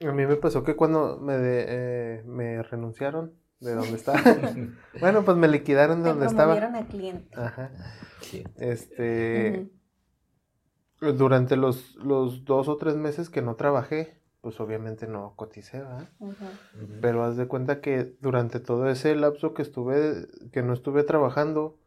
a 0.00 0.12
mí 0.12 0.26
me 0.26 0.36
pasó 0.36 0.64
que 0.64 0.76
cuando 0.76 1.18
me, 1.18 1.34
eh, 1.38 2.22
me 2.26 2.62
renunciaron, 2.62 3.34
de 3.60 3.74
dónde 3.74 3.96
estaba. 3.96 4.20
bueno, 5.00 5.24
pues 5.24 5.36
me 5.36 5.48
liquidaron 5.48 6.02
de 6.02 6.10
donde 6.10 6.26
estaba. 6.26 6.54
a 6.54 6.86
cliente. 6.86 7.28
Ajá. 7.36 7.70
Este. 8.56 9.70
Durante 11.00 11.56
los, 11.56 11.96
los 11.96 12.44
dos 12.44 12.68
o 12.68 12.76
tres 12.76 12.96
meses 12.96 13.28
que 13.28 13.42
no 13.42 13.56
trabajé, 13.56 14.22
pues 14.40 14.60
obviamente 14.60 15.08
no 15.08 15.34
coticé, 15.34 15.78
¿verdad? 15.80 16.08
Pero 17.00 17.24
haz 17.24 17.36
de 17.36 17.48
cuenta 17.48 17.80
que 17.80 18.16
durante 18.20 18.60
todo 18.60 18.88
ese 18.88 19.16
lapso 19.16 19.52
que 19.52 19.62
estuve, 19.62 20.28
que 20.52 20.62
no 20.62 20.72
estuve 20.72 21.02
trabajando, 21.02 21.80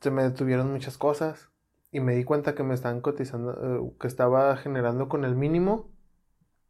se 0.00 0.10
me 0.10 0.24
detuvieron 0.24 0.72
muchas 0.72 0.98
cosas. 0.98 1.50
Y 1.90 2.00
me 2.00 2.14
di 2.14 2.24
cuenta 2.24 2.54
que 2.54 2.62
me 2.62 2.74
estaban 2.74 3.00
cotizando, 3.00 3.52
eh, 3.52 3.92
que 4.00 4.06
estaba 4.06 4.56
generando 4.56 5.08
con 5.08 5.24
el 5.24 5.36
mínimo, 5.36 5.90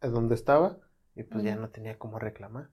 en 0.00 0.12
donde 0.12 0.34
estaba, 0.34 0.78
y 1.14 1.22
pues 1.22 1.42
ya 1.42 1.56
no 1.56 1.70
tenía 1.70 1.98
cómo 1.98 2.18
reclamar. 2.18 2.68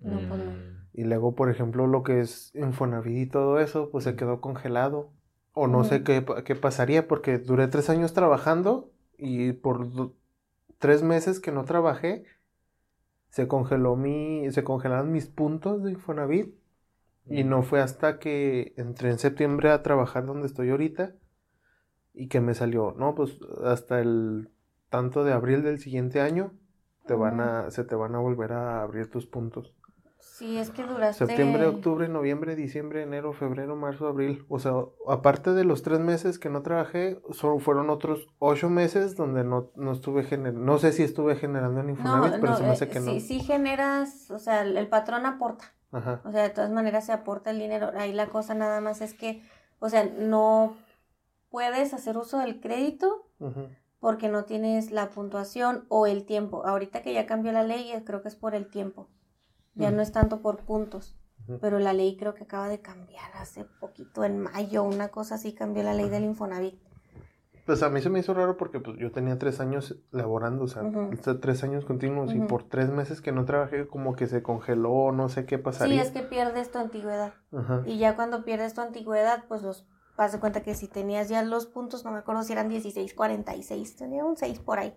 No, 0.00 0.18
pues 0.28 0.44
no. 0.44 0.52
Y 0.92 1.04
luego, 1.04 1.34
por 1.34 1.50
ejemplo, 1.50 1.86
lo 1.86 2.02
que 2.02 2.20
es 2.20 2.52
Infonavit 2.54 3.28
y 3.28 3.30
todo 3.30 3.60
eso, 3.60 3.90
pues 3.90 4.04
se 4.04 4.16
quedó 4.16 4.40
congelado. 4.40 5.12
O 5.52 5.68
no 5.68 5.84
sé 5.84 6.02
qué, 6.02 6.24
qué, 6.44 6.56
pasaría, 6.56 7.06
porque 7.06 7.38
duré 7.38 7.68
tres 7.68 7.88
años 7.88 8.12
trabajando 8.12 8.90
y 9.16 9.52
por 9.52 10.12
tres 10.78 11.04
meses 11.04 11.38
que 11.38 11.52
no 11.52 11.64
trabajé, 11.64 12.24
se 13.28 13.46
congeló 13.46 13.94
mi, 13.94 14.50
se 14.50 14.64
congelaron 14.64 15.12
mis 15.12 15.26
puntos 15.26 15.84
de 15.84 15.92
Infonavit. 15.92 16.54
Y 17.26 17.44
no 17.44 17.62
fue 17.62 17.80
hasta 17.80 18.18
que 18.18 18.74
entré 18.76 19.10
en 19.10 19.18
septiembre 19.18 19.70
a 19.70 19.82
trabajar 19.82 20.26
donde 20.26 20.46
estoy 20.46 20.68
ahorita 20.68 21.14
y 22.14 22.28
que 22.28 22.40
me 22.40 22.54
salió, 22.54 22.94
no, 22.96 23.14
pues 23.14 23.38
hasta 23.64 24.00
el 24.00 24.50
tanto 24.88 25.24
de 25.24 25.32
abril 25.32 25.62
del 25.62 25.80
siguiente 25.80 26.20
año 26.20 26.52
te 27.06 27.14
van 27.14 27.40
a, 27.40 27.70
se 27.70 27.84
te 27.84 27.96
van 27.96 28.14
a 28.14 28.20
volver 28.20 28.52
a 28.52 28.82
abrir 28.82 29.10
tus 29.10 29.26
puntos. 29.26 29.74
Sí, 30.18 30.58
es 30.58 30.70
que 30.70 30.82
duraste... 30.84 31.26
Septiembre, 31.26 31.66
octubre, 31.66 32.08
noviembre, 32.08 32.56
diciembre, 32.56 33.02
enero, 33.02 33.32
febrero, 33.32 33.76
marzo, 33.76 34.08
abril. 34.08 34.44
O 34.48 34.58
sea, 34.58 34.72
aparte 35.06 35.52
de 35.52 35.64
los 35.64 35.82
tres 35.82 36.00
meses 36.00 36.38
que 36.38 36.48
no 36.48 36.62
trabajé, 36.62 37.20
solo 37.30 37.58
fueron 37.58 37.90
otros 37.90 38.26
ocho 38.38 38.68
meses 38.68 39.16
donde 39.16 39.44
no, 39.44 39.70
no 39.76 39.92
estuve 39.92 40.24
generando... 40.24 40.60
No 40.60 40.78
sé 40.78 40.92
si 40.92 41.02
estuve 41.02 41.36
generando 41.36 41.80
en 41.80 41.90
Infonavit, 41.90 42.40
pero 42.40 42.56
se 42.56 42.62
me 42.62 42.70
hace 42.70 42.86
eh, 42.86 42.88
que 42.88 43.00
no. 43.00 43.12
Sí, 43.12 43.20
sí 43.20 43.40
generas, 43.40 44.30
o 44.30 44.38
sea, 44.38 44.62
el 44.62 44.88
patrón 44.88 45.26
aporta. 45.26 45.72
Ajá. 45.92 46.20
O 46.24 46.32
sea, 46.32 46.42
de 46.42 46.50
todas 46.50 46.72
maneras 46.72 47.06
se 47.06 47.12
aporta 47.12 47.50
el 47.50 47.58
dinero. 47.58 47.90
Ahí 47.96 48.12
la 48.12 48.26
cosa 48.26 48.54
nada 48.54 48.80
más 48.80 49.02
es 49.02 49.14
que, 49.14 49.42
o 49.78 49.88
sea, 49.88 50.04
no 50.04 50.74
puedes 51.54 51.94
hacer 51.94 52.18
uso 52.18 52.38
del 52.38 52.60
crédito 52.60 53.28
porque 54.00 54.28
no 54.28 54.44
tienes 54.44 54.90
la 54.90 55.10
puntuación 55.10 55.84
o 55.88 56.08
el 56.08 56.26
tiempo. 56.26 56.66
Ahorita 56.66 57.00
que 57.00 57.14
ya 57.14 57.26
cambió 57.26 57.52
la 57.52 57.62
ley, 57.62 57.92
creo 58.04 58.22
que 58.22 58.28
es 58.28 58.34
por 58.34 58.56
el 58.56 58.66
tiempo. 58.66 59.08
Ya 59.76 59.92
no 59.92 60.02
es 60.02 60.10
tanto 60.10 60.42
por 60.42 60.64
puntos, 60.64 61.16
pero 61.60 61.78
la 61.78 61.92
ley 61.92 62.16
creo 62.16 62.34
que 62.34 62.42
acaba 62.42 62.66
de 62.66 62.80
cambiar 62.80 63.30
hace 63.36 63.66
poquito, 63.78 64.24
en 64.24 64.40
mayo, 64.40 64.82
una 64.82 65.10
cosa 65.10 65.36
así 65.36 65.54
cambió 65.54 65.84
la 65.84 65.94
ley 65.94 66.08
del 66.08 66.24
Infonavit. 66.24 66.74
Pues 67.66 67.84
a 67.84 67.88
mí 67.88 68.02
se 68.02 68.10
me 68.10 68.18
hizo 68.18 68.34
raro 68.34 68.56
porque 68.56 68.80
pues 68.80 68.98
yo 68.98 69.12
tenía 69.12 69.38
tres 69.38 69.60
años 69.60 69.94
laborando, 70.10 70.64
o 70.64 70.66
sea, 70.66 70.82
tres 71.40 71.62
años 71.62 71.84
continuos 71.84 72.34
y 72.34 72.40
por 72.40 72.64
tres 72.64 72.90
meses 72.90 73.20
que 73.20 73.30
no 73.30 73.44
trabajé 73.44 73.86
como 73.86 74.16
que 74.16 74.26
se 74.26 74.42
congeló, 74.42 75.12
no 75.12 75.28
sé 75.28 75.46
qué 75.46 75.58
pasaría. 75.58 76.02
Sí, 76.02 76.08
es 76.08 76.12
que 76.12 76.24
pierdes 76.24 76.72
tu 76.72 76.78
antigüedad. 76.78 77.32
Y 77.86 77.98
ya 77.98 78.16
cuando 78.16 78.44
pierdes 78.44 78.74
tu 78.74 78.80
antigüedad, 78.80 79.44
pues 79.46 79.62
los 79.62 79.86
vas 80.16 80.32
de 80.32 80.40
cuenta 80.40 80.62
que 80.62 80.74
si 80.74 80.88
tenías 80.88 81.28
ya 81.28 81.42
los 81.42 81.66
puntos, 81.66 82.04
no 82.04 82.12
me 82.12 82.18
acuerdo 82.18 82.42
si 82.42 82.52
eran 82.52 82.68
16, 82.68 83.14
46, 83.14 83.96
tenía 83.96 84.24
un 84.24 84.36
6 84.36 84.58
por 84.60 84.78
ahí. 84.78 84.94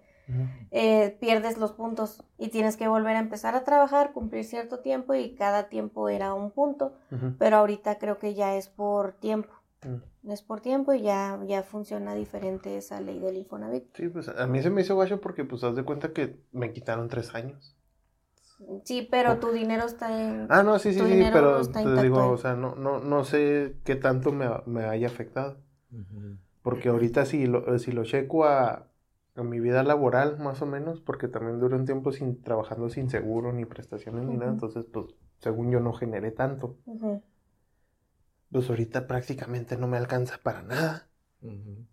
Eh, 0.71 1.17
pierdes 1.21 1.57
los 1.57 1.71
puntos 1.71 2.23
y 2.37 2.49
tienes 2.49 2.75
que 2.75 2.89
volver 2.89 3.15
a 3.15 3.19
empezar 3.19 3.55
a 3.55 3.63
trabajar, 3.63 4.11
cumplir 4.11 4.43
cierto 4.43 4.79
tiempo 4.79 5.13
y 5.13 5.35
cada 5.35 5.69
tiempo 5.69 6.09
era 6.09 6.33
un 6.33 6.51
punto, 6.51 6.93
pero 7.39 7.57
ahorita 7.57 7.97
creo 7.97 8.17
que 8.17 8.33
ya 8.33 8.55
es 8.55 8.67
por 8.67 9.13
tiempo. 9.13 9.53
Es 10.27 10.41
por 10.41 10.59
tiempo 10.59 10.93
y 10.93 11.01
ya, 11.01 11.39
ya 11.45 11.63
funciona 11.63 12.13
diferente 12.13 12.75
esa 12.77 12.99
ley 12.99 13.19
del 13.19 13.37
Infonavit. 13.37 13.85
Sí, 13.95 14.09
pues 14.09 14.27
a 14.27 14.45
mí 14.47 14.61
se 14.61 14.69
me 14.69 14.81
hizo 14.81 14.95
guacho 14.95 15.21
porque 15.21 15.45
pues 15.45 15.63
haz 15.63 15.75
de 15.75 15.83
cuenta 15.83 16.11
que 16.11 16.41
me 16.51 16.73
quitaron 16.73 17.07
tres 17.07 17.33
años. 17.33 17.76
Sí, 18.83 19.07
pero 19.09 19.37
tu 19.39 19.51
dinero 19.51 19.85
está 19.85 20.19
en... 20.19 20.47
Ah, 20.49 20.63
no, 20.63 20.79
sí, 20.79 20.93
sí, 20.93 20.99
sí, 20.99 21.29
pero 21.31 21.61
te 21.61 22.01
digo, 22.01 22.29
o 22.29 22.37
sea, 22.37 22.55
no, 22.55 22.75
no, 22.75 22.99
no 22.99 23.23
sé 23.23 23.75
qué 23.83 23.95
tanto 23.95 24.31
me, 24.31 24.47
me 24.65 24.85
haya 24.85 25.07
afectado. 25.07 25.57
Porque 26.61 26.89
ahorita 26.89 27.25
si 27.25 27.45
lo, 27.45 27.77
si 27.79 27.91
lo 27.91 28.03
checo 28.03 28.45
a, 28.45 28.87
mi 29.35 29.59
vida 29.59 29.83
laboral, 29.83 30.39
más 30.39 30.63
o 30.63 30.65
menos, 30.65 30.99
porque 30.99 31.27
también 31.27 31.59
duré 31.59 31.75
un 31.75 31.85
tiempo 31.85 32.11
sin 32.11 32.41
trabajando 32.41 32.89
sin 32.89 33.09
seguro 33.09 33.53
ni 33.53 33.65
prestaciones 33.65 34.25
ni 34.25 34.35
nada, 34.35 34.51
entonces, 34.51 34.83
pues, 34.91 35.05
según 35.37 35.69
yo 35.69 35.79
no 35.79 35.93
generé 35.93 36.31
tanto. 36.31 36.75
Pues 38.51 38.69
ahorita 38.69 39.05
prácticamente 39.05 39.77
no 39.77 39.87
me 39.87 39.97
alcanza 39.97 40.39
para 40.41 40.63
nada. 40.63 41.06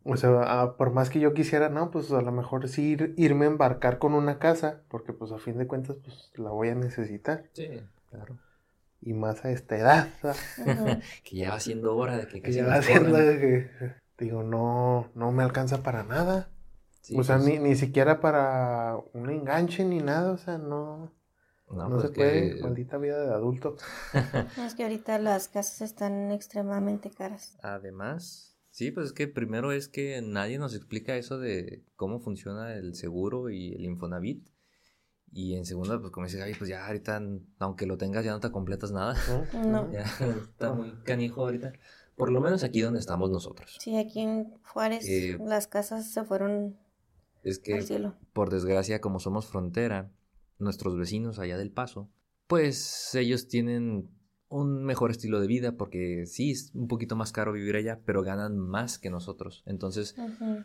O 0.05 0.17
sea, 0.17 0.75
por 0.77 0.91
más 0.91 1.11
que 1.11 1.21
yo 1.21 1.35
quisiera, 1.35 1.69
no, 1.69 1.91
pues 1.91 2.11
a 2.13 2.23
lo 2.23 2.33
mejor 2.33 2.69
sí 2.69 2.97
irme 3.17 3.45
a 3.45 3.49
embarcar 3.49 3.99
con 3.99 4.15
una 4.15 4.39
casa, 4.39 4.83
porque 4.89 5.13
pues 5.13 5.33
a 5.33 5.39
fin 5.39 5.59
de 5.59 5.67
cuentas, 5.67 5.97
pues 6.03 6.33
la 6.37 6.51
voy 6.51 6.69
a 6.69 6.75
necesitar. 6.75 7.45
Sí, 7.53 7.69
claro. 8.11 8.39
Y 9.01 9.13
más 9.13 9.45
a 9.45 9.51
esta 9.51 9.77
edad. 9.77 10.09
que 11.25 11.37
ya 11.37 11.51
va 11.51 11.61
siendo 11.61 11.97
hora 11.97 12.17
de 12.17 12.27
que... 12.27 12.41
que 12.41 12.53
ya 12.53 12.67
va 12.67 12.81
siendo 12.83 13.17
de 13.17 13.39
que, 13.39 13.71
digo, 14.19 14.43
no, 14.43 15.11
no 15.15 15.31
me 15.31 15.43
alcanza 15.43 15.83
para 15.83 16.03
nada 16.05 16.49
o 17.13 17.23
sea, 17.23 17.37
pues 17.37 17.47
ni, 17.47 17.59
ni 17.59 17.77
siquiera 17.77 18.21
para 18.21 18.97
un 19.13 19.29
enganche 19.29 19.85
ni 19.85 19.99
nada, 19.99 20.33
o 20.33 20.39
sea, 20.39 20.57
no. 20.57 21.13
No, 21.69 21.89
no 21.89 22.01
se 22.01 22.09
pues 22.09 22.17
puede, 22.17 22.63
maldita 22.63 22.99
vida 22.99 23.19
de 23.25 23.35
adulto. 23.35 23.77
es 24.65 24.75
que 24.75 24.85
ahorita 24.85 25.19
las 25.19 25.49
casas 25.49 25.81
están 25.81 26.31
extremadamente 26.31 27.11
caras. 27.11 27.59
Además, 27.63 28.54
sí, 28.75 28.91
pues 28.91 29.07
es 29.07 29.13
que 29.13 29.29
primero 29.29 29.71
es 29.71 29.89
que 29.89 30.21
nadie 30.21 30.59
nos 30.59 30.75
explica 30.75 31.17
eso 31.17 31.39
de 31.39 31.85
cómo 31.95 32.19
funciona 32.19 32.75
el 32.75 32.97
seguro 32.97 33.49
y 33.49 33.73
el 33.73 33.85
Infonavit. 33.85 34.49
Y 35.31 35.55
en 35.55 35.65
segunda, 35.65 36.01
pues 36.01 36.11
como 36.13 36.27
dices, 36.27 36.59
pues 36.59 36.69
ya 36.71 36.87
ahorita, 36.87 37.23
aunque 37.61 37.87
lo 37.87 37.97
tengas, 37.97 38.25
ya 38.25 38.33
no 38.33 38.41
te 38.41 38.51
completas 38.51 38.91
nada. 38.91 39.15
No. 39.55 39.91
ya 39.93 40.03
está 40.03 40.73
muy 40.75 40.93
canijo 41.05 41.43
ahorita. 41.43 41.73
Por 42.17 42.33
lo 42.33 42.41
menos 42.41 42.65
aquí 42.65 42.81
donde 42.81 42.99
estamos 42.99 43.31
nosotros. 43.31 43.77
Sí, 43.81 43.97
aquí 43.97 44.21
en 44.21 44.53
Juárez 44.63 45.07
eh, 45.09 45.39
las 45.41 45.69
casas 45.69 46.13
se 46.13 46.25
fueron 46.25 46.77
es 47.45 47.61
que, 47.61 47.79
por 48.33 48.51
desgracia, 48.51 49.01
como 49.01 49.21
somos 49.21 49.47
frontera, 49.47 50.11
nuestros 50.59 50.97
vecinos 50.97 51.39
allá 51.39 51.59
del 51.59 51.71
paso, 51.71 52.11
pues 52.47 53.15
ellos 53.15 53.47
tienen 53.47 54.11
un 54.49 54.85
mejor 54.85 55.11
estilo 55.11 55.41
de 55.41 55.47
vida 55.47 55.73
porque 55.73 56.27
sí 56.27 56.51
es 56.51 56.71
un 56.75 56.87
poquito 56.87 57.17
más 57.17 57.33
caro 57.33 57.53
vivir 57.53 57.77
allá, 57.77 58.01
pero 58.05 58.23
ganan 58.23 58.59
más 58.59 58.99
que 58.99 59.11
nosotros. 59.11 59.63
Entonces, 59.67 60.15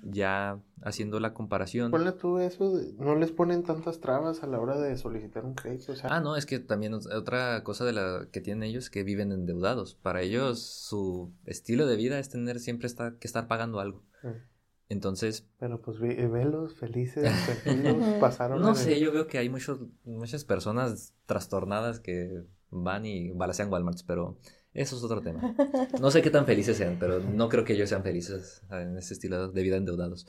ya 0.03 0.61
haciendo 0.81 1.19
la 1.19 1.33
comparación. 1.33 1.91
Ponle 1.91 2.11
tú 2.11 2.37
eso, 2.39 2.79
no 2.97 3.15
les 3.15 3.31
ponen 3.31 3.63
tantas 3.63 3.99
trabas 3.99 4.43
a 4.43 4.47
la 4.47 4.59
hora 4.59 4.79
de 4.79 4.97
solicitar 4.97 5.45
un 5.45 5.55
crédito. 5.55 5.93
Ah, 6.03 6.19
no, 6.19 6.35
es 6.35 6.45
que 6.45 6.59
también 6.59 6.93
otra 6.93 7.63
cosa 7.63 7.85
de 7.85 7.93
la 7.93 8.27
que 8.31 8.41
tienen 8.41 8.63
ellos 8.63 8.85
es 8.85 8.89
que 8.89 9.03
viven 9.03 9.31
endeudados. 9.31 9.95
Para 9.95 10.21
ellos, 10.21 10.59
su 10.59 11.33
estilo 11.45 11.87
de 11.87 11.95
vida 11.95 12.19
es 12.19 12.29
tener 12.29 12.59
siempre 12.59 12.87
estar, 12.87 13.17
que 13.17 13.27
estar 13.27 13.47
pagando 13.47 13.79
algo. 13.79 14.03
Entonces. 14.89 15.47
Pero 15.59 15.81
pues 15.81 15.99
velos 15.99 16.75
felices, 16.75 17.23
tranquilos, 17.63 18.03
pasaron. 18.19 18.61
No 18.61 18.75
sé, 18.75 18.99
yo 18.99 19.11
veo 19.11 19.27
que 19.27 19.37
hay 19.37 19.49
muchos, 19.49 19.79
muchas 20.03 20.45
personas 20.45 21.13
trastornadas 21.25 21.99
que 21.99 22.43
van 22.71 23.05
y 23.05 23.31
balacean 23.31 23.71
Walmarts, 23.71 24.03
pero 24.03 24.37
eso 24.73 24.97
es 24.97 25.03
otro 25.03 25.21
tema. 25.21 25.55
No 26.01 26.11
sé 26.11 26.21
qué 26.21 26.29
tan 26.29 26.45
felices 26.45 26.77
sean, 26.77 26.97
pero 26.99 27.19
no 27.19 27.49
creo 27.49 27.63
que 27.63 27.73
ellos 27.73 27.89
sean 27.89 28.03
felices 28.03 28.63
en 28.69 28.97
ese 28.97 29.13
estilo 29.13 29.49
de 29.49 29.63
vida 29.63 29.77
endeudados. 29.77 30.27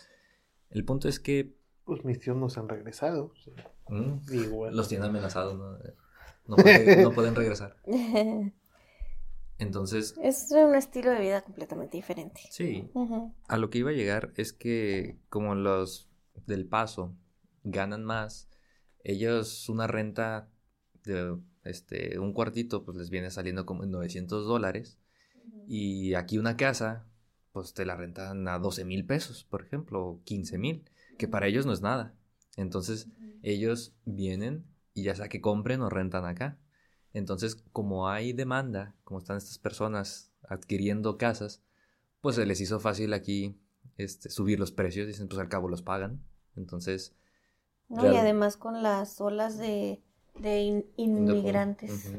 El 0.71 0.85
punto 0.85 1.09
es 1.09 1.21
que... 1.21 1.55
Pues 1.85 2.05
mis 2.05 2.21
tíos 2.21 2.37
nos 2.37 2.57
han 2.59 2.69
regresado. 2.69 3.33
Mm, 3.89 4.19
los 4.73 4.89
tienen 4.89 5.09
amenazados, 5.09 5.59
¿no? 5.59 5.79
No 6.47 6.57
pueden, 6.57 7.03
no 7.03 7.13
pueden 7.13 7.35
regresar. 7.35 7.77
Entonces... 9.59 10.15
Es 10.23 10.49
un 10.51 10.75
estilo 10.75 11.11
de 11.11 11.21
vida 11.21 11.43
completamente 11.43 11.97
diferente. 11.97 12.41
Sí. 12.51 12.91
A 13.47 13.57
lo 13.59 13.71
que 13.71 13.79
iba 13.79 13.91
a 13.91 13.95
llegar 13.95 14.33
es 14.37 14.53
que 14.53 15.19
como 15.29 15.55
los 15.55 16.09
del 16.47 16.67
paso 16.67 17.15
ganan 17.63 18.05
más, 18.05 18.49
ellos 19.05 19.69
una 19.69 19.87
renta 19.87 20.49
de 21.05 21.37
este, 21.65 22.19
un 22.19 22.33
cuartito, 22.33 22.85
pues 22.85 22.97
les 22.97 23.11
viene 23.11 23.31
saliendo 23.31 23.67
como 23.67 23.85
en 23.85 23.91
900 23.91 24.47
dólares. 24.47 24.99
Y 25.67 26.15
aquí 26.15 26.39
una 26.39 26.57
casa, 26.57 27.07
pues 27.53 27.75
te 27.75 27.85
la 27.85 27.97
rentan 27.97 28.47
a 28.49 28.59
12 28.59 28.85
mil 28.85 29.05
pesos, 29.05 29.45
por 29.45 29.63
ejemplo, 29.63 30.05
o 30.05 30.23
15 30.25 30.59
mil, 30.59 30.85
que 31.19 31.29
para 31.29 31.47
ellos 31.47 31.67
no 31.67 31.73
es 31.73 31.81
nada. 31.81 32.15
Entonces, 32.57 33.09
ellos 33.43 33.95
vienen 34.05 34.67
y 34.95 35.05
ya 35.05 35.15
sea 35.15 35.29
que 35.29 35.41
compren 35.41 35.81
o 35.81 35.91
rentan 35.91 36.25
acá. 36.25 36.59
Entonces, 37.13 37.57
como 37.73 38.09
hay 38.09 38.33
demanda, 38.33 38.95
como 39.05 39.19
están 39.19 39.37
estas 39.37 39.59
personas 39.59 40.33
adquiriendo 40.49 41.19
casas, 41.19 41.63
pues 42.21 42.37
se 42.37 42.47
les 42.47 42.61
hizo 42.61 42.81
fácil 42.81 43.13
aquí 43.13 43.59
este, 43.97 44.31
subir 44.31 44.59
los 44.59 44.73
precios, 44.73 45.07
dicen, 45.07 45.29
pues 45.29 45.41
al 45.41 45.49
cabo 45.49 45.69
los 45.69 45.83
pagan. 45.83 46.23
Entonces... 46.57 47.15
No, 47.89 48.13
y 48.13 48.17
además 48.17 48.57
con 48.57 48.85
las 48.85 49.21
olas 49.21 49.59
de 49.59 50.01
de 50.39 50.85
inmigrantes. 50.97 52.13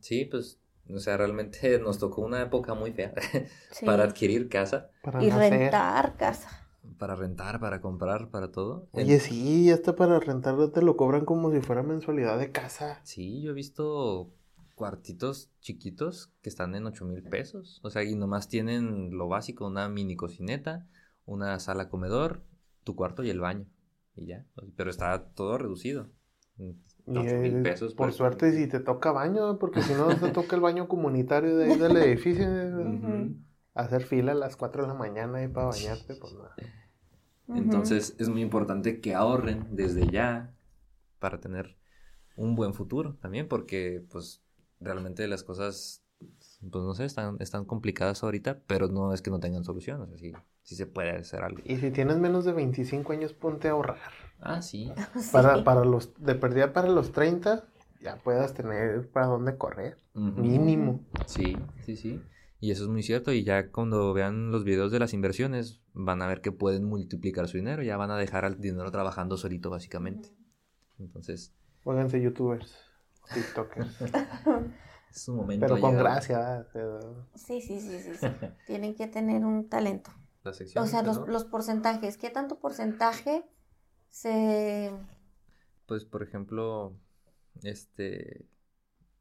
Sí, 0.00 0.24
pues, 0.24 0.58
o 0.92 0.98
sea, 0.98 1.16
realmente 1.16 1.78
nos 1.82 1.98
tocó 1.98 2.22
una 2.22 2.42
época 2.42 2.74
muy 2.74 2.92
fea 2.92 3.14
para 3.86 4.04
adquirir 4.04 4.48
casa. 4.48 4.90
y 5.20 5.30
rentar 5.30 6.16
casa. 6.16 6.58
Para 6.98 7.14
rentar, 7.14 7.60
para 7.60 7.80
comprar, 7.80 8.28
para 8.30 8.50
todo. 8.50 8.88
Oye, 8.92 9.18
sí, 9.20 9.70
hasta 9.70 9.94
para 9.94 10.18
rentar 10.20 10.56
te 10.70 10.82
lo 10.82 10.96
cobran 10.96 11.24
como 11.24 11.52
si 11.52 11.60
fuera 11.60 11.82
mensualidad 11.82 12.38
de 12.38 12.50
casa. 12.50 13.00
Sí, 13.04 13.40
yo 13.40 13.52
he 13.52 13.54
visto 13.54 14.32
cuartitos 14.74 15.50
chiquitos 15.60 16.32
que 16.42 16.48
están 16.48 16.74
en 16.74 16.86
8 16.86 17.04
mil 17.04 17.22
pesos. 17.22 17.80
O 17.82 17.90
sea, 17.90 18.02
y 18.02 18.16
nomás 18.16 18.48
tienen 18.48 19.16
lo 19.16 19.28
básico, 19.28 19.66
una 19.66 19.88
mini 19.88 20.16
cocineta, 20.16 20.88
una 21.24 21.58
sala 21.60 21.88
comedor, 21.88 22.42
tu 22.82 22.96
cuarto 22.96 23.22
y 23.22 23.30
el 23.30 23.40
baño. 23.40 23.66
Y 24.16 24.26
ya. 24.26 24.44
Pero 24.76 24.90
está 24.90 25.24
todo 25.34 25.56
reducido. 25.58 26.08
Y 27.06 27.62
pesos. 27.62 27.94
Por, 27.94 28.12
suerte, 28.12 28.52
si 28.52 28.68
te 28.68 28.80
toca 28.80 29.12
baño, 29.12 29.58
porque 29.58 29.82
si 29.82 29.92
no 29.94 30.08
te 30.20 30.30
toca 30.30 30.56
el 30.56 30.62
baño 30.62 30.88
comunitario 30.88 31.56
de 31.56 31.72
ahí 31.72 31.78
del 31.78 31.96
edificio, 31.96 32.46
hacer 33.74 34.02
fila 34.02 34.32
a 34.32 34.36
las 34.36 34.56
4 34.56 34.82
de 34.82 34.88
la 34.88 34.94
mañana 34.94 35.42
y 35.42 35.48
para 35.48 35.66
bañarte, 35.66 36.14
pues 36.14 36.34
nada. 36.34 36.54
Entonces 37.48 38.14
es 38.18 38.28
muy 38.28 38.40
importante 38.40 39.00
que 39.00 39.14
ahorren 39.14 39.66
desde 39.70 40.06
ya 40.06 40.54
para 41.18 41.40
tener 41.40 41.76
un 42.36 42.54
buen 42.54 42.74
futuro 42.74 43.14
también, 43.20 43.48
porque 43.48 44.02
pues 44.10 44.42
realmente 44.80 45.26
las 45.28 45.42
cosas, 45.42 46.02
pues 46.18 46.84
no 46.84 46.94
sé, 46.94 47.04
están, 47.04 47.36
están 47.40 47.64
complicadas 47.64 48.22
ahorita, 48.22 48.60
pero 48.66 48.88
no 48.88 49.12
es 49.12 49.22
que 49.22 49.30
no 49.30 49.40
tengan 49.40 49.64
solución, 49.64 50.00
o 50.00 50.06
sea, 50.06 50.16
sí, 50.16 50.32
sí 50.62 50.76
se 50.76 50.86
puede 50.86 51.10
hacer 51.10 51.42
algo. 51.42 51.62
Y 51.64 51.76
si 51.76 51.90
tienes 51.90 52.18
menos 52.18 52.44
de 52.44 52.52
25 52.52 53.12
años, 53.12 53.32
ponte 53.32 53.68
a 53.68 53.72
ahorrar. 53.72 53.98
Ah, 54.44 54.60
sí. 54.60 54.92
Para, 55.30 55.62
para 55.62 55.84
los, 55.84 56.12
de 56.18 56.34
perdida 56.34 56.72
para 56.72 56.88
los 56.88 57.12
30, 57.12 57.64
ya 58.00 58.16
puedas 58.16 58.54
tener 58.54 59.08
para 59.08 59.26
dónde 59.26 59.56
correr. 59.56 59.98
Mínimo. 60.14 61.00
Sí, 61.26 61.56
sí, 61.84 61.96
sí. 61.96 62.20
Y 62.60 62.70
eso 62.70 62.84
es 62.84 62.88
muy 62.88 63.02
cierto. 63.02 63.32
Y 63.32 63.44
ya 63.44 63.70
cuando 63.70 64.12
vean 64.12 64.50
los 64.50 64.64
videos 64.64 64.92
de 64.92 64.98
las 64.98 65.14
inversiones, 65.14 65.80
van 65.94 66.22
a 66.22 66.26
ver 66.26 66.40
que 66.40 66.52
pueden 66.52 66.84
multiplicar 66.84 67.48
su 67.48 67.56
dinero. 67.56 67.82
Ya 67.82 67.96
van 67.96 68.10
a 68.10 68.16
dejar 68.16 68.44
al 68.44 68.60
dinero 68.60 68.90
trabajando 68.90 69.36
solito, 69.36 69.70
básicamente. 69.70 70.30
Entonces. 70.98 71.52
Pónganse 71.82 72.20
youtubers, 72.20 72.76
tiktokers. 73.32 73.96
es 75.10 75.28
un 75.28 75.36
momento. 75.36 75.66
Pero 75.66 75.80
con 75.80 75.96
gracia. 75.96 76.66
Sí, 77.34 77.60
sí, 77.60 77.80
sí, 77.80 77.98
sí, 78.00 78.26
Tienen 78.66 78.94
que 78.94 79.06
tener 79.06 79.44
un 79.44 79.68
talento. 79.68 80.10
o 80.44 80.86
sea, 80.86 81.02
los, 81.02 81.26
los 81.28 81.44
porcentajes. 81.44 82.16
¿Qué 82.16 82.30
tanto 82.30 82.58
porcentaje 82.58 83.44
se... 84.12 84.92
Pues, 85.86 86.04
por 86.04 86.22
ejemplo, 86.22 86.94
este... 87.64 88.46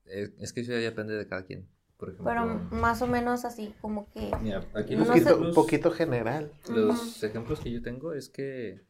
Es, 0.06 0.54
que 0.54 0.62
eso 0.62 0.74
ya 0.74 0.78
depende 0.80 1.16
de 1.16 1.26
cada 1.26 1.46
quien. 1.46 1.68
Por 1.98 2.10
ejemplo, 2.10 2.26
Pero 2.30 2.46
más 2.82 3.02
o 3.02 3.08
menos 3.08 3.46
así, 3.46 3.74
como 3.82 4.10
que... 4.12 4.32
Mira, 4.42 4.68
aquí 4.74 4.96
los 4.96 5.08
un 5.10 5.54
poquito 5.54 5.92
general. 5.92 6.52
Los 6.70 7.24
ejemplos 7.24 7.62
que 7.62 7.72
yo 7.72 7.82
tengo 7.82 8.14
es 8.14 8.28
que, 8.28 8.86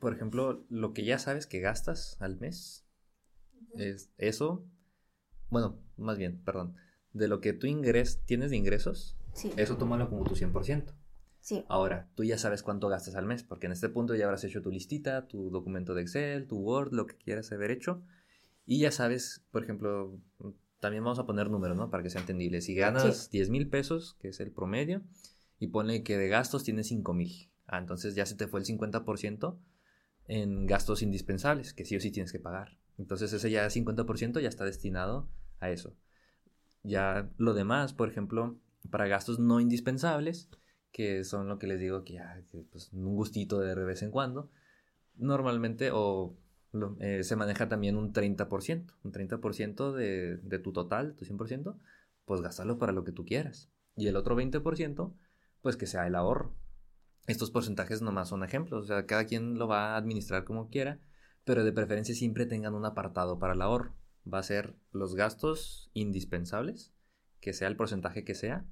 por 0.00 0.14
ejemplo, 0.14 0.64
lo 0.70 0.94
que 0.94 1.04
ya 1.04 1.18
sabes 1.18 1.46
que 1.46 1.60
gastas 1.60 2.16
al 2.20 2.38
mes, 2.38 2.86
es 3.76 4.10
eso, 4.16 4.64
bueno, 5.50 5.80
más 5.96 6.16
bien, 6.16 6.40
perdón, 6.44 6.76
de 7.12 7.28
lo 7.28 7.40
que 7.40 7.52
tú 7.52 7.66
ingres, 7.66 8.22
tienes 8.24 8.50
de 8.50 8.56
ingresos, 8.56 9.16
eso 9.56 9.76
tómalo 9.76 10.08
como 10.08 10.24
tu 10.24 10.36
100%. 10.36 10.94
Ahora, 11.68 12.08
tú 12.14 12.24
ya 12.24 12.38
sabes 12.38 12.62
cuánto 12.62 12.88
gastas 12.88 13.16
al 13.16 13.26
mes, 13.26 13.42
porque 13.42 13.66
en 13.66 13.72
este 13.72 13.88
punto 13.88 14.14
ya 14.14 14.24
habrás 14.24 14.44
hecho 14.44 14.62
tu 14.62 14.70
listita, 14.70 15.26
tu 15.26 15.50
documento 15.50 15.94
de 15.94 16.02
Excel, 16.02 16.46
tu 16.46 16.58
Word, 16.58 16.92
lo 16.92 17.06
que 17.06 17.16
quieras 17.16 17.52
haber 17.52 17.70
hecho. 17.70 18.02
Y 18.66 18.80
ya 18.80 18.90
sabes, 18.90 19.44
por 19.50 19.62
ejemplo, 19.62 20.18
también 20.80 21.04
vamos 21.04 21.18
a 21.18 21.26
poner 21.26 21.50
números, 21.50 21.76
¿no? 21.76 21.90
Para 21.90 22.02
que 22.02 22.10
sea 22.10 22.22
entendible. 22.22 22.60
Si 22.60 22.74
ganas 22.74 23.30
10 23.30 23.50
mil 23.50 23.68
pesos, 23.68 24.16
que 24.20 24.28
es 24.28 24.40
el 24.40 24.52
promedio, 24.52 25.02
y 25.58 25.68
pone 25.68 26.02
que 26.02 26.16
de 26.16 26.28
gastos 26.28 26.64
tienes 26.64 26.88
5 26.88 27.12
mil. 27.12 27.50
Ah, 27.66 27.78
entonces 27.78 28.14
ya 28.14 28.26
se 28.26 28.36
te 28.36 28.48
fue 28.48 28.60
el 28.60 28.66
50% 28.66 29.58
en 30.26 30.66
gastos 30.66 31.02
indispensables, 31.02 31.74
que 31.74 31.84
sí 31.84 31.96
o 31.96 32.00
sí 32.00 32.10
tienes 32.10 32.32
que 32.32 32.38
pagar. 32.38 32.78
Entonces 32.98 33.32
ese 33.32 33.50
ya 33.50 33.66
50% 33.68 34.40
ya 34.40 34.48
está 34.48 34.64
destinado 34.64 35.28
a 35.60 35.70
eso. 35.70 35.96
Ya 36.82 37.30
lo 37.38 37.54
demás, 37.54 37.92
por 37.92 38.08
ejemplo, 38.08 38.58
para 38.90 39.06
gastos 39.06 39.38
no 39.38 39.60
indispensables, 39.60 40.48
que 40.94 41.24
son 41.24 41.48
lo 41.48 41.58
que 41.58 41.66
les 41.66 41.80
digo 41.80 42.04
que 42.04 42.12
ya, 42.14 42.40
pues, 42.70 42.92
un 42.92 43.16
gustito 43.16 43.58
de 43.58 43.74
vez 43.74 44.02
en 44.02 44.12
cuando, 44.12 44.48
normalmente 45.16 45.90
o 45.92 46.36
eh, 47.00 47.24
se 47.24 47.34
maneja 47.34 47.68
también 47.68 47.96
un 47.96 48.12
30%, 48.12 48.94
un 49.02 49.12
30% 49.12 49.92
de, 49.92 50.36
de 50.36 50.58
tu 50.60 50.72
total, 50.72 51.16
tu 51.16 51.24
100%, 51.24 51.76
pues 52.24 52.42
gastarlo 52.42 52.78
para 52.78 52.92
lo 52.92 53.02
que 53.02 53.10
tú 53.10 53.24
quieras. 53.24 53.72
Y 53.96 54.06
el 54.06 54.14
otro 54.14 54.36
20%, 54.36 55.12
pues 55.62 55.76
que 55.76 55.88
sea 55.88 56.06
el 56.06 56.14
ahorro. 56.14 56.54
Estos 57.26 57.50
porcentajes 57.50 58.00
nomás 58.00 58.28
son 58.28 58.44
ejemplos, 58.44 58.84
o 58.84 58.86
sea, 58.86 59.04
cada 59.04 59.24
quien 59.24 59.58
lo 59.58 59.66
va 59.66 59.94
a 59.94 59.96
administrar 59.96 60.44
como 60.44 60.68
quiera, 60.68 61.00
pero 61.44 61.64
de 61.64 61.72
preferencia 61.72 62.14
siempre 62.14 62.46
tengan 62.46 62.72
un 62.72 62.84
apartado 62.84 63.40
para 63.40 63.54
el 63.54 63.62
ahorro. 63.62 63.96
Va 64.32 64.38
a 64.38 64.44
ser 64.44 64.76
los 64.92 65.16
gastos 65.16 65.90
indispensables, 65.92 66.92
que 67.40 67.52
sea 67.52 67.66
el 67.66 67.76
porcentaje 67.76 68.24
que 68.24 68.36
sea, 68.36 68.64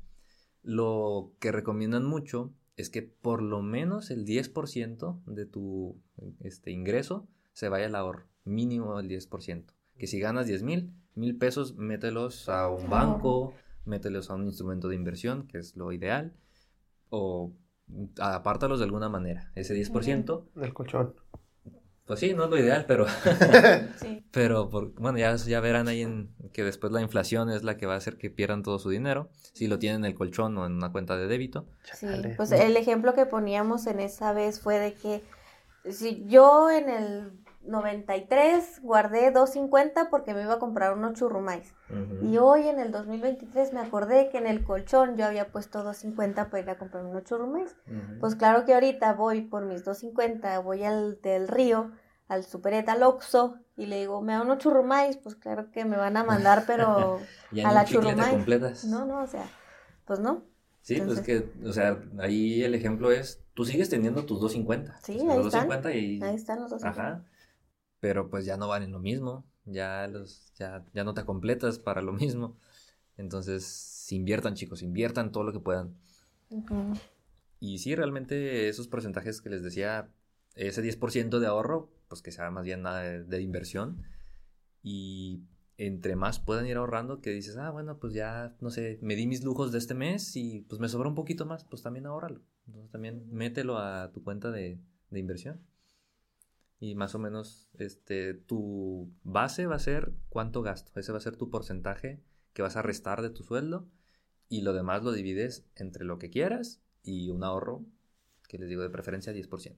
lo 0.62 1.32
que 1.40 1.52
recomiendan 1.52 2.04
mucho 2.04 2.52
es 2.76 2.90
que 2.90 3.02
por 3.02 3.42
lo 3.42 3.62
menos 3.62 4.10
el 4.10 4.24
10% 4.24 5.22
de 5.26 5.46
tu 5.46 6.00
este, 6.40 6.70
ingreso 6.70 7.28
se 7.52 7.68
vaya 7.68 7.86
al 7.86 7.94
ahorro, 7.94 8.26
mínimo 8.44 8.98
el 8.98 9.08
10%. 9.08 9.64
Que 9.98 10.06
si 10.06 10.18
ganas 10.20 10.46
10 10.46 10.62
mil, 10.62 10.92
mil 11.14 11.36
pesos, 11.36 11.76
mételos 11.76 12.48
a 12.48 12.68
un 12.68 12.88
banco, 12.88 13.52
mételos 13.84 14.30
a 14.30 14.34
un 14.34 14.46
instrumento 14.46 14.88
de 14.88 14.96
inversión, 14.96 15.46
que 15.46 15.58
es 15.58 15.76
lo 15.76 15.92
ideal, 15.92 16.32
o 17.10 17.52
apártalos 18.18 18.78
de 18.78 18.86
alguna 18.86 19.08
manera, 19.08 19.52
ese 19.54 19.74
10%. 19.74 20.44
Del 20.54 20.72
colchón. 20.72 21.14
Pues 22.06 22.20
sí, 22.20 22.34
no 22.34 22.44
es 22.44 22.50
lo 22.50 22.58
ideal, 22.58 22.84
pero. 22.86 23.06
Pero, 24.32 24.70
por, 24.70 24.94
bueno, 24.94 25.18
ya, 25.18 25.36
ya 25.36 25.60
verán 25.60 25.88
ahí 25.88 26.00
en, 26.00 26.34
que 26.54 26.64
después 26.64 26.90
la 26.90 27.02
inflación 27.02 27.50
es 27.50 27.64
la 27.64 27.76
que 27.76 27.84
va 27.84 27.94
a 27.94 27.96
hacer 27.98 28.16
que 28.16 28.30
pierdan 28.30 28.62
todo 28.62 28.78
su 28.78 28.88
dinero, 28.88 29.28
si 29.52 29.66
lo 29.66 29.78
tienen 29.78 30.00
en 30.00 30.04
el 30.06 30.14
colchón 30.14 30.56
o 30.56 30.64
en 30.64 30.72
una 30.72 30.90
cuenta 30.90 31.18
de 31.18 31.26
débito. 31.26 31.66
Sí, 31.92 32.06
pues 32.38 32.50
el 32.52 32.74
ejemplo 32.78 33.12
que 33.12 33.26
poníamos 33.26 33.86
en 33.86 34.00
esa 34.00 34.32
vez 34.32 34.58
fue 34.58 34.78
de 34.78 34.94
que 34.94 35.22
si 35.90 36.24
yo 36.26 36.70
en 36.70 36.88
el 36.88 37.41
93 37.64 38.80
guardé 38.82 39.30
250 39.30 40.10
porque 40.10 40.34
me 40.34 40.42
iba 40.42 40.54
a 40.54 40.58
comprar 40.58 40.96
unos 40.96 41.14
churrumais. 41.14 41.74
Y 42.22 42.38
hoy 42.38 42.68
en 42.68 42.80
el 42.80 42.90
2023 42.90 43.72
me 43.74 43.80
acordé 43.80 44.30
que 44.30 44.38
en 44.38 44.46
el 44.46 44.64
colchón 44.64 45.16
yo 45.16 45.26
había 45.26 45.48
puesto 45.48 45.82
250 45.82 46.48
para 46.48 46.62
ir 46.62 46.70
a 46.70 46.78
comprar 46.78 47.04
unos 47.04 47.24
churrumais. 47.24 47.76
Pues 48.20 48.34
claro 48.34 48.64
que 48.64 48.74
ahorita 48.74 49.12
voy 49.12 49.42
por 49.42 49.64
mis 49.66 49.84
250, 49.84 50.58
voy 50.60 50.84
al 50.84 51.20
del 51.20 51.48
río, 51.48 51.92
al 52.28 52.44
supereta, 52.44 52.92
al 52.92 53.02
Oxxo, 53.02 53.56
y 53.76 53.86
le 53.86 54.00
digo, 54.00 54.22
me 54.22 54.32
da 54.32 54.42
unos 54.42 54.58
churrumais, 54.58 55.16
pues 55.18 55.34
claro 55.34 55.70
que 55.70 55.84
me 55.84 55.96
van 55.96 56.16
a 56.16 56.24
mandar, 56.24 56.64
pero 56.66 57.20
a 57.64 57.72
la 57.72 57.84
churrumais. 57.84 58.84
No, 58.84 59.04
no, 59.04 59.22
o 59.22 59.26
sea, 59.26 59.44
pues 60.06 60.18
no. 60.18 60.44
Sí, 60.80 61.00
pues 61.00 61.20
que, 61.20 61.52
o 61.64 61.72
sea, 61.72 62.02
ahí 62.18 62.64
el 62.64 62.74
ejemplo 62.74 63.12
es, 63.12 63.44
tú 63.54 63.64
sigues 63.64 63.88
teniendo 63.88 64.24
tus 64.24 64.40
250. 64.40 64.98
Sí, 65.02 65.20
ahí, 65.28 65.46
están. 65.46 65.68
y... 65.94 66.22
ahí 66.24 66.34
están 66.34 66.60
los 66.60 66.70
250. 66.70 66.88
Ajá 66.88 67.24
pero 68.02 68.28
pues 68.28 68.44
ya 68.44 68.56
no 68.56 68.66
valen 68.66 68.90
lo 68.90 68.98
mismo, 68.98 69.46
ya, 69.64 70.08
los, 70.08 70.52
ya, 70.56 70.84
ya 70.92 71.04
no 71.04 71.14
te 71.14 71.24
completas 71.24 71.78
para 71.78 72.02
lo 72.02 72.12
mismo. 72.12 72.58
Entonces, 73.16 74.10
inviertan 74.10 74.54
chicos, 74.54 74.82
inviertan 74.82 75.30
todo 75.30 75.44
lo 75.44 75.52
que 75.52 75.60
puedan. 75.60 75.94
Y 77.60 77.78
sí, 77.78 77.94
realmente 77.94 78.68
esos 78.68 78.88
porcentajes 78.88 79.40
que 79.40 79.50
les 79.50 79.62
decía, 79.62 80.10
ese 80.56 80.82
10% 80.82 81.38
de 81.38 81.46
ahorro, 81.46 81.92
pues 82.08 82.22
que 82.22 82.32
sea 82.32 82.50
más 82.50 82.64
bien 82.64 82.82
nada 82.82 83.02
de, 83.02 83.40
inversión. 83.40 84.02
Y 84.82 85.44
entre 85.78 86.16
más 86.16 86.40
puedan 86.40 86.66
ir 86.66 86.78
ahorrando, 86.78 87.20
que 87.20 87.30
dices, 87.30 87.56
ah, 87.56 87.70
bueno, 87.70 88.00
pues 88.00 88.14
ya, 88.14 88.56
no 88.60 88.70
sé, 88.70 88.98
me 89.00 89.14
di 89.14 89.28
mis 89.28 89.44
lujos 89.44 89.70
de 89.70 89.78
este 89.78 89.94
mes 89.94 90.34
y 90.34 90.62
pues 90.62 90.80
me 90.80 90.88
sobra 90.88 91.08
un 91.08 91.14
poquito 91.14 91.46
más, 91.46 91.62
pues 91.62 91.82
también 91.82 92.06
ahórralo. 92.06 92.42
Entonces 92.66 92.90
también 92.90 93.28
mételo 93.30 93.78
a 93.78 94.10
tu 94.10 94.24
cuenta 94.24 94.50
de, 94.50 94.80
de 95.10 95.20
inversión 95.20 95.60
y 96.82 96.96
más 96.96 97.14
o 97.14 97.20
menos 97.20 97.70
este, 97.78 98.34
tu 98.34 99.08
base 99.22 99.66
va 99.66 99.76
a 99.76 99.78
ser 99.78 100.10
cuánto 100.28 100.62
gasto. 100.62 100.90
Ese 100.98 101.12
va 101.12 101.18
a 101.18 101.20
ser 101.20 101.36
tu 101.36 101.48
porcentaje 101.48 102.20
que 102.54 102.62
vas 102.62 102.76
a 102.76 102.82
restar 102.82 103.22
de 103.22 103.30
tu 103.30 103.44
sueldo 103.44 103.86
y 104.48 104.62
lo 104.62 104.72
demás 104.72 105.04
lo 105.04 105.12
divides 105.12 105.64
entre 105.76 106.04
lo 106.04 106.18
que 106.18 106.28
quieras 106.28 106.80
y 107.04 107.30
un 107.30 107.44
ahorro, 107.44 107.84
que 108.48 108.58
les 108.58 108.68
digo 108.68 108.82
de 108.82 108.90
preferencia 108.90 109.32
10%. 109.32 109.76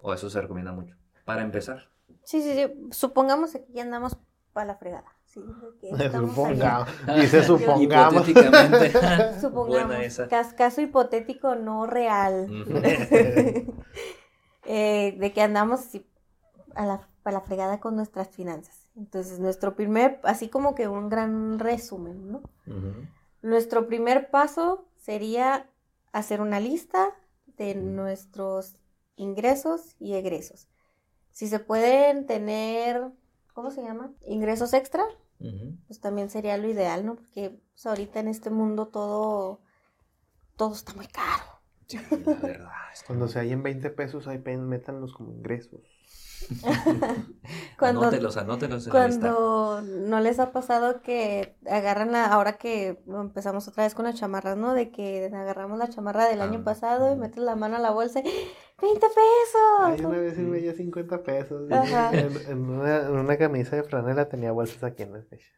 O 0.00 0.12
eso 0.12 0.30
se 0.30 0.40
recomienda 0.40 0.72
mucho. 0.72 0.96
Para 1.24 1.42
empezar. 1.42 1.90
Sí, 2.24 2.42
sí, 2.42 2.54
sí. 2.54 2.88
Supongamos 2.90 3.52
que 3.52 3.64
ya 3.72 3.82
andamos 3.82 4.16
para 4.52 4.66
la 4.66 4.74
fregada. 4.74 5.16
Sí, 5.26 5.40
supongamos. 6.12 6.88
Dice 7.20 7.44
supongamos. 7.44 8.26
supongamos. 9.40 10.20
Caso 10.56 10.80
hipotético 10.80 11.54
no 11.54 11.86
real. 11.86 12.48
eh, 14.64 15.16
de 15.20 15.32
que 15.32 15.40
andamos 15.40 15.86
a 16.74 16.86
la, 16.86 17.08
a 17.24 17.32
la 17.32 17.40
fregada 17.40 17.80
con 17.80 17.96
nuestras 17.96 18.28
finanzas. 18.28 18.86
Entonces, 18.96 19.38
nuestro 19.38 19.74
primer, 19.74 20.20
así 20.24 20.48
como 20.48 20.74
que 20.74 20.88
un 20.88 21.08
gran 21.08 21.58
resumen, 21.58 22.32
¿no? 22.32 22.42
Nuestro 23.40 23.86
primer 23.86 24.30
paso 24.30 24.86
sería 24.96 25.66
hacer 26.12 26.40
una 26.40 26.60
lista 26.60 27.08
de 27.56 27.74
nuestros 27.74 28.76
ingresos 29.16 29.96
y 29.98 30.14
egresos. 30.14 30.68
Si 31.30 31.48
se 31.48 31.58
pueden 31.58 32.26
tener, 32.26 33.10
¿cómo 33.54 33.70
se 33.70 33.82
llama? 33.82 34.12
Ingresos 34.26 34.74
extra, 34.74 35.04
pues 35.86 35.98
también 36.00 36.30
sería 36.30 36.56
lo 36.56 36.68
ideal, 36.68 37.04
¿no? 37.04 37.16
Porque 37.16 37.58
pues, 37.72 37.86
ahorita 37.86 38.20
en 38.20 38.28
este 38.28 38.50
mundo 38.50 38.88
todo, 38.88 39.60
todo 40.56 40.74
está 40.74 40.92
muy 40.94 41.06
caro. 41.06 41.44
la 42.24 42.34
verdad. 42.34 42.70
Cuando 43.06 43.26
se 43.26 43.40
hay 43.40 43.52
en 43.52 43.62
20 43.62 43.90
pesos, 43.90 44.28
ahí 44.28 44.38
métanlos 44.38 45.14
como 45.14 45.32
ingresos. 45.32 45.80
cuando, 47.78 48.02
anótelos, 48.02 48.36
anótelos 48.36 48.88
cuando 48.88 49.82
no 49.82 50.20
les 50.20 50.38
ha 50.38 50.52
pasado 50.52 51.02
que 51.02 51.56
agarran 51.68 52.12
la, 52.12 52.26
ahora 52.26 52.54
que 52.54 53.02
empezamos 53.06 53.68
otra 53.68 53.84
vez 53.84 53.94
con 53.94 54.04
las 54.04 54.14
chamarras, 54.14 54.56
¿no? 54.56 54.74
De 54.74 54.90
que 54.90 55.30
agarramos 55.32 55.78
la 55.78 55.88
chamarra 55.88 56.28
del 56.28 56.40
año 56.40 56.60
ah, 56.60 56.64
pasado 56.64 57.12
y 57.12 57.16
metes 57.16 57.42
la 57.42 57.56
mano 57.56 57.76
a 57.76 57.80
la 57.80 57.90
bolsa 57.90 58.20
y 58.20 58.22
20 58.22 59.06
pesos. 59.06 60.00
una 60.06 60.18
vez 60.18 60.38
me 60.38 60.58
dio 60.58 60.72
50 60.72 61.22
pesos. 61.22 61.70
En, 62.48 62.68
una, 62.68 63.36
camisa 63.36 63.76
de 63.76 63.84
franela 63.84 64.28
tenía 64.28 64.52
bolsas 64.52 64.82
aquí 64.84 65.02
en 65.02 65.16
el 65.16 65.24
pecho. 65.24 65.52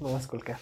No 0.00 0.12
vas 0.12 0.26
a 0.26 0.28
colgar. 0.28 0.58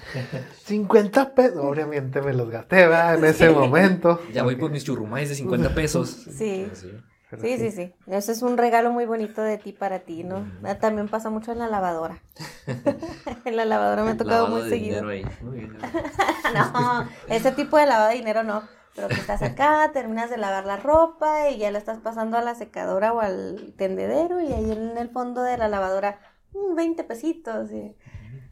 50 0.64 1.34
pesos. 1.34 1.58
Obviamente 1.58 2.20
me 2.20 2.34
los 2.34 2.50
gasté, 2.50 2.76
¿verdad? 2.76 3.14
En 3.16 3.24
ese 3.24 3.50
momento. 3.50 4.20
Ya 4.32 4.42
voy 4.42 4.56
por 4.56 4.70
mis 4.70 4.84
churrumais 4.84 5.28
de 5.28 5.34
50 5.34 5.74
pesos. 5.74 6.10
sí. 6.10 6.68
sí. 6.74 6.90
Sí, 7.38 7.58
sí, 7.58 7.70
sí. 7.70 7.94
Eso 8.08 8.32
es 8.32 8.42
un 8.42 8.56
regalo 8.56 8.90
muy 8.90 9.06
bonito 9.06 9.42
de 9.42 9.56
ti 9.56 9.72
para 9.72 10.00
ti, 10.00 10.24
¿no? 10.24 10.50
Ah, 10.64 10.74
también 10.76 11.08
pasa 11.08 11.30
mucho 11.30 11.52
en 11.52 11.60
la 11.60 11.68
lavadora. 11.68 12.22
en 13.44 13.56
la 13.56 13.64
lavadora 13.64 14.02
me 14.02 14.10
ha 14.10 14.16
tocado 14.16 14.48
muy 14.48 14.68
seguido. 14.68 15.02
no, 16.54 17.08
ese 17.28 17.52
tipo 17.52 17.76
de 17.76 17.86
lavado 17.86 18.08
de 18.08 18.16
dinero 18.16 18.42
no. 18.42 18.62
Pero 18.96 19.08
que 19.08 19.14
estás 19.14 19.42
acá, 19.42 19.90
terminas 19.92 20.30
de 20.30 20.36
lavar 20.36 20.66
la 20.66 20.76
ropa 20.76 21.48
y 21.50 21.58
ya 21.58 21.70
la 21.70 21.78
estás 21.78 21.98
pasando 21.98 22.36
a 22.36 22.42
la 22.42 22.54
secadora 22.54 23.12
o 23.12 23.20
al 23.20 23.74
tendedero 23.76 24.40
y 24.40 24.52
ahí 24.52 24.72
en 24.72 24.98
el 24.98 25.10
fondo 25.10 25.42
de 25.42 25.56
la 25.56 25.68
lavadora, 25.68 26.18
20 26.52 27.02
mm, 27.02 27.06
pesitos. 27.06 27.70
Y 27.70 27.94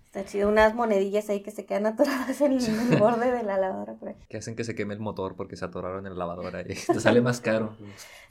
Está 0.09 0.24
chido, 0.24 0.48
unas 0.48 0.74
monedillas 0.74 1.28
ahí 1.28 1.42
que 1.42 1.50
se 1.50 1.66
quedan 1.66 1.84
atoradas 1.84 2.40
en 2.40 2.52
el 2.52 2.96
borde 2.98 3.30
de 3.30 3.42
la 3.42 3.59
lavadora. 3.59 4.14
Que 4.30 4.38
hacen 4.38 4.56
que 4.56 4.64
se 4.64 4.74
queme 4.74 4.94
el 4.94 5.00
motor 5.00 5.36
porque 5.36 5.54
se 5.54 5.66
atoraron 5.66 6.06
en 6.06 6.16
la 6.16 6.24
lavadora 6.24 6.62
y 6.62 6.64
te 6.86 6.98
sale 6.98 7.20
más 7.20 7.42
caro. 7.42 7.76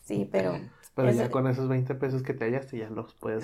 Sí, 0.04 0.28
pero... 0.32 0.60
Pero 0.96 1.12
ya 1.12 1.30
con 1.30 1.46
esos 1.46 1.68
20 1.68 1.94
pesos 1.94 2.24
que 2.24 2.34
te 2.34 2.46
hallaste 2.46 2.80
ya 2.80 2.90
los 2.90 3.14
puedes 3.14 3.44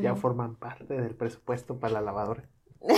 ya 0.00 0.16
forman 0.16 0.56
parte 0.56 0.94
del 0.94 1.14
presupuesto 1.14 1.78
para 1.78 1.92
la 1.92 2.00
lavadora. 2.00 2.48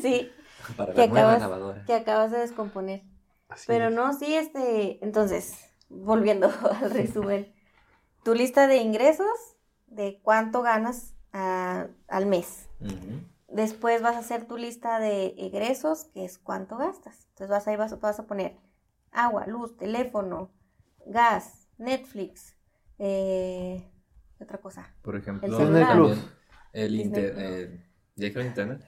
sí. 0.00 0.30
Para 0.76 0.92
que 0.92 0.98
la 0.98 1.04
acabas, 1.06 1.40
lavadora. 1.40 1.84
Que 1.84 1.94
acabas 1.94 2.30
de 2.30 2.38
descomponer. 2.38 3.02
pero 3.66 3.90
no, 3.90 4.12
sí, 4.12 4.36
este... 4.36 5.04
Entonces, 5.04 5.58
volviendo 5.88 6.48
al 6.80 6.92
resumen. 6.92 7.52
Tu 8.22 8.34
lista 8.34 8.68
de 8.68 8.76
ingresos, 8.76 9.56
de 9.88 10.20
cuánto 10.22 10.62
ganas 10.62 11.16
ah, 11.32 11.88
al 12.06 12.26
mes. 12.26 12.68
Después 13.56 14.02
vas 14.02 14.16
a 14.16 14.18
hacer 14.18 14.46
tu 14.46 14.58
lista 14.58 14.98
de 14.98 15.34
egresos, 15.38 16.04
que 16.12 16.26
es 16.26 16.36
cuánto 16.36 16.76
gastas. 16.76 17.26
Entonces 17.30 17.48
vas 17.48 17.66
ahí 17.66 17.76
vas, 17.76 17.98
vas 18.00 18.20
a 18.20 18.26
poner 18.26 18.58
agua, 19.12 19.46
luz, 19.46 19.78
teléfono, 19.78 20.50
gas, 21.06 21.66
Netflix, 21.78 22.54
eh, 22.98 23.90
otra 24.38 24.58
cosa. 24.58 24.94
Por 25.00 25.16
ejemplo, 25.16 25.58
el, 25.58 26.18
el, 26.74 26.94
internet. 26.96 27.80
¿Ya 28.14 28.26
el 28.26 28.46
internet? 28.46 28.84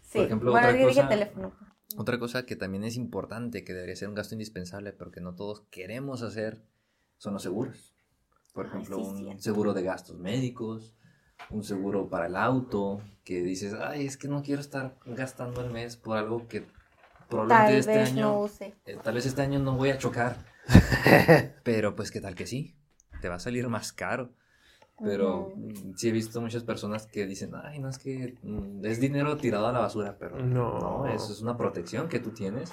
sí, 0.00 0.18
Por 0.18 0.24
ejemplo, 0.24 0.52
bueno, 0.52 0.68
otra 0.68 0.84
cosa, 0.84 1.08
teléfono. 1.10 1.52
Otra 1.98 2.18
cosa 2.18 2.46
que 2.46 2.56
también 2.56 2.84
es 2.84 2.96
importante, 2.96 3.62
que 3.62 3.74
debería 3.74 3.94
ser 3.94 4.08
un 4.08 4.14
gasto 4.14 4.34
indispensable, 4.34 4.94
pero 4.94 5.10
que 5.10 5.20
no 5.20 5.34
todos 5.34 5.66
queremos 5.70 6.22
hacer, 6.22 6.64
son 7.18 7.34
los 7.34 7.42
seguros. 7.42 7.94
Por 8.54 8.64
ejemplo, 8.64 8.96
un 8.96 9.38
seguro 9.38 9.74
de 9.74 9.82
gastos 9.82 10.18
médicos, 10.18 10.96
un 11.50 11.64
seguro 11.64 12.08
para 12.08 12.26
el 12.26 12.36
auto, 12.36 13.00
que 13.24 13.42
dices, 13.42 13.74
ay, 13.74 14.06
es 14.06 14.16
que 14.16 14.28
no 14.28 14.42
quiero 14.42 14.60
estar 14.60 14.96
gastando 15.06 15.64
el 15.64 15.70
mes 15.70 15.96
por 15.96 16.16
algo 16.16 16.48
que 16.48 16.66
probablemente 17.28 17.78
este 17.78 17.98
año, 17.98 18.46
eh, 18.86 18.98
tal 19.02 19.14
vez 19.14 19.26
este 19.26 19.42
año 19.42 19.58
no 19.58 19.76
voy 19.76 19.90
a 19.90 19.98
chocar, 19.98 20.36
pero 21.62 21.94
pues 21.94 22.10
qué 22.10 22.20
tal 22.20 22.34
que 22.34 22.46
sí, 22.46 22.74
te 23.20 23.28
va 23.28 23.36
a 23.36 23.40
salir 23.40 23.68
más 23.68 23.92
caro. 23.92 24.30
Pero 25.04 25.52
sí 25.96 26.10
he 26.10 26.12
visto 26.12 26.40
muchas 26.40 26.62
personas 26.62 27.06
que 27.06 27.26
dicen, 27.26 27.52
ay, 27.60 27.80
no 27.80 27.88
es 27.88 27.98
que 27.98 28.36
mm, 28.42 28.84
es 28.84 29.00
dinero 29.00 29.36
tirado 29.36 29.66
a 29.66 29.72
la 29.72 29.80
basura, 29.80 30.16
pero 30.16 30.38
no, 30.38 31.06
eso 31.08 31.32
es 31.32 31.40
una 31.40 31.56
protección 31.56 32.08
que 32.08 32.20
tú 32.20 32.30
tienes 32.30 32.70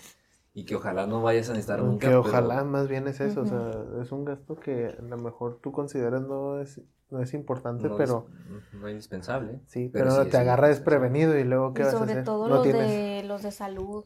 y 0.53 0.65
que 0.65 0.75
ojalá 0.75 1.07
no 1.07 1.21
vayas 1.21 1.49
a 1.49 1.53
necesitar 1.53 1.81
nunca. 1.81 2.07
Que 2.07 2.15
ojalá 2.15 2.63
más 2.63 2.87
bien 2.87 3.07
es 3.07 3.19
eso, 3.21 3.41
o 3.41 3.45
sea, 3.45 3.71
es 4.01 4.11
un 4.11 4.25
gasto 4.25 4.55
que 4.55 4.87
a 4.87 5.01
lo 5.01 5.17
mejor 5.17 5.59
tú 5.61 5.71
consideras 5.71 6.21
no 6.21 6.59
es 6.59 6.81
no 7.09 7.21
es 7.21 7.33
importante, 7.33 7.89
pero... 7.97 8.27
no 8.73 8.87
es 8.87 8.91
indispensable. 8.91 9.61
Sí, 9.65 9.89
pero, 9.91 10.27
te 10.27 10.37
agarra 10.37 10.67
desprevenido 10.67 11.37
y 11.37 11.43
luego 11.43 11.73
¿qué 11.73 11.83
vas 11.83 11.93
a 11.93 11.97
hacer? 11.97 12.09
Sobre 12.09 12.23
todo 12.23 12.47
los, 12.47 12.63
de, 12.63 13.23
los 13.25 13.41
de 13.41 13.51
salud. 13.51 14.05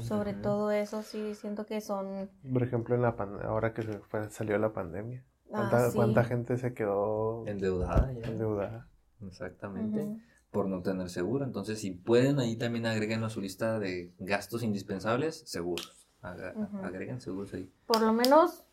sobre 0.00 0.32
todo 0.34 0.70
eso 0.70 1.02
sí 1.02 1.34
siento 1.34 1.66
que 1.66 1.80
son... 1.80 2.30
Por 2.50 2.62
ejemplo, 2.62 2.94
en 2.94 3.02
la 3.02 3.14
ahora 3.44 3.74
que 3.74 3.82
salió 4.30 4.58
la 4.58 4.72
pandemia. 4.72 5.24
Ah, 5.52 5.90
¿Cuánta, 5.94 6.24
gente 6.24 6.56
se 6.56 6.72
quedó... 6.72 7.46
Endeudada 7.46 8.12
ya. 8.12 8.28
Endeudada. 8.28 8.88
Exactamente. 9.26 10.18
Por 10.50 10.66
no 10.66 10.82
tener 10.82 11.08
seguro. 11.10 11.44
Entonces, 11.44 11.80
si 11.80 11.92
pueden, 11.92 12.40
ahí 12.40 12.56
también 12.56 12.86
agreguen 12.86 13.22
a 13.22 13.30
su 13.30 13.40
lista 13.40 13.78
de 13.78 14.12
gastos 14.18 14.62
indispensables, 14.62 15.42
seguros. 15.46 16.08
Agreguen 16.22 17.20
seguros 17.20 17.54
ahí. 17.54 17.72
Por 17.86 18.02
lo 18.02 18.12
menos 18.12 18.64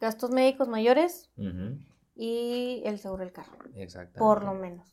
gastos 0.00 0.30
médicos 0.30 0.68
mayores 0.68 1.30
y 2.16 2.82
el 2.84 2.98
seguro 2.98 3.22
del 3.22 3.32
carro. 3.32 3.58
Exactamente. 3.74 4.18
Por 4.18 4.44
lo 4.44 4.54
menos. 4.54 4.88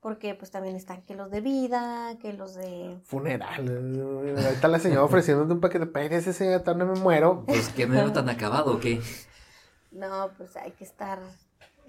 Porque 0.00 0.34
pues 0.34 0.50
también 0.50 0.76
están 0.76 1.02
que 1.02 1.14
los 1.14 1.30
de 1.30 1.42
vida, 1.42 2.16
que 2.22 2.32
los 2.32 2.54
de... 2.54 2.98
Funeral. 3.04 3.68
Ahí 4.24 4.54
está 4.54 4.68
la 4.68 4.78
señora 4.78 5.04
ofreciéndote 5.04 5.52
un 5.52 5.60
paquete 5.60 5.86
de 5.86 6.16
ese 6.16 6.32
señor, 6.32 6.62
no 6.76 6.86
me 6.86 6.98
muero. 6.98 7.44
Pues 7.46 7.68
qué 7.68 7.86
me 7.86 8.10
tan 8.10 8.30
acabado, 8.30 8.76
¿o 8.76 8.80
qué? 8.80 9.00
No, 9.90 10.30
pues 10.38 10.56
hay 10.56 10.70
que 10.72 10.84
estar 10.84 11.20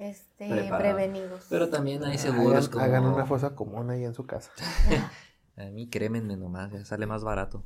este, 0.02 0.48
prevenidos. 0.78 1.46
Pero 1.50 1.70
también 1.70 2.04
hay 2.04 2.18
seguros 2.18 2.68
Hagan, 2.68 2.72
como... 2.72 2.84
hagan 2.86 3.06
una 3.06 3.26
fosa 3.26 3.56
común 3.56 3.90
ahí 3.92 4.04
en 4.04 4.14
su 4.14 4.26
casa. 4.26 4.52
A 5.58 5.66
mí 5.66 5.90
crémenme 5.90 6.38
nomás, 6.38 6.72
ya 6.72 6.84
sale 6.86 7.06
más 7.06 7.24
barato. 7.24 7.64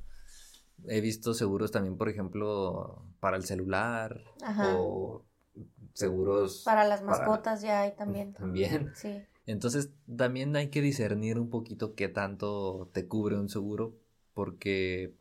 He 0.88 1.00
visto 1.02 1.34
seguros 1.34 1.72
también, 1.72 1.98
por 1.98 2.10
ejemplo, 2.10 3.06
para 3.20 3.38
el 3.38 3.44
celular 3.46 4.22
Ajá. 4.44 4.76
o 4.78 5.24
seguros 5.94 6.64
Para 6.66 6.86
las 6.86 7.02
para- 7.02 7.18
mascotas 7.20 7.62
ya 7.62 7.82
hay 7.82 7.96
también. 7.96 8.34
también. 8.34 8.92
Sí. 8.96 9.22
Entonces 9.46 9.92
también 10.18 10.56
hay 10.56 10.70
que 10.70 10.82
discernir 10.82 11.40
un 11.40 11.50
poquito 11.50 11.94
qué 11.96 12.10
tanto 12.10 12.90
te 12.94 13.08
cubre 13.08 13.38
un 13.38 13.48
seguro, 13.48 13.96
porque 14.34 15.16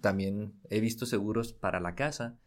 también 0.00 0.54
he 0.70 0.80
visto 0.80 1.04
seguros 1.06 1.52
para 1.52 1.80
la 1.80 1.94
casa 1.94 2.38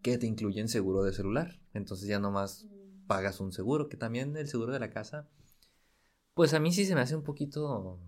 que 0.00 0.16
te 0.16 0.26
incluyen 0.26 0.68
seguro 0.68 1.02
de 1.02 1.12
celular. 1.12 1.60
Entonces 1.74 2.08
ya 2.08 2.18
nomás 2.18 2.66
pagas 3.10 3.40
un 3.40 3.50
seguro, 3.50 3.88
que 3.88 3.96
también 3.96 4.36
el 4.36 4.46
seguro 4.46 4.72
de 4.72 4.78
la 4.78 4.90
casa, 4.90 5.26
pues 6.34 6.54
a 6.54 6.60
mí 6.60 6.70
sí 6.72 6.86
se 6.86 6.94
me 6.94 7.00
hace 7.00 7.16
un 7.16 7.24
poquito, 7.24 7.98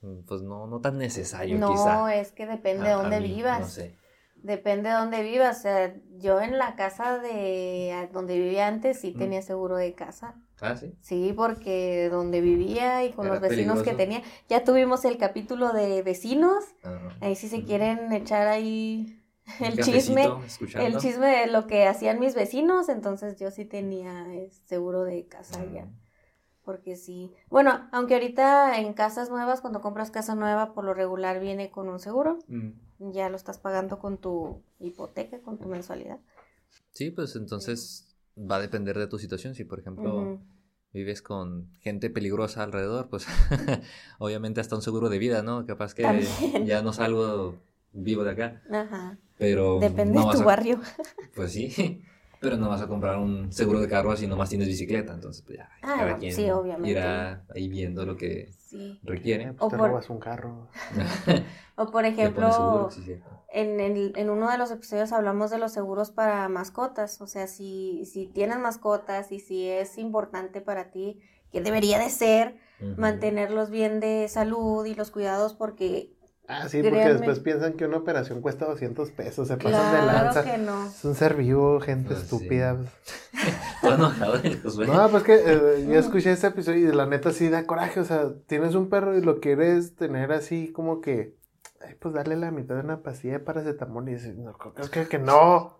mm, 0.00 0.22
pues 0.26 0.40
no, 0.40 0.66
no 0.66 0.80
tan 0.80 0.96
necesario 0.96 1.58
No, 1.58 1.68
quizá. 1.68 2.14
es 2.14 2.32
que 2.32 2.46
depende 2.46 2.86
A- 2.86 2.88
de 2.88 2.94
dónde 3.02 3.20
mí, 3.20 3.34
vivas. 3.34 3.60
No 3.60 3.68
sé. 3.68 3.98
Depende 4.36 4.88
de 4.88 4.94
dónde 4.94 5.22
vivas. 5.22 5.58
O 5.58 5.60
sea, 5.62 5.94
yo 6.18 6.40
en 6.40 6.56
la 6.56 6.74
casa 6.74 7.18
de 7.18 8.08
donde 8.14 8.38
vivía 8.38 8.66
antes 8.66 8.98
sí 9.00 9.12
Mm. 9.14 9.18
tenía 9.18 9.42
seguro 9.42 9.76
de 9.76 9.92
casa. 9.94 10.36
Ah, 10.62 10.74
sí. 10.74 10.94
Sí, 11.02 11.34
porque 11.36 12.08
donde 12.10 12.40
vivía 12.40 13.04
y 13.04 13.12
con 13.12 13.26
Era 13.26 13.34
los 13.34 13.42
vecinos 13.42 13.82
que 13.82 13.92
tenía, 13.92 14.22
ya 14.48 14.64
tuvimos 14.64 15.04
el 15.04 15.18
capítulo 15.18 15.74
de 15.74 16.02
vecinos. 16.02 16.64
Ahí 17.20 17.34
sí 17.36 17.48
se 17.50 17.62
quieren 17.64 18.10
echar 18.14 18.46
ahí 18.48 19.22
el 19.60 19.78
chisme, 19.82 20.28
escuchando. 20.46 20.86
el 20.86 20.96
chisme 20.98 21.26
de 21.26 21.46
lo 21.46 21.66
que 21.66 21.86
hacían 21.86 22.18
mis 22.18 22.34
vecinos, 22.34 22.88
entonces 22.88 23.36
yo 23.36 23.50
sí 23.50 23.64
tenía 23.64 24.32
eh, 24.34 24.50
seguro 24.66 25.04
de 25.04 25.26
casa 25.26 25.64
ya. 25.72 25.88
Porque 26.64 26.96
sí. 26.96 27.32
Bueno, 27.48 27.88
aunque 27.92 28.14
ahorita 28.14 28.80
en 28.80 28.92
casas 28.92 29.30
nuevas, 29.30 29.60
cuando 29.60 29.80
compras 29.80 30.10
casa 30.10 30.34
nueva, 30.34 30.74
por 30.74 30.84
lo 30.84 30.94
regular 30.94 31.38
viene 31.38 31.70
con 31.70 31.88
un 31.88 32.00
seguro. 32.00 32.40
Mm. 32.48 32.70
Ya 33.12 33.28
lo 33.28 33.36
estás 33.36 33.58
pagando 33.58 34.00
con 34.00 34.18
tu 34.18 34.62
hipoteca, 34.80 35.40
con 35.42 35.58
tu 35.58 35.68
mensualidad. 35.68 36.18
Sí, 36.90 37.10
pues 37.10 37.36
entonces 37.36 38.16
va 38.36 38.56
a 38.56 38.60
depender 38.60 38.98
de 38.98 39.06
tu 39.06 39.18
situación. 39.18 39.54
Si, 39.54 39.64
por 39.64 39.78
ejemplo, 39.78 40.40
vives 40.92 41.22
con 41.22 41.70
gente 41.80 42.10
peligrosa 42.10 42.62
alrededor, 42.62 43.10
pues 43.10 43.26
obviamente 44.18 44.60
hasta 44.60 44.74
un 44.76 44.82
seguro 44.82 45.08
de 45.08 45.18
vida, 45.18 45.42
¿no? 45.42 45.66
Capaz 45.66 45.94
que 45.94 46.02
También. 46.02 46.66
ya 46.66 46.82
no 46.82 46.92
salgo 46.92 47.54
vivo 47.96 48.24
de 48.24 48.30
acá, 48.32 48.62
Ajá. 48.70 49.18
pero 49.38 49.78
Depende 49.80 50.14
no 50.18 50.30
de 50.30 50.36
tu 50.36 50.42
a- 50.42 50.46
barrio. 50.46 50.80
Pues 51.34 51.52
sí, 51.52 52.02
pero 52.40 52.56
no 52.56 52.68
vas 52.68 52.80
a 52.82 52.86
comprar 52.88 53.18
un 53.18 53.52
seguro 53.52 53.80
de 53.80 53.88
carro 53.88 54.16
si 54.16 54.26
nomás 54.26 54.48
tienes 54.48 54.68
bicicleta, 54.68 55.12
entonces 55.14 55.42
pues 55.42 55.58
ya, 55.58 55.68
Ah, 55.82 55.96
cada 55.98 56.12
no, 56.12 56.18
quien 56.18 56.32
sí, 56.34 56.50
obviamente. 56.50 56.90
irá 56.90 57.44
ahí 57.54 57.68
viendo 57.68 58.04
lo 58.06 58.16
que 58.16 58.50
Sí. 58.66 58.98
requiere. 59.04 59.52
Pues 59.52 59.58
te 59.58 59.64
O 59.76 59.78
por- 59.78 59.88
robas 59.90 60.10
un 60.10 60.18
carro. 60.18 60.68
O 61.78 61.84
por 61.84 61.92
pones 61.92 62.16
seguro, 62.16 62.48
ejemplo, 62.48 62.90
sí, 62.90 63.02
sí. 63.04 63.20
en, 63.52 63.80
el- 63.80 64.12
en 64.16 64.30
uno 64.30 64.50
de 64.50 64.56
los 64.58 64.70
episodios 64.70 65.12
hablamos 65.12 65.50
de 65.50 65.58
los 65.58 65.72
seguros 65.72 66.10
para 66.10 66.48
mascotas. 66.48 67.20
O 67.20 67.26
sea, 67.26 67.46
si, 67.46 68.04
si 68.06 68.26
tienes 68.26 68.58
mascotas 68.58 69.30
y 69.30 69.40
si 69.40 69.68
es 69.68 69.98
importante 69.98 70.60
para 70.62 70.90
ti, 70.90 71.20
que 71.52 71.60
debería 71.60 71.98
de 71.98 72.08
ser, 72.10 72.56
mantenerlos 72.96 73.70
bien 73.70 74.00
de 74.00 74.26
salud 74.28 74.84
y 74.84 74.94
los 74.94 75.10
cuidados 75.10 75.54
porque 75.54 76.12
Ah, 76.48 76.68
sí, 76.68 76.80
porque 76.82 77.12
después 77.12 77.40
piensan 77.40 77.72
que 77.72 77.86
una 77.86 77.96
operación 77.96 78.40
cuesta 78.40 78.66
200 78.66 79.10
pesos. 79.10 79.48
Se 79.48 79.56
pasan 79.56 79.92
de 80.00 80.06
lanza. 80.06 80.44
que 80.44 80.58
no. 80.58 80.86
Es 80.86 81.04
un 81.04 81.14
ser 81.14 81.34
vivo, 81.34 81.80
gente 81.80 82.08
Pues 82.14 82.20
sí. 82.20 82.24
estúpida. 82.24 82.76
El 84.44 84.62
Josué. 84.62 84.86
No, 84.86 85.08
pues 85.08 85.22
que 85.22 85.34
eh, 85.34 85.86
yo 85.88 85.98
escuché 85.98 86.32
ese 86.32 86.46
episodio 86.48 86.88
y 86.88 86.94
la 86.94 87.06
neta 87.06 87.32
sí 87.32 87.48
da 87.48 87.66
coraje. 87.66 88.00
O 88.00 88.04
sea, 88.04 88.32
tienes 88.46 88.74
un 88.74 88.88
perro 88.88 89.16
y 89.16 89.22
lo 89.22 89.40
quieres 89.40 89.96
tener 89.96 90.32
así 90.32 90.72
como 90.72 91.00
que. 91.00 91.36
Ay, 91.86 91.94
pues 92.00 92.14
darle 92.14 92.36
la 92.36 92.50
mitad 92.50 92.74
de 92.76 92.80
una 92.82 93.02
pastilla 93.02 93.34
de 93.34 93.40
paracetamol 93.40 94.08
y 94.08 94.14
dices, 94.14 94.36
no, 94.36 94.56
es 94.78 94.88
que, 94.90 95.06
que 95.06 95.18
no. 95.18 95.78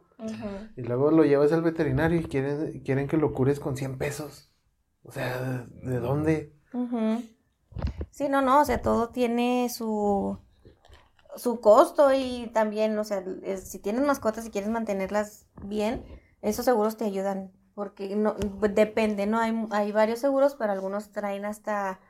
Y 0.77 0.83
luego 0.83 1.11
lo 1.11 1.25
llevas 1.25 1.53
al 1.53 1.63
veterinario 1.63 2.21
y 2.21 2.25
quieren, 2.25 2.81
quieren 2.81 3.07
que 3.07 3.17
lo 3.17 3.33
cures 3.33 3.61
con 3.61 3.77
100 3.77 3.99
pesos. 3.99 4.51
O 5.03 5.13
sea, 5.13 5.67
¿de 5.83 6.01
dónde? 6.01 6.53
Sí, 8.11 8.29
no, 8.29 8.43
no, 8.43 8.61
o 8.61 8.65
sea, 8.65 8.83
todo 8.83 9.11
tiene 9.11 9.69
su, 9.69 10.39
su 11.37 11.61
costo 11.61 12.13
y 12.13 12.51
también, 12.53 12.99
o 12.99 13.05
sea, 13.05 13.25
es- 13.43 13.65
si 13.69 13.79
tienes 13.79 14.03
mascotas 14.05 14.47
y 14.47 14.51
quieres 14.51 14.71
mantenerlas 14.71 15.47
bien, 15.63 16.05
esos 16.43 16.65
seguros 16.65 16.97
te 16.97 17.05
ayudan, 17.05 17.53
porque 17.75 18.17
no, 18.17 18.35
depende, 18.35 19.27
¿no? 19.27 19.39
Hay, 19.39 19.55
hay 19.71 19.93
varios 19.93 20.19
seguros, 20.21 20.55
pero 20.55 20.73
algunos 20.73 21.11
traen 21.13 21.45
hasta, 21.45 22.01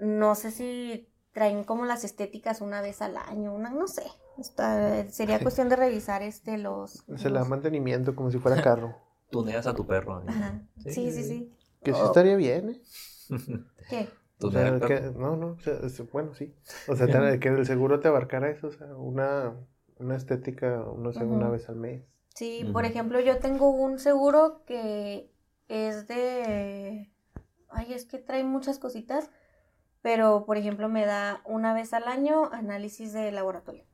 no 0.00 0.34
sé 0.34 0.50
si 0.50 1.08
traen 1.32 1.64
como 1.64 1.84
las 1.84 2.04
estéticas 2.04 2.60
una 2.60 2.80
vez 2.80 3.02
al 3.02 3.16
año, 3.16 3.52
una, 3.54 3.70
no 3.70 3.86
sé, 3.88 4.04
está, 4.38 5.06
sería 5.10 5.38
cuestión 5.42 5.68
de 5.68 5.76
revisar 5.76 6.22
este, 6.22 6.56
los... 6.58 7.04
Se 7.16 7.28
le 7.28 7.34
da 7.34 7.40
los- 7.40 7.48
mantenimiento 7.48 8.14
como 8.16 8.30
si 8.30 8.38
fuera 8.38 8.62
carro. 8.62 8.96
Tuneas 9.30 9.66
a 9.66 9.74
tu 9.74 9.86
perro. 9.86 10.22
Ajá. 10.26 10.62
Sí, 10.84 11.10
sí, 11.10 11.22
sí. 11.24 11.52
Que 11.82 11.92
sí 11.92 12.00
Oh. 12.00 12.06
estaría 12.06 12.36
bien, 12.36 12.70
¿eh? 12.70 12.80
¿Qué? 13.90 14.08
O 14.38 14.50
sea, 14.50 14.82
que, 14.84 15.00
no, 15.00 15.36
no, 15.36 15.48
o 15.52 15.60
sea, 15.60 15.74
es- 15.84 16.10
bueno, 16.10 16.34
sí. 16.34 16.54
O 16.86 16.96
sea, 16.96 17.10
te- 17.10 17.38
que 17.40 17.48
el 17.48 17.66
seguro 17.66 18.00
te 18.00 18.08
abarcara 18.08 18.50
eso, 18.50 18.68
o 18.68 18.72
sea, 18.72 18.86
una, 18.96 19.54
una 19.98 20.16
estética, 20.16 20.84
no 20.96 21.12
sé, 21.12 21.24
una 21.24 21.48
vez 21.50 21.68
al 21.68 21.76
mes. 21.76 22.02
Sí, 22.34 22.64
por 22.72 22.84
ejemplo, 22.84 23.20
yo 23.20 23.38
tengo 23.40 23.70
un 23.70 23.98
seguro 23.98 24.64
que 24.66 25.30
es 25.68 26.06
de... 26.06 27.10
Ay, 27.70 27.92
es 27.94 28.06
que 28.06 28.18
trae 28.18 28.44
muchas 28.44 28.78
cositas, 28.78 29.30
pero 30.02 30.44
por 30.46 30.56
ejemplo 30.58 30.88
me 30.90 31.06
da 31.06 31.42
una 31.46 31.74
vez 31.74 31.92
al 31.94 32.04
año 32.08 32.52
análisis 32.52 33.12
de 33.14 33.32
laboratorio. 33.32 33.84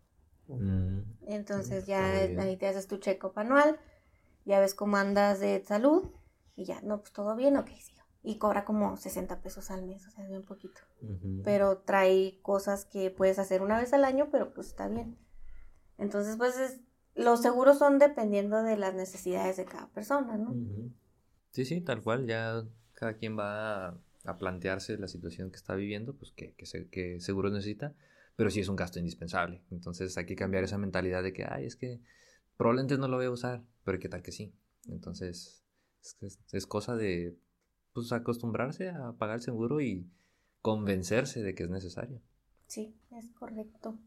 Mm. 0.48 1.02
Entonces 1.26 1.86
Mm, 1.86 1.86
ya 1.86 2.12
ahí 2.42 2.56
te 2.58 2.66
haces 2.68 2.86
tu 2.86 2.98
check-up 2.98 3.32
anual, 3.36 3.78
ya 4.44 4.60
ves 4.60 4.74
cómo 4.74 4.96
andas 4.98 5.40
de 5.40 5.64
salud 5.64 6.04
y 6.56 6.64
ya, 6.66 6.80
no, 6.82 7.00
pues 7.00 7.12
todo 7.12 7.36
bien, 7.36 7.56
ok, 7.58 7.68
sí. 7.80 7.91
Y 8.22 8.38
cobra 8.38 8.64
como 8.64 8.96
60 8.96 9.40
pesos 9.42 9.70
al 9.70 9.84
mes, 9.84 10.06
o 10.06 10.10
sea, 10.10 10.24
es 10.24 10.30
bien 10.30 10.44
poquito. 10.44 10.80
Pero 11.44 11.78
trae 11.78 12.38
cosas 12.42 12.84
que 12.84 13.10
puedes 13.10 13.38
hacer 13.38 13.62
una 13.62 13.78
vez 13.78 13.92
al 13.92 14.04
año, 14.04 14.28
pero 14.30 14.54
pues 14.54 14.68
está 14.68 14.86
bien. 14.88 15.16
Entonces, 15.98 16.36
pues 16.36 16.56
es- 16.58 16.80
los 17.14 17.42
seguros 17.42 17.78
son 17.78 17.98
dependiendo 17.98 18.62
de 18.62 18.76
las 18.76 18.94
necesidades 18.94 19.56
de 19.56 19.64
cada 19.64 19.88
persona, 19.88 20.36
¿no? 20.36 20.52
Sí, 21.50 21.64
sí, 21.64 21.80
tal 21.80 22.02
cual, 22.02 22.26
ya 22.26 22.64
cada 22.94 23.14
quien 23.14 23.36
va 23.38 23.88
a, 23.88 23.98
a 24.24 24.38
plantearse 24.38 24.96
la 24.98 25.08
situación 25.08 25.50
que 25.50 25.56
está 25.56 25.74
viviendo, 25.74 26.14
pues 26.14 26.30
que, 26.32 26.54
que, 26.54 26.64
se- 26.66 26.88
que 26.88 27.20
seguro 27.20 27.50
necesita, 27.50 27.92
pero 28.36 28.50
sí 28.50 28.60
es 28.60 28.68
un 28.68 28.76
gasto 28.76 28.98
indispensable. 29.00 29.62
Entonces 29.70 30.16
hay 30.16 30.24
que 30.26 30.36
cambiar 30.36 30.64
esa 30.64 30.78
mentalidad 30.78 31.22
de 31.22 31.32
que, 31.32 31.44
ay, 31.44 31.66
es 31.66 31.76
que 31.76 32.00
probablemente 32.56 32.96
no 32.96 33.08
lo 33.08 33.16
voy 33.16 33.26
a 33.26 33.30
usar, 33.30 33.62
pero 33.84 33.98
qué 33.98 34.08
tal 34.08 34.22
que 34.22 34.32
sí. 34.32 34.54
Entonces 34.88 35.64
es, 36.00 36.16
es- 36.22 36.38
es 36.52 36.66
cosa 36.66 36.96
de 36.96 37.36
pues 37.92 38.12
acostumbrarse 38.12 38.90
a 38.90 39.12
pagar 39.12 39.36
el 39.36 39.42
seguro 39.42 39.80
y 39.80 40.06
convencerse 40.60 41.42
de 41.42 41.54
que 41.54 41.64
es 41.64 41.70
necesario. 41.70 42.20
Sí, 42.66 42.94
es 43.10 43.28
correcto. 43.32 43.98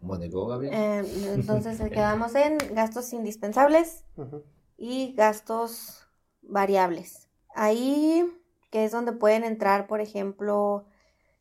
Bueno, 0.00 0.24
y 0.24 0.30
luego, 0.30 0.48
Gabriel. 0.48 0.74
Eh, 0.74 1.34
entonces 1.34 1.80
quedamos 1.90 2.34
en 2.34 2.58
gastos 2.74 3.12
indispensables 3.12 4.04
y 4.76 5.12
gastos 5.14 6.06
variables. 6.42 7.28
Ahí, 7.54 8.24
que 8.70 8.84
es 8.84 8.92
donde 8.92 9.12
pueden 9.12 9.44
entrar, 9.44 9.86
por 9.86 10.00
ejemplo, 10.00 10.86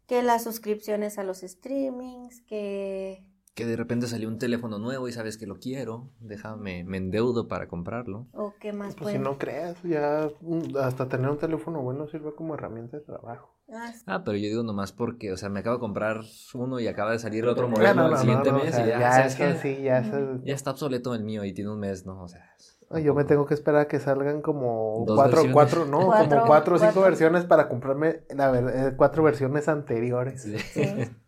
que 0.08 0.24
las 0.24 0.44
suscripciones 0.44 1.18
a 1.18 1.24
los 1.24 1.40
streamings, 1.42 2.42
que... 2.42 3.26
Que 3.54 3.66
de 3.66 3.76
repente 3.76 4.08
salió 4.08 4.30
un 4.30 4.38
teléfono 4.40 4.80
nuevo 4.80 5.10
y 5.10 5.12
sabes 5.12 5.38
que 5.38 5.46
lo 5.46 5.58
quiero, 5.60 6.10
déjame, 6.22 6.86
me 6.86 6.96
endeudo 6.98 7.50
para 7.50 7.68
comprarlo. 7.68 8.28
o 8.32 8.54
qué 8.62 8.72
más 8.72 8.88
Pues 8.96 8.96
si 8.96 9.02
pueden... 9.04 9.24
no 9.24 9.38
creas, 9.38 9.76
ya 9.84 10.30
mm, 10.40 10.78
hasta 10.78 11.10
tener 11.10 11.30
un 11.30 11.38
teléfono 11.38 11.82
bueno 11.82 12.08
sirve 12.08 12.34
como 12.34 12.54
herramienta 12.56 12.98
de 12.98 13.04
trabajo. 13.04 13.54
Ah, 13.74 13.92
sí. 13.94 14.04
Ah, 14.08 14.24
pero 14.24 14.38
yo 14.38 14.44
digo 14.48 14.64
nomás 14.64 14.94
porque, 14.94 15.34
o 15.34 15.38
sea, 15.38 15.50
me 15.50 15.60
acabo 15.60 15.76
de 15.76 15.80
comprar 15.82 16.22
uno 16.54 16.80
y 16.80 16.88
acaba 16.88 17.12
de 17.12 17.20
salir 17.20 17.46
otro 17.46 17.68
modelo 17.68 17.94
no, 17.94 18.06
el 18.06 18.12
no, 18.12 18.18
siguiente 18.18 18.52
no, 18.52 18.58
no, 18.58 18.64
mes 18.64 18.74
o 18.74 18.78
sea, 18.78 18.86
y 18.86 18.90
ya, 18.90 19.00
ya 19.00 19.12
¿sabes 19.12 19.34
eso 19.40 19.44
qué? 19.44 19.76
sí, 19.76 19.82
ya 19.84 20.00
eso- 20.00 20.40
Ya 20.46 20.54
está 20.56 20.72
obsoleto 20.72 21.14
el 21.14 21.24
mío 21.24 21.44
y 21.44 21.54
tiene 21.54 21.72
un 21.72 21.80
mes, 21.80 22.06
¿no? 22.06 22.22
O 22.24 22.28
sea, 22.30 22.54
es- 22.58 22.78
yo 23.04 23.14
me 23.14 23.24
tengo 23.26 23.46
que 23.46 23.54
esperar 23.54 23.82
a 23.82 23.88
que 23.90 24.00
salgan 24.00 24.42
como 24.42 25.06
cuatro, 25.06 25.24
versiones. 25.44 25.54
cuatro, 25.54 25.86
no, 25.86 26.06
Cuatro- 26.06 26.30
como 26.30 26.48
cuatro 26.48 26.76
o 26.76 26.80
cinco 26.80 26.92
cuatro. 26.94 27.10
versiones 27.10 27.44
para 27.46 27.68
comprarme 27.68 28.22
la 28.34 28.50
ver- 28.52 28.74
eh, 28.74 28.94
cuatro 28.98 29.24
versiones 29.24 29.68
anteriores. 29.68 30.44
Sí. 30.44 30.58
Sí. 30.58 30.84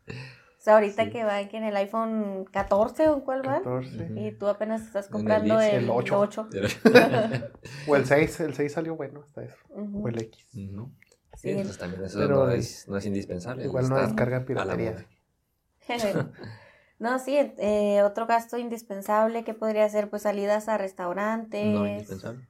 O 0.64 0.66
sea, 0.66 0.76
ahorita 0.76 1.04
Sí. 1.04 1.10
que 1.12 1.26
va 1.26 1.46
que 1.50 1.58
en 1.58 1.66
el 1.66 1.76
iPhone 1.76 2.46
14 2.50 3.10
o 3.10 3.16
en 3.16 3.20
cuál 3.22 3.46
va. 3.46 3.58
14. 3.58 4.04
Ujú. 4.06 4.18
Y 4.18 4.32
tú 4.32 4.48
apenas 4.48 4.82
estás 4.82 5.08
el 5.08 5.12
comprando 5.12 5.60
el, 5.60 5.76
el 5.84 5.90
ocho. 5.90 6.18
8. 6.22 6.48
O 7.88 7.96
el 7.98 8.06
6, 8.06 8.40
el 8.40 8.54
6 8.54 8.72
salió 8.72 8.96
bueno 8.96 9.24
hasta 9.26 9.44
eso. 9.44 9.58
Ujú. 9.72 10.06
O 10.06 10.08
el 10.08 10.22
X. 10.22 10.48
Ujú. 10.56 10.90
Sí. 11.36 11.50
Sí, 11.54 11.60
pues 11.64 11.78
también 11.78 12.06
eso 12.06 12.18
Pero- 12.18 12.46
no, 12.46 12.52
es, 12.52 12.88
no 12.88 12.96
es 12.96 13.06
indispensable. 13.06 13.66
Igual 13.66 13.90
no 13.90 14.00
descarga 14.00 14.46
piratería. 14.46 15.06
no, 17.00 17.20
sí, 17.20 17.36
eh, 17.58 18.02
otro 18.04 18.26
gasto 18.26 18.58
indispensable 18.58 19.44
que 19.44 19.54
podría 19.54 19.90
ser 19.90 20.10
pues 20.10 20.22
salidas 20.22 20.70
a 20.70 20.78
restaurantes. 20.78 21.66
No 21.74 21.86
indispensable. 21.86 22.48